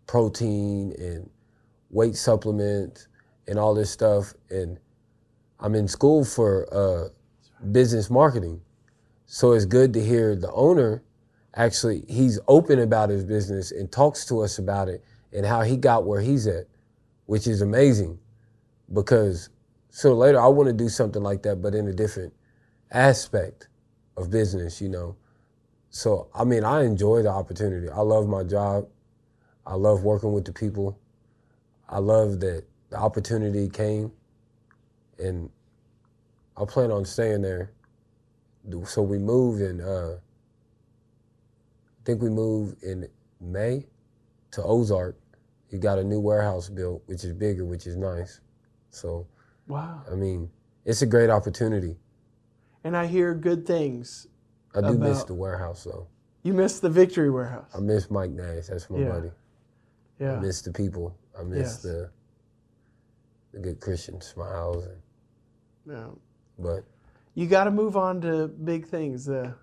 protein 0.08 0.94
and 0.98 1.30
weight 1.90 2.16
supplements 2.16 3.08
and 3.48 3.60
all 3.60 3.74
this 3.74 3.90
stuff. 3.90 4.34
And 4.50 4.80
I'm 5.60 5.76
in 5.76 5.88
school 5.88 6.24
for 6.24 6.68
uh, 6.74 7.10
business 7.72 8.10
marketing, 8.10 8.62
so 9.26 9.54
it's 9.54 9.66
good 9.66 9.94
to 9.94 10.04
hear 10.04 10.36
the 10.36 10.52
owner 10.52 11.04
actually 11.56 12.04
he's 12.08 12.40
open 12.48 12.80
about 12.80 13.10
his 13.10 13.24
business 13.24 13.72
and 13.72 13.92
talks 13.92 14.26
to 14.26 14.42
us 14.42 14.58
about 14.58 14.88
it 14.88 15.04
and 15.34 15.46
how 15.46 15.62
he 15.62 15.78
got 15.78 16.06
where 16.06 16.22
he's 16.22 16.48
at, 16.48 16.66
which 17.26 17.48
is 17.48 17.62
amazing 17.62 18.20
because 18.94 19.50
or 20.04 20.14
later 20.14 20.40
I 20.40 20.48
want 20.48 20.68
to 20.68 20.74
do 20.74 20.90
something 20.90 21.22
like 21.22 21.44
that, 21.44 21.62
but 21.62 21.76
in 21.76 21.88
a 21.88 21.94
different 21.94 22.34
aspect 22.92 23.68
of 24.18 24.30
business, 24.30 24.82
you 24.82 24.90
know. 24.90 25.16
So, 25.90 26.30
I 26.34 26.46
mean, 26.46 26.64
I 26.64 26.84
enjoy 26.84 27.24
the 27.24 27.30
opportunity. 27.30 27.90
I 27.90 28.00
love 28.02 28.28
my 28.28 28.44
job. 28.44 28.88
I 29.66 29.76
love 29.76 30.04
working 30.04 30.34
with 30.34 30.46
the 30.46 30.54
people. 30.54 30.98
I 31.90 32.00
love 32.00 32.40
that 32.40 32.64
the 32.90 32.98
opportunity 32.98 33.70
came 33.70 34.12
and 35.20 35.50
I 36.56 36.66
plan 36.66 36.92
on 36.92 37.06
staying 37.06 37.42
there. 37.42 37.72
So 38.86 39.02
we 39.02 39.18
moved 39.18 39.62
in, 39.62 39.82
uh, 39.82 40.18
I 40.18 42.06
think 42.06 42.22
we 42.22 42.30
moved 42.30 42.84
in 42.84 43.08
May 43.40 43.86
to 44.52 44.64
Ozark. 44.64 45.18
He 45.72 45.78
got 45.80 45.98
a 45.98 46.04
new 46.04 46.20
warehouse 46.20 46.68
built, 46.70 47.02
which 47.06 47.24
is 47.24 47.32
bigger, 47.34 47.64
which 47.66 47.88
is 47.88 47.96
nice. 47.96 48.42
So, 48.90 49.26
Wow. 49.68 50.02
I 50.12 50.16
mean, 50.16 50.50
it's 50.84 51.02
a 51.02 51.06
great 51.06 51.30
opportunity. 51.30 51.96
And 52.84 52.98
I 52.98 53.08
hear 53.08 53.34
good 53.34 53.66
things. 53.66 54.28
I 54.76 54.82
do 54.82 54.98
miss 54.98 55.24
the 55.24 55.34
warehouse 55.34 55.84
though. 55.86 56.08
You 56.44 56.54
miss 56.54 56.80
the 56.80 56.90
Victory 56.90 57.30
Warehouse. 57.30 57.70
I 57.76 57.80
miss 57.80 58.10
Mike 58.12 58.32
Nash. 58.32 58.68
That's 58.68 58.90
my 58.90 59.00
Yeah. 59.00 59.10
buddy. 59.10 59.32
I 60.20 60.40
miss 60.40 60.62
the 60.62 60.72
people. 60.74 61.16
I 61.40 61.44
miss 61.44 61.60
Yes. 61.60 61.82
the 61.84 62.10
the 63.54 63.60
good 63.60 63.80
Christian 63.82 64.20
smiles. 64.22 64.86
And, 64.86 64.98
yeah. 65.86 66.08
but 66.60 66.84
You 67.34 67.48
got 67.48 67.66
to 67.66 67.72
move 67.72 67.96
on 67.96 68.20
to 68.22 68.48
big 68.48 68.88
things. 68.88 69.30
Uh, 69.30 69.54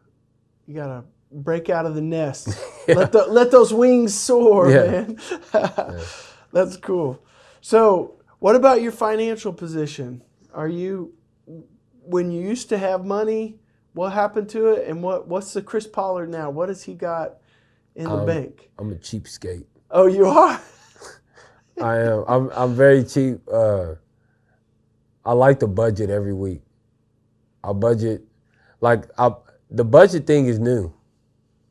you 0.66 0.74
got 0.74 0.86
to 0.86 1.04
break 1.32 1.68
out 1.70 1.84
of 1.86 1.94
the 1.94 2.00
nest. 2.02 2.48
Let 2.96 3.12
the 3.12 3.26
let 3.28 3.50
those 3.50 3.72
wings 3.74 4.14
soar, 4.14 4.70
Yeah. 4.70 4.84
man. 4.86 5.18
That's 6.52 6.76
cool. 6.78 7.22
So, 7.60 8.16
what 8.38 8.56
about 8.56 8.80
your 8.82 8.92
financial 8.92 9.52
position? 9.52 10.22
Are 10.54 10.68
you 10.68 11.12
when 12.04 12.30
you 12.30 12.40
used 12.42 12.68
to 12.70 12.78
have 12.78 13.04
money? 13.04 13.58
What 13.92 14.12
happened 14.12 14.48
to 14.50 14.68
it? 14.68 14.88
And 14.88 15.02
what 15.02 15.28
what's 15.28 15.52
the 15.52 15.62
Chris 15.62 15.86
Pollard 15.86 16.30
now? 16.30 16.50
What 16.50 16.68
has 16.68 16.82
he 16.84 16.94
got 16.94 17.38
in 17.94 18.04
the 18.04 18.10
Um, 18.14 18.26
bank? 18.26 18.70
I'm 18.78 18.92
a 18.92 18.96
cheapskate. 18.96 19.66
Oh, 19.90 20.06
you 20.06 20.26
are. 20.26 20.60
I 21.82 21.98
am. 21.98 22.24
I'm. 22.28 22.50
I'm 22.54 22.74
very 22.74 23.04
cheap. 23.04 23.40
Uh, 23.52 23.94
I 25.24 25.32
like 25.32 25.60
to 25.60 25.66
budget 25.66 26.10
every 26.10 26.32
week. 26.34 26.62
I 27.62 27.72
budget, 27.72 28.22
like 28.80 29.04
I. 29.18 29.32
The 29.70 29.84
budget 29.84 30.26
thing 30.26 30.46
is 30.46 30.58
new, 30.58 30.92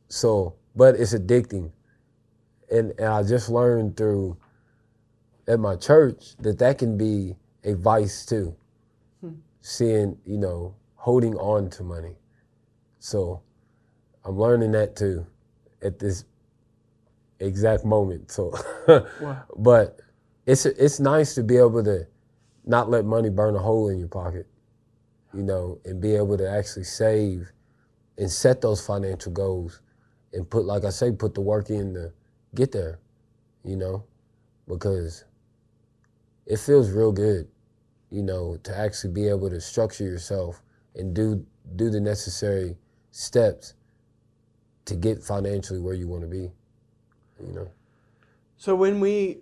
so 0.08 0.54
but 0.78 0.94
it's 0.94 1.12
addicting, 1.12 1.72
and 2.70 2.92
and 2.98 3.08
I 3.08 3.24
just 3.24 3.48
learned 3.50 3.96
through 3.96 4.36
at 5.48 5.58
my 5.58 5.74
church 5.74 6.36
that 6.38 6.60
that 6.60 6.78
can 6.78 6.96
be 6.96 7.34
a 7.64 7.74
vice 7.74 8.24
too. 8.24 8.54
Hmm. 9.20 9.32
Seeing 9.60 10.16
you 10.24 10.38
know 10.38 10.76
holding 10.94 11.34
on 11.34 11.68
to 11.70 11.82
money, 11.82 12.14
so 13.00 13.42
I'm 14.24 14.38
learning 14.38 14.70
that 14.72 14.94
too 14.94 15.26
at 15.82 15.98
this 15.98 16.24
exact 17.40 17.84
moment. 17.84 18.30
So. 18.30 18.54
Wow. 19.20 19.44
But 19.54 20.00
it's 20.46 20.64
it's 20.64 20.98
nice 20.98 21.34
to 21.34 21.42
be 21.42 21.58
able 21.58 21.84
to 21.84 22.06
not 22.64 22.88
let 22.88 23.04
money 23.04 23.28
burn 23.28 23.54
a 23.54 23.58
hole 23.58 23.90
in 23.90 23.98
your 23.98 24.08
pocket, 24.08 24.46
you 25.34 25.42
know, 25.42 25.78
and 25.84 26.00
be 26.00 26.14
able 26.14 26.38
to 26.38 26.48
actually 26.48 26.84
save 26.84 27.52
and 28.16 28.30
set 28.30 28.62
those 28.62 28.80
financial 28.80 29.30
goals 29.30 29.82
and 30.32 30.48
put, 30.48 30.64
like 30.64 30.84
I 30.84 30.90
say, 30.90 31.12
put 31.12 31.34
the 31.34 31.40
work 31.40 31.70
in 31.70 31.94
to 31.94 32.12
get 32.54 32.72
there, 32.72 32.98
you 33.64 33.76
know, 33.76 34.04
because 34.66 35.24
it 36.46 36.58
feels 36.58 36.90
real 36.90 37.12
good, 37.12 37.48
you 38.10 38.22
know, 38.22 38.58
to 38.62 38.76
actually 38.76 39.12
be 39.12 39.28
able 39.28 39.50
to 39.50 39.60
structure 39.60 40.04
yourself 40.04 40.62
and 40.94 41.14
do 41.14 41.44
do 41.76 41.90
the 41.90 42.00
necessary 42.00 42.76
steps 43.10 43.74
to 44.86 44.94
get 44.94 45.22
financially 45.22 45.80
where 45.80 45.94
you 45.94 46.08
want 46.08 46.22
to 46.22 46.28
be, 46.28 46.50
you 47.44 47.52
know. 47.52 47.70
So 48.56 48.74
when 48.74 49.00
we 49.00 49.38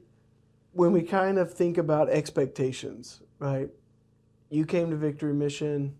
when 0.73 0.93
we 0.93 1.03
kind 1.03 1.39
of 1.39 1.53
think 1.53 1.79
about 1.79 2.11
expectations, 2.11 3.23
right? 3.39 3.71
You 4.51 4.67
came 4.67 4.91
to 4.91 4.97
Victory 4.97 5.33
Mission, 5.33 5.95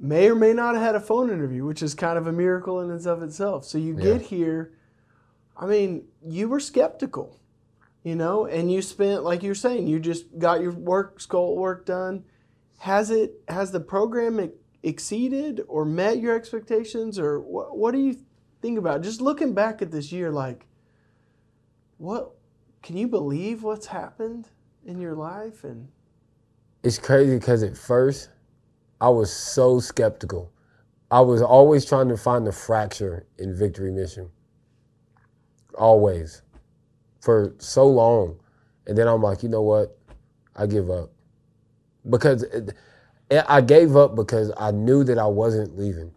may 0.00 0.30
or 0.30 0.34
may 0.34 0.54
not 0.54 0.74
have 0.74 0.82
had 0.82 0.94
a 0.94 1.00
phone 1.00 1.30
interview, 1.30 1.64
which 1.64 1.82
is 1.82 1.94
kind 1.94 2.16
of 2.16 2.26
a 2.26 2.32
miracle 2.32 2.80
in 2.80 2.90
and 2.90 3.06
of 3.06 3.22
itself. 3.22 3.64
So 3.66 3.76
you 3.76 3.94
Yeah. 3.94 4.02
get 4.02 4.22
here, 4.22 4.72
I 5.56 5.66
mean, 5.66 6.08
you 6.26 6.48
were 6.48 6.58
skeptical, 6.58 7.38
you 8.02 8.16
know, 8.16 8.46
and 8.46 8.72
you 8.72 8.80
spent 8.80 9.22
like 9.24 9.42
you're 9.42 9.54
saying, 9.54 9.86
you 9.86 10.00
just 10.00 10.38
got 10.38 10.62
your 10.62 10.72
work 10.72 11.20
school 11.20 11.56
work 11.56 11.84
done. 11.84 12.24
Has 12.78 13.10
it 13.10 13.42
has 13.46 13.72
the 13.72 13.80
program 13.80 14.50
exceeded 14.82 15.62
or 15.68 15.84
met 15.84 16.18
your 16.18 16.34
expectations, 16.34 17.18
or 17.18 17.38
what? 17.38 17.76
What 17.76 17.92
do 17.92 17.98
you 17.98 18.16
think 18.62 18.78
about 18.78 19.02
just 19.02 19.20
looking 19.20 19.52
back 19.52 19.82
at 19.82 19.90
this 19.90 20.10
year? 20.10 20.30
Like, 20.30 20.66
what 21.98 22.32
can 22.82 22.96
you 22.96 23.06
believe 23.06 23.62
what's 23.62 23.86
happened 23.86 24.48
in 24.86 24.98
your 24.98 25.14
life 25.14 25.62
and 25.64 25.88
it's 26.82 26.98
crazy 26.98 27.36
because 27.38 27.62
at 27.62 27.76
first 27.76 28.30
I 29.00 29.08
was 29.08 29.32
so 29.32 29.80
skeptical. 29.80 30.52
I 31.10 31.20
was 31.20 31.42
always 31.42 31.84
trying 31.84 32.08
to 32.08 32.16
find 32.16 32.46
the 32.46 32.52
fracture 32.52 33.26
in 33.38 33.56
Victory 33.56 33.90
Mission. 33.90 34.30
Always. 35.76 36.42
For 37.20 37.54
so 37.58 37.86
long. 37.86 38.38
And 38.86 38.96
then 38.96 39.08
I'm 39.08 39.22
like, 39.22 39.42
you 39.42 39.48
know 39.48 39.62
what? 39.62 39.96
I 40.54 40.66
give 40.66 40.90
up. 40.90 41.10
Because 42.08 42.42
it, 42.44 42.76
I 43.30 43.60
gave 43.60 43.96
up 43.96 44.14
because 44.16 44.52
I 44.58 44.70
knew 44.70 45.04
that 45.04 45.18
I 45.18 45.26
wasn't 45.26 45.78
leaving. 45.78 46.12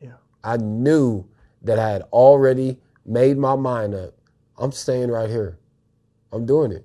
Yeah. 0.00 0.16
I 0.42 0.56
knew 0.56 1.26
that 1.62 1.78
I 1.78 1.90
had 1.90 2.02
already 2.12 2.78
made 3.04 3.38
my 3.38 3.56
mind 3.56 3.94
up. 3.94 4.14
I'm 4.58 4.72
staying 4.72 5.10
right 5.10 5.28
here. 5.28 5.58
I'm 6.32 6.46
doing 6.46 6.72
it. 6.72 6.84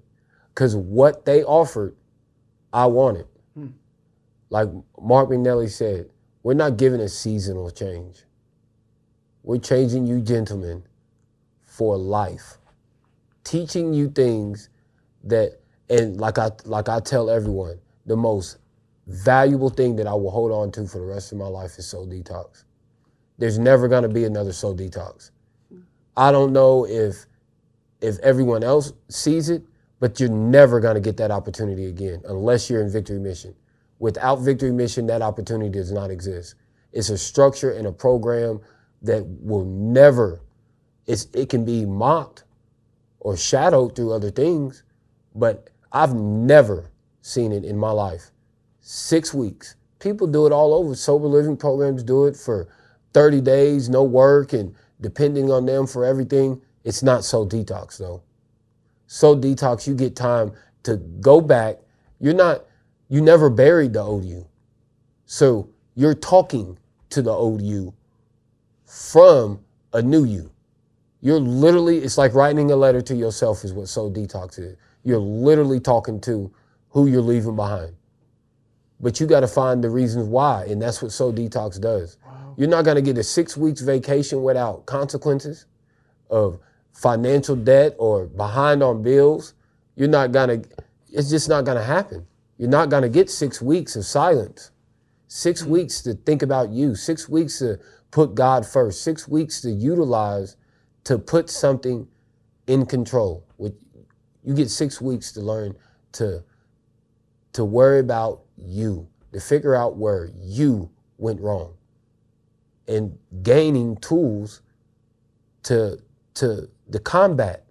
Because 0.53 0.75
what 0.75 1.25
they 1.25 1.43
offered, 1.43 1.95
I 2.73 2.85
wanted. 2.85 3.27
Like 4.51 4.67
Mark 5.01 5.29
McNally 5.29 5.69
said, 5.71 6.09
we're 6.43 6.53
not 6.53 6.77
giving 6.77 6.99
a 6.99 7.07
seasonal 7.07 7.71
change. 7.71 8.23
We're 9.43 9.59
changing 9.59 10.05
you, 10.05 10.21
gentlemen, 10.21 10.83
for 11.61 11.97
life. 11.97 12.57
Teaching 13.45 13.93
you 13.93 14.09
things 14.09 14.69
that, 15.23 15.59
and 15.89 16.19
like 16.19 16.37
I 16.37 16.51
like 16.65 16.89
I 16.89 16.99
tell 16.99 17.29
everyone, 17.29 17.79
the 18.05 18.15
most 18.15 18.57
valuable 19.07 19.69
thing 19.69 19.95
that 19.95 20.05
I 20.05 20.13
will 20.13 20.29
hold 20.31 20.51
on 20.51 20.71
to 20.73 20.85
for 20.85 20.99
the 20.99 21.05
rest 21.05 21.31
of 21.31 21.37
my 21.37 21.47
life 21.47 21.77
is 21.77 21.87
Soul 21.87 22.05
Detox. 22.05 22.65
There's 23.37 23.57
never 23.57 23.87
gonna 23.87 24.09
be 24.09 24.25
another 24.25 24.53
Soul 24.53 24.75
Detox. 24.75 25.31
I 26.17 26.31
don't 26.31 26.51
know 26.53 26.85
if 26.85 27.25
if 28.01 28.19
everyone 28.19 28.63
else 28.63 28.93
sees 29.09 29.49
it, 29.49 29.63
but 29.99 30.19
you're 30.19 30.29
never 30.29 30.79
gonna 30.79 30.99
get 30.99 31.17
that 31.17 31.31
opportunity 31.31 31.85
again 31.85 32.21
unless 32.25 32.69
you're 32.69 32.81
in 32.81 32.91
Victory 32.91 33.19
Mission. 33.19 33.55
Without 34.01 34.37
Victory 34.37 34.71
Mission, 34.71 35.05
that 35.05 35.21
opportunity 35.21 35.69
does 35.69 35.91
not 35.91 36.09
exist. 36.09 36.55
It's 36.91 37.09
a 37.09 37.17
structure 37.19 37.69
and 37.69 37.85
a 37.85 37.91
program 37.91 38.59
that 39.03 39.23
will 39.23 39.63
never, 39.63 40.41
it 41.05 41.49
can 41.49 41.63
be 41.63 41.85
mocked 41.85 42.43
or 43.19 43.37
shadowed 43.37 43.95
through 43.95 44.11
other 44.11 44.31
things, 44.31 44.81
but 45.35 45.69
I've 45.91 46.15
never 46.15 46.89
seen 47.21 47.51
it 47.51 47.63
in 47.63 47.77
my 47.77 47.91
life. 47.91 48.31
Six 48.79 49.35
weeks. 49.35 49.75
People 49.99 50.25
do 50.25 50.47
it 50.47 50.51
all 50.51 50.73
over. 50.73 50.95
Sober 50.95 51.27
living 51.27 51.55
programs 51.55 52.01
do 52.01 52.25
it 52.25 52.35
for 52.35 52.69
30 53.13 53.39
days, 53.41 53.87
no 53.87 54.01
work, 54.01 54.53
and 54.53 54.73
depending 54.99 55.51
on 55.51 55.67
them 55.67 55.85
for 55.85 56.05
everything. 56.05 56.59
It's 56.83 57.03
not 57.03 57.23
Soul 57.23 57.47
Detox 57.47 57.99
though. 57.99 58.23
Soul 59.05 59.37
Detox, 59.37 59.85
you 59.85 59.93
get 59.93 60.15
time 60.15 60.53
to 60.81 60.97
go 60.97 61.39
back. 61.39 61.77
You're 62.19 62.33
not, 62.33 62.65
you 63.12 63.20
never 63.20 63.49
buried 63.49 63.91
the 63.91 63.99
old 63.99 64.24
you. 64.24 64.47
So 65.26 65.70
you're 65.95 66.16
talking 66.16 66.80
to 67.09 67.22
the 67.22 67.30
old 67.30 67.62
you 67.62 67.93
from 68.86 69.59
a 69.91 70.01
new 70.01 70.24
you. 70.24 70.49
You're 71.20 71.41
literally, 71.41 71.97
it's 71.97 72.18
like 72.18 72.34
writing 72.34 72.72
a 72.72 72.76
letter 72.78 73.01
to 73.01 73.14
yourself, 73.14 73.66
is 73.66 73.74
what 73.74 73.89
Soul 73.89 74.14
Detox 74.14 74.57
is. 74.59 74.78
You're 75.03 75.20
literally 75.20 75.82
talking 75.82 76.22
to 76.22 76.53
who 76.89 77.07
you're 77.07 77.22
leaving 77.22 77.57
behind. 77.57 77.93
But 79.01 79.20
you 79.20 79.28
got 79.28 79.41
to 79.41 79.47
find 79.47 79.84
the 79.84 79.89
reasons 79.89 80.30
why, 80.30 80.64
and 80.70 80.82
that's 80.82 81.01
what 81.01 81.12
Soul 81.12 81.34
Detox 81.34 81.82
does. 81.82 82.18
Wow. 82.26 82.55
You're 82.57 82.70
not 82.70 82.86
going 82.86 82.95
to 82.95 83.01
get 83.01 83.18
a 83.18 83.24
six 83.24 83.57
weeks 83.57 83.82
vacation 83.82 84.41
without 84.41 84.86
consequences 84.86 85.66
of 86.30 86.59
financial 86.93 87.57
debt 87.57 87.93
or 87.97 88.28
behind 88.28 88.82
on 88.82 89.03
bills. 89.03 89.53
You're 89.97 90.07
not 90.07 90.32
going 90.32 90.62
to, 90.62 90.70
it's 91.12 91.30
just 91.30 91.49
not 91.49 91.66
going 91.66 91.78
to 91.78 91.84
happen. 91.84 92.26
You're 92.62 92.70
not 92.70 92.89
going 92.89 93.01
to 93.01 93.09
get 93.09 93.28
six 93.28 93.59
weeks 93.59 93.95
of 93.95 94.05
silence, 94.05 94.70
6 95.30 95.64
mm-hmm. 95.64 95.72
weeks 95.72 96.03
to 96.03 96.14
think 96.14 96.43
about 96.43 96.70
you, 96.70 96.93
six 96.93 97.28
weeks 97.28 97.57
to 97.57 97.80
put 98.12 98.36
God 98.36 98.68
first, 98.68 99.03
six 99.03 99.28
weeks 99.28 99.62
to 99.62 99.72
utilize 99.72 100.57
to 101.05 101.18
put 101.18 101.49
something 101.49 102.07
in 102.68 102.86
control. 102.86 103.47
You 103.57 104.53
get 104.53 104.70
six 104.70 105.01
weeks 105.01 105.32
to 105.32 105.41
learn 105.41 105.76
to, 106.12 106.43
to 107.53 107.66
worry 107.66 107.99
about 107.99 108.41
you, 108.55 109.07
to 109.34 109.39
figure 109.39 109.74
out 109.74 109.97
where 109.97 110.30
you 110.36 110.91
went 111.18 111.41
wrong, 111.41 111.74
and 112.88 113.18
gaining 113.41 113.97
tools 113.97 114.62
to, 115.64 115.97
to 116.36 116.70
the 116.88 116.99
combat 116.99 117.66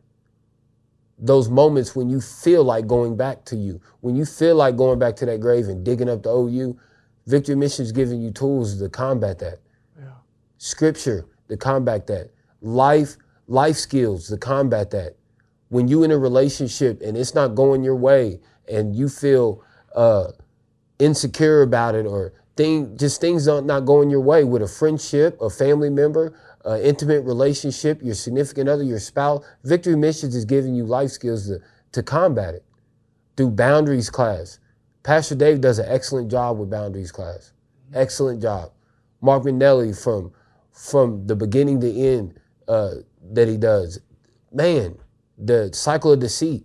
those 1.21 1.51
moments 1.51 1.95
when 1.95 2.09
you 2.09 2.21
feel 2.21 2.65
like 2.65 2.87
going 2.87 3.17
back 3.17 3.45
to 3.47 3.57
you, 3.57 3.81
when 4.01 4.17
you 4.17 4.25
feel 4.25 4.57
like 4.57 4.77
going 4.77 4.99
back 4.99 5.17
to 5.17 5.27
that 5.27 5.41
grave 5.41 5.69
and 5.69 5.85
digging 5.85 6.09
up 6.09 6.23
the 6.23 6.31
OU, 6.31 6.79
Victory 7.27 7.55
Mission 7.55 7.85
is 7.85 7.93
giving 7.93 8.21
you 8.21 8.31
tools 8.31 8.79
to 8.79 8.89
combat 8.89 9.39
that. 9.39 9.59
Yeah. 9.99 10.13
Scripture 10.59 11.27
to 11.49 11.57
combat 11.57 12.07
that. 12.07 12.31
Life, 12.63 13.17
life 13.47 13.77
skills 13.77 14.29
to 14.29 14.39
combat 14.39 14.91
that. 14.91 15.17
When 15.69 15.87
you 15.87 16.03
in 16.03 16.11
a 16.11 16.19
relationship 16.19 17.01
and 17.03 17.17
it's 17.17 17.35
not 17.35 17.55
going 17.55 17.85
your 17.85 17.97
way 17.97 18.41
and 18.69 18.97
you 18.97 19.09
feel 19.09 19.63
uh, 19.95 20.29
insecure 20.99 21.63
about 21.63 21.95
it 21.95 22.07
or 22.07 22.33
thing, 22.57 22.97
just 22.97 23.21
things 23.21 23.47
are 23.47 23.63
not 23.63 23.81
going 23.81 24.11
your 24.11 24.21
way 24.21 24.43
with 24.45 24.63
a 24.63 24.69
friendship, 24.69 25.41
a 25.41 25.51
family 25.51 25.91
member, 25.91 26.35
uh, 26.65 26.79
intimate 26.81 27.23
relationship, 27.23 28.03
your 28.03 28.15
significant 28.15 28.69
other, 28.69 28.83
your 28.83 28.99
spouse. 28.99 29.45
Victory 29.65 29.97
Missions 29.97 30.35
is 30.35 30.45
giving 30.45 30.75
you 30.75 30.85
life 30.85 31.11
skills 31.11 31.47
to, 31.47 31.61
to 31.93 32.03
combat 32.03 32.55
it 32.55 32.65
through 33.37 33.51
boundaries 33.51 34.11
class. 34.11 34.59
Pastor 35.03 35.35
Dave 35.35 35.61
does 35.61 35.79
an 35.79 35.87
excellent 35.89 36.31
job 36.31 36.59
with 36.59 36.71
boundaries 36.71 37.13
class. 37.13 37.53
Excellent 37.95 38.43
job. 38.43 38.73
Mark 39.21 39.45
Manelli 39.45 39.93
from 39.93 40.33
from 40.73 41.27
the 41.27 41.37
beginning 41.37 41.81
to 41.81 41.93
end 41.93 42.39
uh, 42.69 42.95
that 43.33 43.49
he 43.49 43.57
does. 43.57 44.01
Man, 44.53 44.99
the 45.37 45.71
cycle 45.73 46.13
of 46.13 46.21
deceit. 46.21 46.65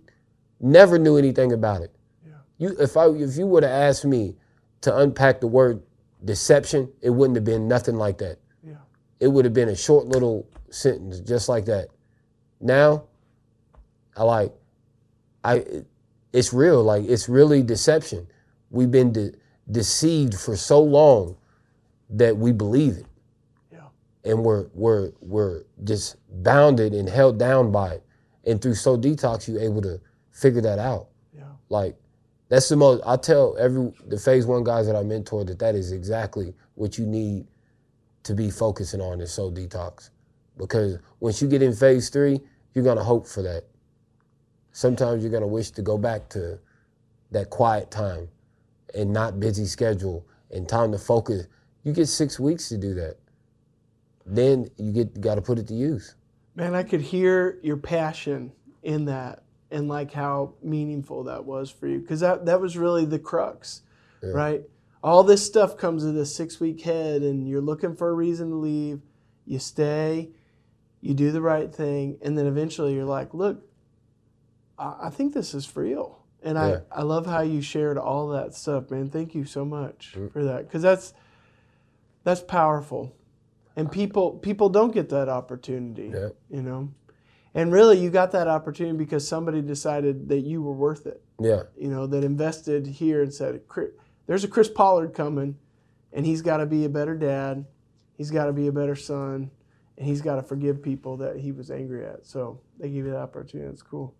Never 0.60 0.98
knew 0.98 1.18
anything 1.18 1.52
about 1.52 1.82
it. 1.82 1.94
Yeah. 2.26 2.34
You 2.58 2.76
if 2.78 2.96
I 2.96 3.08
if 3.08 3.36
you 3.36 3.46
would 3.46 3.62
have 3.62 3.72
asked 3.72 4.04
me 4.04 4.36
to 4.82 4.96
unpack 4.96 5.40
the 5.40 5.46
word 5.46 5.82
deception, 6.24 6.92
it 7.02 7.10
wouldn't 7.10 7.36
have 7.36 7.44
been 7.44 7.68
nothing 7.68 7.96
like 7.96 8.18
that 8.18 8.38
it 9.20 9.28
would 9.28 9.44
have 9.44 9.54
been 9.54 9.68
a 9.68 9.76
short 9.76 10.06
little 10.06 10.48
sentence 10.70 11.20
just 11.20 11.48
like 11.48 11.64
that. 11.66 11.88
Now, 12.60 13.04
I 14.16 14.22
like, 14.24 14.52
I, 15.44 15.64
it's 16.32 16.52
real. 16.52 16.82
Like 16.82 17.04
it's 17.04 17.28
really 17.28 17.62
deception. 17.62 18.26
We've 18.70 18.90
been 18.90 19.12
de- 19.12 19.32
deceived 19.70 20.34
for 20.34 20.56
so 20.56 20.82
long 20.82 21.36
that 22.10 22.36
we 22.36 22.52
believe 22.52 22.98
it, 22.98 23.06
yeah. 23.72 23.80
and 24.24 24.44
we're 24.44 24.66
we're 24.74 25.12
we're 25.20 25.62
just 25.84 26.16
bounded 26.42 26.92
and 26.92 27.08
held 27.08 27.38
down 27.38 27.72
by 27.72 27.94
it. 27.94 28.04
And 28.44 28.60
through 28.60 28.74
Soul 28.74 28.98
Detox, 28.98 29.48
you're 29.48 29.60
able 29.60 29.82
to 29.82 30.00
figure 30.30 30.60
that 30.60 30.78
out. 30.78 31.08
Yeah. 31.34 31.44
Like 31.68 31.96
that's 32.48 32.68
the 32.68 32.76
most. 32.76 33.02
I 33.06 33.16
tell 33.16 33.56
every 33.58 33.92
the 34.06 34.18
phase 34.18 34.46
one 34.46 34.64
guys 34.64 34.86
that 34.86 34.96
I 34.96 35.02
mentor 35.02 35.44
that 35.44 35.58
that 35.60 35.74
is 35.74 35.92
exactly 35.92 36.54
what 36.74 36.98
you 36.98 37.06
need 37.06 37.46
to 38.26 38.34
be 38.34 38.50
focusing 38.50 39.00
on 39.00 39.20
is 39.20 39.32
Soul 39.32 39.52
Detox. 39.52 40.10
Because 40.58 40.98
once 41.20 41.40
you 41.40 41.48
get 41.48 41.62
in 41.62 41.74
phase 41.74 42.08
three, 42.08 42.40
you're 42.74 42.84
gonna 42.84 43.04
hope 43.04 43.26
for 43.26 43.42
that. 43.42 43.64
Sometimes 44.72 45.22
you're 45.22 45.32
gonna 45.32 45.46
wish 45.46 45.70
to 45.72 45.82
go 45.82 45.96
back 45.96 46.28
to 46.30 46.58
that 47.30 47.50
quiet 47.50 47.90
time 47.90 48.28
and 48.94 49.12
not 49.12 49.40
busy 49.40 49.64
schedule 49.64 50.26
and 50.50 50.68
time 50.68 50.92
to 50.92 50.98
focus. 50.98 51.46
You 51.84 51.92
get 51.92 52.06
six 52.06 52.40
weeks 52.40 52.68
to 52.70 52.78
do 52.78 52.94
that. 52.94 53.16
Then 54.24 54.68
you 54.76 54.92
get 54.92 55.20
gotta 55.20 55.42
put 55.42 55.58
it 55.58 55.68
to 55.68 55.74
use. 55.74 56.14
Man, 56.56 56.74
I 56.74 56.82
could 56.82 57.02
hear 57.02 57.58
your 57.62 57.76
passion 57.76 58.52
in 58.82 59.04
that 59.04 59.42
and 59.70 59.88
like 59.88 60.12
how 60.12 60.54
meaningful 60.62 61.24
that 61.24 61.44
was 61.44 61.70
for 61.70 61.86
you. 61.86 62.00
Because 62.00 62.20
that, 62.20 62.46
that 62.46 62.60
was 62.60 62.76
really 62.76 63.04
the 63.04 63.18
crux, 63.18 63.82
yeah. 64.22 64.30
right? 64.30 64.62
All 65.02 65.22
this 65.22 65.44
stuff 65.44 65.76
comes 65.76 66.04
with 66.04 66.18
a 66.18 66.26
six 66.26 66.60
week 66.60 66.82
head 66.82 67.22
and 67.22 67.48
you're 67.48 67.60
looking 67.60 67.94
for 67.94 68.08
a 68.08 68.14
reason 68.14 68.50
to 68.50 68.56
leave. 68.56 69.00
You 69.44 69.58
stay 69.58 70.30
you 71.06 71.14
do 71.14 71.30
the 71.30 71.40
right 71.40 71.72
thing 71.72 72.18
and 72.22 72.36
then 72.36 72.46
eventually 72.46 72.94
you're 72.94 73.04
like 73.04 73.32
look 73.32 73.62
i, 74.78 75.08
think 75.08 75.32
this 75.32 75.54
is 75.54 75.64
for 75.64 75.82
real. 75.82 76.22
And 76.42 76.56
yeah. 76.56 76.80
I, 76.92 77.00
I 77.00 77.02
love 77.02 77.26
how 77.26 77.40
you 77.40 77.62
shared 77.62 77.96
all 77.96 78.28
that 78.28 78.54
stuff 78.54 78.90
man. 78.90 79.08
Thank 79.08 79.34
you 79.34 79.44
so 79.44 79.64
much 79.64 80.14
mm. 80.16 80.30
for 80.32 80.44
that 80.44 80.66
because 80.66 80.82
that's 80.82 81.14
that's 82.24 82.42
powerful. 82.42 83.14
And 83.76 83.90
people 83.90 84.32
people 84.32 84.68
don't 84.68 84.92
get 84.92 85.08
that 85.10 85.28
opportunity 85.28 86.12
yeah. 86.14 86.28
you 86.50 86.62
know? 86.62 86.92
And 87.54 87.72
really 87.72 87.98
you 87.98 88.10
got 88.10 88.32
that 88.32 88.48
opportunity 88.48 88.98
because 88.98 89.26
somebody 89.26 89.62
decided 89.62 90.28
that 90.28 90.40
you 90.40 90.60
were 90.60 90.74
worth 90.74 91.06
it. 91.06 91.22
Yeah. 91.40 91.62
You 91.78 91.88
know 91.88 92.06
that 92.06 92.24
invested 92.24 92.86
here 92.86 93.22
and 93.22 93.32
said 93.32 93.60
there's 94.26 94.44
a 94.44 94.48
Chris 94.48 94.68
Pollard 94.68 95.14
coming, 95.14 95.56
and 96.12 96.26
he's 96.26 96.42
got 96.42 96.58
to 96.58 96.66
be 96.66 96.84
a 96.84 96.88
better 96.88 97.16
dad. 97.16 97.64
He's 98.16 98.30
got 98.30 98.46
to 98.46 98.52
be 98.52 98.66
a 98.66 98.72
better 98.72 98.96
son, 98.96 99.50
and 99.96 100.06
he's 100.06 100.20
got 100.20 100.36
to 100.36 100.42
forgive 100.42 100.82
people 100.82 101.16
that 101.18 101.36
he 101.38 101.52
was 101.52 101.70
angry 101.70 102.04
at. 102.06 102.26
So 102.26 102.60
they 102.78 102.88
give 102.88 103.06
you 103.06 103.12
that 103.12 103.18
opportunity. 103.18 103.70
It's 103.70 103.82
cool. 103.82 104.14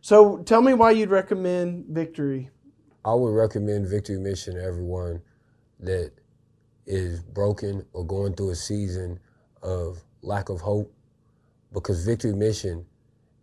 So 0.00 0.38
tell 0.38 0.62
me 0.62 0.74
why 0.74 0.92
you'd 0.92 1.10
recommend 1.10 1.86
Victory. 1.86 2.50
I 3.04 3.14
would 3.14 3.34
recommend 3.34 3.86
Victory 3.88 4.18
Mission 4.18 4.54
to 4.54 4.62
everyone 4.62 5.22
that 5.80 6.12
is 6.86 7.22
broken 7.22 7.84
or 7.92 8.04
going 8.04 8.34
through 8.34 8.50
a 8.50 8.54
season 8.54 9.18
of 9.62 10.02
lack 10.22 10.48
of 10.48 10.60
hope 10.60 10.92
because 11.72 12.04
Victory 12.04 12.34
Mission 12.34 12.84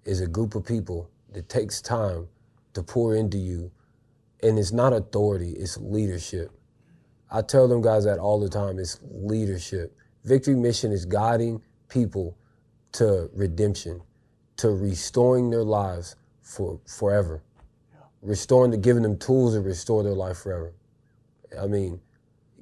is 0.05 0.21
a 0.21 0.27
group 0.27 0.55
of 0.55 0.65
people 0.65 1.09
that 1.31 1.49
takes 1.49 1.81
time 1.81 2.27
to 2.73 2.83
pour 2.83 3.15
into 3.15 3.37
you 3.37 3.71
and 4.43 4.57
it's 4.59 4.71
not 4.71 4.93
authority, 4.93 5.51
it's 5.51 5.77
leadership. 5.77 6.51
I 7.29 7.41
tell 7.41 7.67
them 7.67 7.81
guys 7.81 8.05
that 8.05 8.19
all 8.19 8.39
the 8.39 8.49
time. 8.49 8.79
It's 8.79 8.99
leadership. 9.03 9.95
Victory 10.23 10.55
Mission 10.55 10.91
is 10.91 11.05
guiding 11.05 11.61
people 11.89 12.37
to 12.93 13.29
redemption, 13.33 14.01
to 14.57 14.69
restoring 14.69 15.49
their 15.49 15.63
lives 15.63 16.15
for 16.41 16.79
forever, 16.85 17.43
restoring 18.21 18.71
to 18.71 18.77
giving 18.77 19.03
them 19.03 19.17
tools 19.17 19.55
to 19.55 19.61
restore 19.61 20.03
their 20.03 20.13
life 20.13 20.37
forever. 20.37 20.73
I 21.59 21.67
mean, 21.67 21.99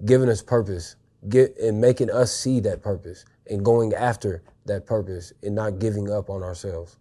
giving 0.06 0.30
us 0.30 0.42
purpose, 0.42 0.96
get 1.30 1.58
and 1.58 1.80
making 1.80 2.10
us 2.10 2.36
see 2.36 2.60
that 2.62 2.82
purpose 2.82 3.26
and 3.48 3.64
going 3.64 3.94
after 3.94 4.44
that 4.66 4.86
purpose 4.86 5.32
and 5.44 5.56
not 5.56 5.80
giving 5.80 6.12
up 6.12 6.30
on 6.30 6.44
ourselves. 6.44 6.98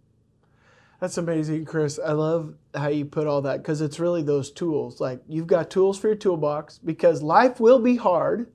That's 1.01 1.19
amazing, 1.19 1.65
Chris. 1.65 1.99
I 2.05 2.13
love 2.13 2.55
how 2.75 2.89
you 2.89 3.05
put 3.05 3.27
all 3.27 3.43
that 3.43 3.59
because 3.59 3.81
it's 3.81 4.01
really 4.01 4.23
those 4.23 4.51
tools. 4.51 5.01
Like 5.01 5.21
you've 5.29 5.47
got 5.47 5.71
tools 5.71 5.99
for 5.99 6.09
your 6.09 6.17
toolbox 6.17 6.79
because 6.79 7.23
life 7.23 7.61
will 7.61 7.79
be 7.79 7.97
hard. 7.97 8.53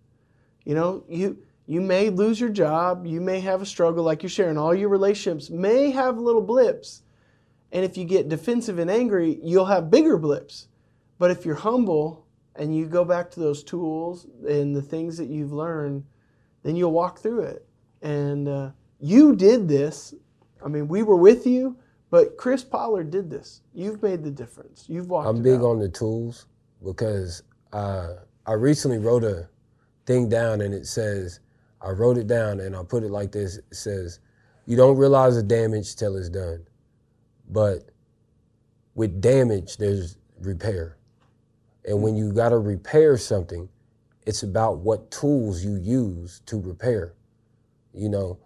You 0.66 0.76
know, 0.76 1.04
you 1.08 1.38
you 1.68 1.82
may 1.82 2.10
lose 2.10 2.40
your 2.40 2.50
job, 2.50 3.06
you 3.06 3.22
may 3.22 3.40
have 3.42 3.62
a 3.62 3.66
struggle 3.66 4.04
like 4.04 4.24
you're 4.24 4.30
sharing. 4.30 4.58
All 4.58 4.74
your 4.74 4.90
relationships 4.90 5.50
may 5.52 5.92
have 5.92 6.18
little 6.18 6.42
blips. 6.42 7.04
And 7.72 7.86
if 7.86 7.98
you 7.98 8.06
get 8.06 8.30
defensive 8.30 8.80
and 8.80 8.90
angry, 8.90 9.40
you'll 9.44 9.66
have 9.66 9.92
bigger 9.92 10.18
blips. 10.18 10.68
But 11.20 11.30
if 11.30 11.46
you're 11.46 11.54
humble 11.54 12.26
and 12.56 12.76
you 12.76 12.88
go 12.88 13.06
back 13.06 13.30
to 13.32 13.40
those 13.40 13.64
tools 13.64 14.26
and 14.48 14.76
the 14.76 14.82
things 14.82 15.18
that 15.18 15.28
you've 15.28 15.54
learned, 15.54 16.04
then 16.64 16.76
you'll 16.76 16.92
walk 16.92 17.20
through 17.20 17.42
it. 17.42 17.68
And 18.02 18.48
uh, 18.48 18.72
you 19.00 19.36
did 19.36 19.68
this. 19.68 20.16
I 20.66 20.70
mean, 20.70 20.88
we 20.88 21.04
were 21.04 21.18
with 21.18 21.46
you 21.46 21.78
but 22.12 22.38
Chris 22.38 22.64
Pollard 22.64 23.12
did 23.12 23.30
this. 23.30 23.62
You've 23.74 24.04
made 24.04 24.24
the 24.24 24.32
difference. 24.32 24.86
You've 24.90 25.10
walked. 25.10 25.28
I'm 25.30 25.44
big 25.44 25.62
out. 25.62 25.66
on 25.66 25.80
the 25.80 25.90
tools 25.90 26.48
because 26.86 27.44
uh, 27.74 28.16
I 28.48 28.54
recently 28.54 29.00
wrote 29.00 29.24
a 29.26 29.50
thing 30.06 30.30
down 30.30 30.62
and 30.62 30.74
it 30.74 30.88
says, 30.88 31.42
I 31.82 31.92
wrote 31.92 32.18
it 32.18 32.28
down 32.28 32.62
and 32.62 32.76
I 32.76 32.84
put 32.84 33.04
it 33.04 33.12
like 33.12 33.32
this. 33.34 33.58
It 33.58 33.76
says, 33.76 34.20
you 34.68 34.78
don't 34.78 34.98
realize 34.98 35.36
the 35.36 35.44
damage 35.44 35.96
till 35.98 36.18
it's 36.18 36.30
done. 36.30 36.66
But 37.50 37.90
with 38.96 39.22
damage, 39.22 39.78
there's 39.78 40.18
repair. 40.42 40.98
And 41.86 42.02
when 42.04 42.16
you 42.16 42.34
got 42.34 42.50
to 42.50 42.60
repair 42.60 43.18
something, 43.18 43.70
It's 44.26 44.44
about 44.44 44.80
what 44.80 45.12
tools 45.12 45.66
you 45.66 45.76
use 45.78 46.42
to 46.48 46.60
repair, 46.62 47.14
you 47.94 48.10
know, 48.10 48.40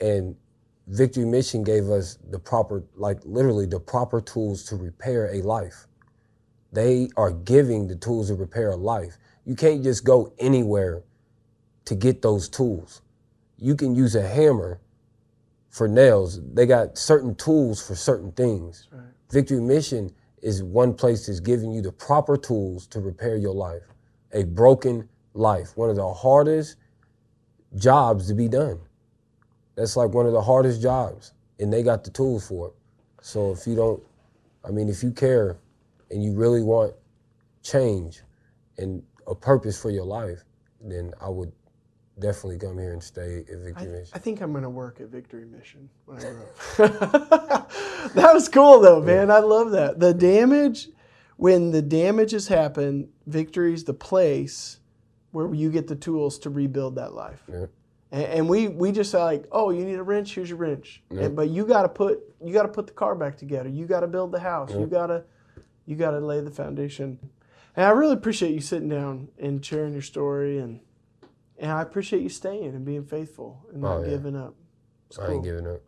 and 0.00 0.36
Victory 0.92 1.24
Mission 1.24 1.64
gave 1.64 1.88
us 1.88 2.18
the 2.30 2.38
proper, 2.38 2.84
like 2.96 3.18
literally 3.24 3.64
the 3.64 3.80
proper 3.80 4.20
tools 4.20 4.62
to 4.64 4.76
repair 4.76 5.32
a 5.32 5.40
life. 5.40 5.86
They 6.70 7.08
are 7.16 7.32
giving 7.32 7.88
the 7.88 7.96
tools 7.96 8.28
to 8.28 8.34
repair 8.34 8.72
a 8.72 8.76
life. 8.76 9.16
You 9.46 9.56
can't 9.56 9.82
just 9.82 10.04
go 10.04 10.34
anywhere 10.38 11.02
to 11.86 11.94
get 11.94 12.20
those 12.20 12.46
tools. 12.46 13.00
You 13.56 13.74
can 13.74 13.94
use 13.94 14.14
a 14.14 14.26
hammer 14.26 14.80
for 15.70 15.88
nails. 15.88 16.38
They 16.52 16.66
got 16.66 16.98
certain 16.98 17.36
tools 17.36 17.84
for 17.84 17.94
certain 17.94 18.32
things. 18.32 18.88
Right. 18.92 19.02
Victory 19.30 19.62
Mission 19.62 20.12
is 20.42 20.62
one 20.62 20.92
place 20.92 21.26
that's 21.26 21.40
giving 21.40 21.72
you 21.72 21.80
the 21.80 21.92
proper 21.92 22.36
tools 22.36 22.86
to 22.88 23.00
repair 23.00 23.36
your 23.36 23.54
life. 23.54 23.94
A 24.32 24.44
broken 24.44 25.08
life, 25.32 25.74
one 25.74 25.88
of 25.88 25.96
the 25.96 26.12
hardest 26.12 26.76
jobs 27.76 28.28
to 28.28 28.34
be 28.34 28.48
done. 28.48 28.78
That's 29.74 29.96
like 29.96 30.10
one 30.10 30.26
of 30.26 30.32
the 30.32 30.42
hardest 30.42 30.82
jobs, 30.82 31.32
and 31.58 31.72
they 31.72 31.82
got 31.82 32.04
the 32.04 32.10
tools 32.10 32.46
for 32.46 32.68
it. 32.68 32.74
So 33.22 33.52
if 33.52 33.66
you 33.66 33.74
don't, 33.74 34.02
I 34.64 34.70
mean, 34.70 34.88
if 34.88 35.02
you 35.02 35.10
care 35.10 35.56
and 36.10 36.22
you 36.22 36.34
really 36.34 36.62
want 36.62 36.94
change 37.62 38.22
and 38.78 39.02
a 39.26 39.34
purpose 39.34 39.80
for 39.80 39.90
your 39.90 40.04
life, 40.04 40.44
then 40.80 41.12
I 41.20 41.28
would 41.28 41.52
definitely 42.18 42.58
come 42.58 42.78
here 42.78 42.92
and 42.92 43.02
stay 43.02 43.38
at 43.38 43.58
Victory 43.58 43.88
I, 43.88 43.98
Mission. 43.98 44.12
I 44.12 44.18
think 44.18 44.40
I'm 44.40 44.52
going 44.52 44.64
to 44.64 44.70
work 44.70 45.00
at 45.00 45.08
Victory 45.08 45.44
Mission 45.44 45.88
when 46.04 46.18
I 46.18 46.20
grow 46.20 46.86
up. 46.86 47.70
that 48.14 48.34
was 48.34 48.48
cool 48.48 48.80
though, 48.80 49.00
man. 49.00 49.28
Yeah. 49.28 49.36
I 49.36 49.38
love 49.40 49.70
that. 49.72 50.00
The 50.00 50.12
damage, 50.12 50.88
when 51.36 51.70
the 51.70 51.82
damage 51.82 52.32
has 52.32 52.48
happened, 52.48 53.08
Victory's 53.26 53.84
the 53.84 53.94
place 53.94 54.80
where 55.30 55.52
you 55.54 55.70
get 55.70 55.88
the 55.88 55.96
tools 55.96 56.38
to 56.40 56.50
rebuild 56.50 56.96
that 56.96 57.14
life. 57.14 57.42
Yeah. 57.50 57.66
And, 58.12 58.24
and 58.24 58.48
we 58.48 58.68
we 58.68 58.92
just 58.92 59.12
like, 59.14 59.46
oh, 59.50 59.70
you 59.70 59.84
need 59.84 59.98
a 59.98 60.02
wrench. 60.02 60.34
Here's 60.34 60.50
your 60.50 60.58
wrench. 60.58 61.02
Yeah. 61.10 61.22
And, 61.22 61.36
but 61.36 61.48
you 61.48 61.66
got 61.66 61.82
to 61.82 61.88
put 61.88 62.20
you 62.44 62.52
got 62.52 62.62
to 62.62 62.68
put 62.68 62.86
the 62.86 62.92
car 62.92 63.16
back 63.16 63.36
together. 63.36 63.68
You 63.68 63.86
got 63.86 64.00
to 64.00 64.06
build 64.06 64.30
the 64.30 64.40
house. 64.40 64.70
You 64.70 64.86
got 64.86 65.06
to 65.08 65.24
you 65.86 65.96
got 65.96 66.12
to 66.12 66.20
lay 66.20 66.40
the 66.40 66.50
foundation. 66.50 67.18
And 67.74 67.86
I 67.86 67.90
really 67.90 68.12
appreciate 68.12 68.52
you 68.52 68.60
sitting 68.60 68.88
down 68.88 69.28
and 69.38 69.64
sharing 69.64 69.94
your 69.94 70.02
story 70.02 70.58
and 70.58 70.80
and 71.58 71.70
I 71.70 71.82
appreciate 71.82 72.22
you 72.22 72.28
staying 72.28 72.74
and 72.74 72.84
being 72.84 73.04
faithful 73.04 73.66
and 73.72 73.82
not 73.82 73.98
oh, 73.98 74.02
yeah. 74.02 74.10
giving 74.10 74.36
up. 74.36 74.54
I 75.20 75.32
ain't 75.32 75.44
giving 75.44 75.66
up. 75.66 75.80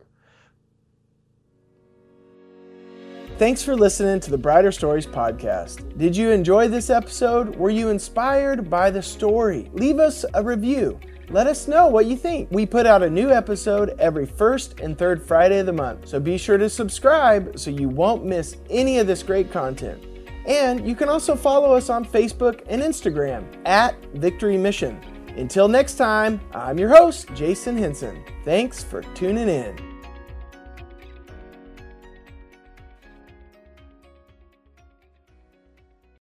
Thanks 3.36 3.64
for 3.64 3.74
listening 3.74 4.20
to 4.20 4.30
the 4.30 4.38
Brighter 4.38 4.70
Stories 4.70 5.06
podcast. 5.06 5.98
Did 5.98 6.16
you 6.16 6.30
enjoy 6.30 6.68
this 6.68 6.88
episode? 6.88 7.56
Were 7.56 7.70
you 7.70 7.88
inspired 7.88 8.70
by 8.70 8.90
the 8.90 9.02
story? 9.02 9.70
Leave 9.72 9.98
us 9.98 10.24
a 10.34 10.42
review. 10.42 11.00
Let 11.30 11.46
us 11.46 11.66
know 11.66 11.86
what 11.86 12.06
you 12.06 12.16
think. 12.16 12.48
We 12.50 12.66
put 12.66 12.86
out 12.86 13.02
a 13.02 13.10
new 13.10 13.30
episode 13.30 13.96
every 13.98 14.26
first 14.26 14.80
and 14.80 14.96
third 14.96 15.22
Friday 15.22 15.58
of 15.58 15.66
the 15.66 15.72
month, 15.72 16.08
so 16.08 16.20
be 16.20 16.36
sure 16.36 16.58
to 16.58 16.68
subscribe 16.68 17.58
so 17.58 17.70
you 17.70 17.88
won't 17.88 18.24
miss 18.24 18.56
any 18.70 18.98
of 18.98 19.06
this 19.06 19.22
great 19.22 19.50
content. 19.50 20.04
And 20.46 20.86
you 20.86 20.94
can 20.94 21.08
also 21.08 21.34
follow 21.34 21.74
us 21.74 21.88
on 21.88 22.04
Facebook 22.04 22.62
and 22.68 22.82
Instagram 22.82 23.46
at 23.66 23.96
Victory 24.14 24.58
Mission. 24.58 25.00
Until 25.36 25.68
next 25.68 25.94
time, 25.94 26.40
I'm 26.54 26.78
your 26.78 26.90
host, 26.90 27.28
Jason 27.34 27.76
Henson. 27.76 28.22
Thanks 28.44 28.84
for 28.84 29.02
tuning 29.14 29.48
in. 29.48 29.93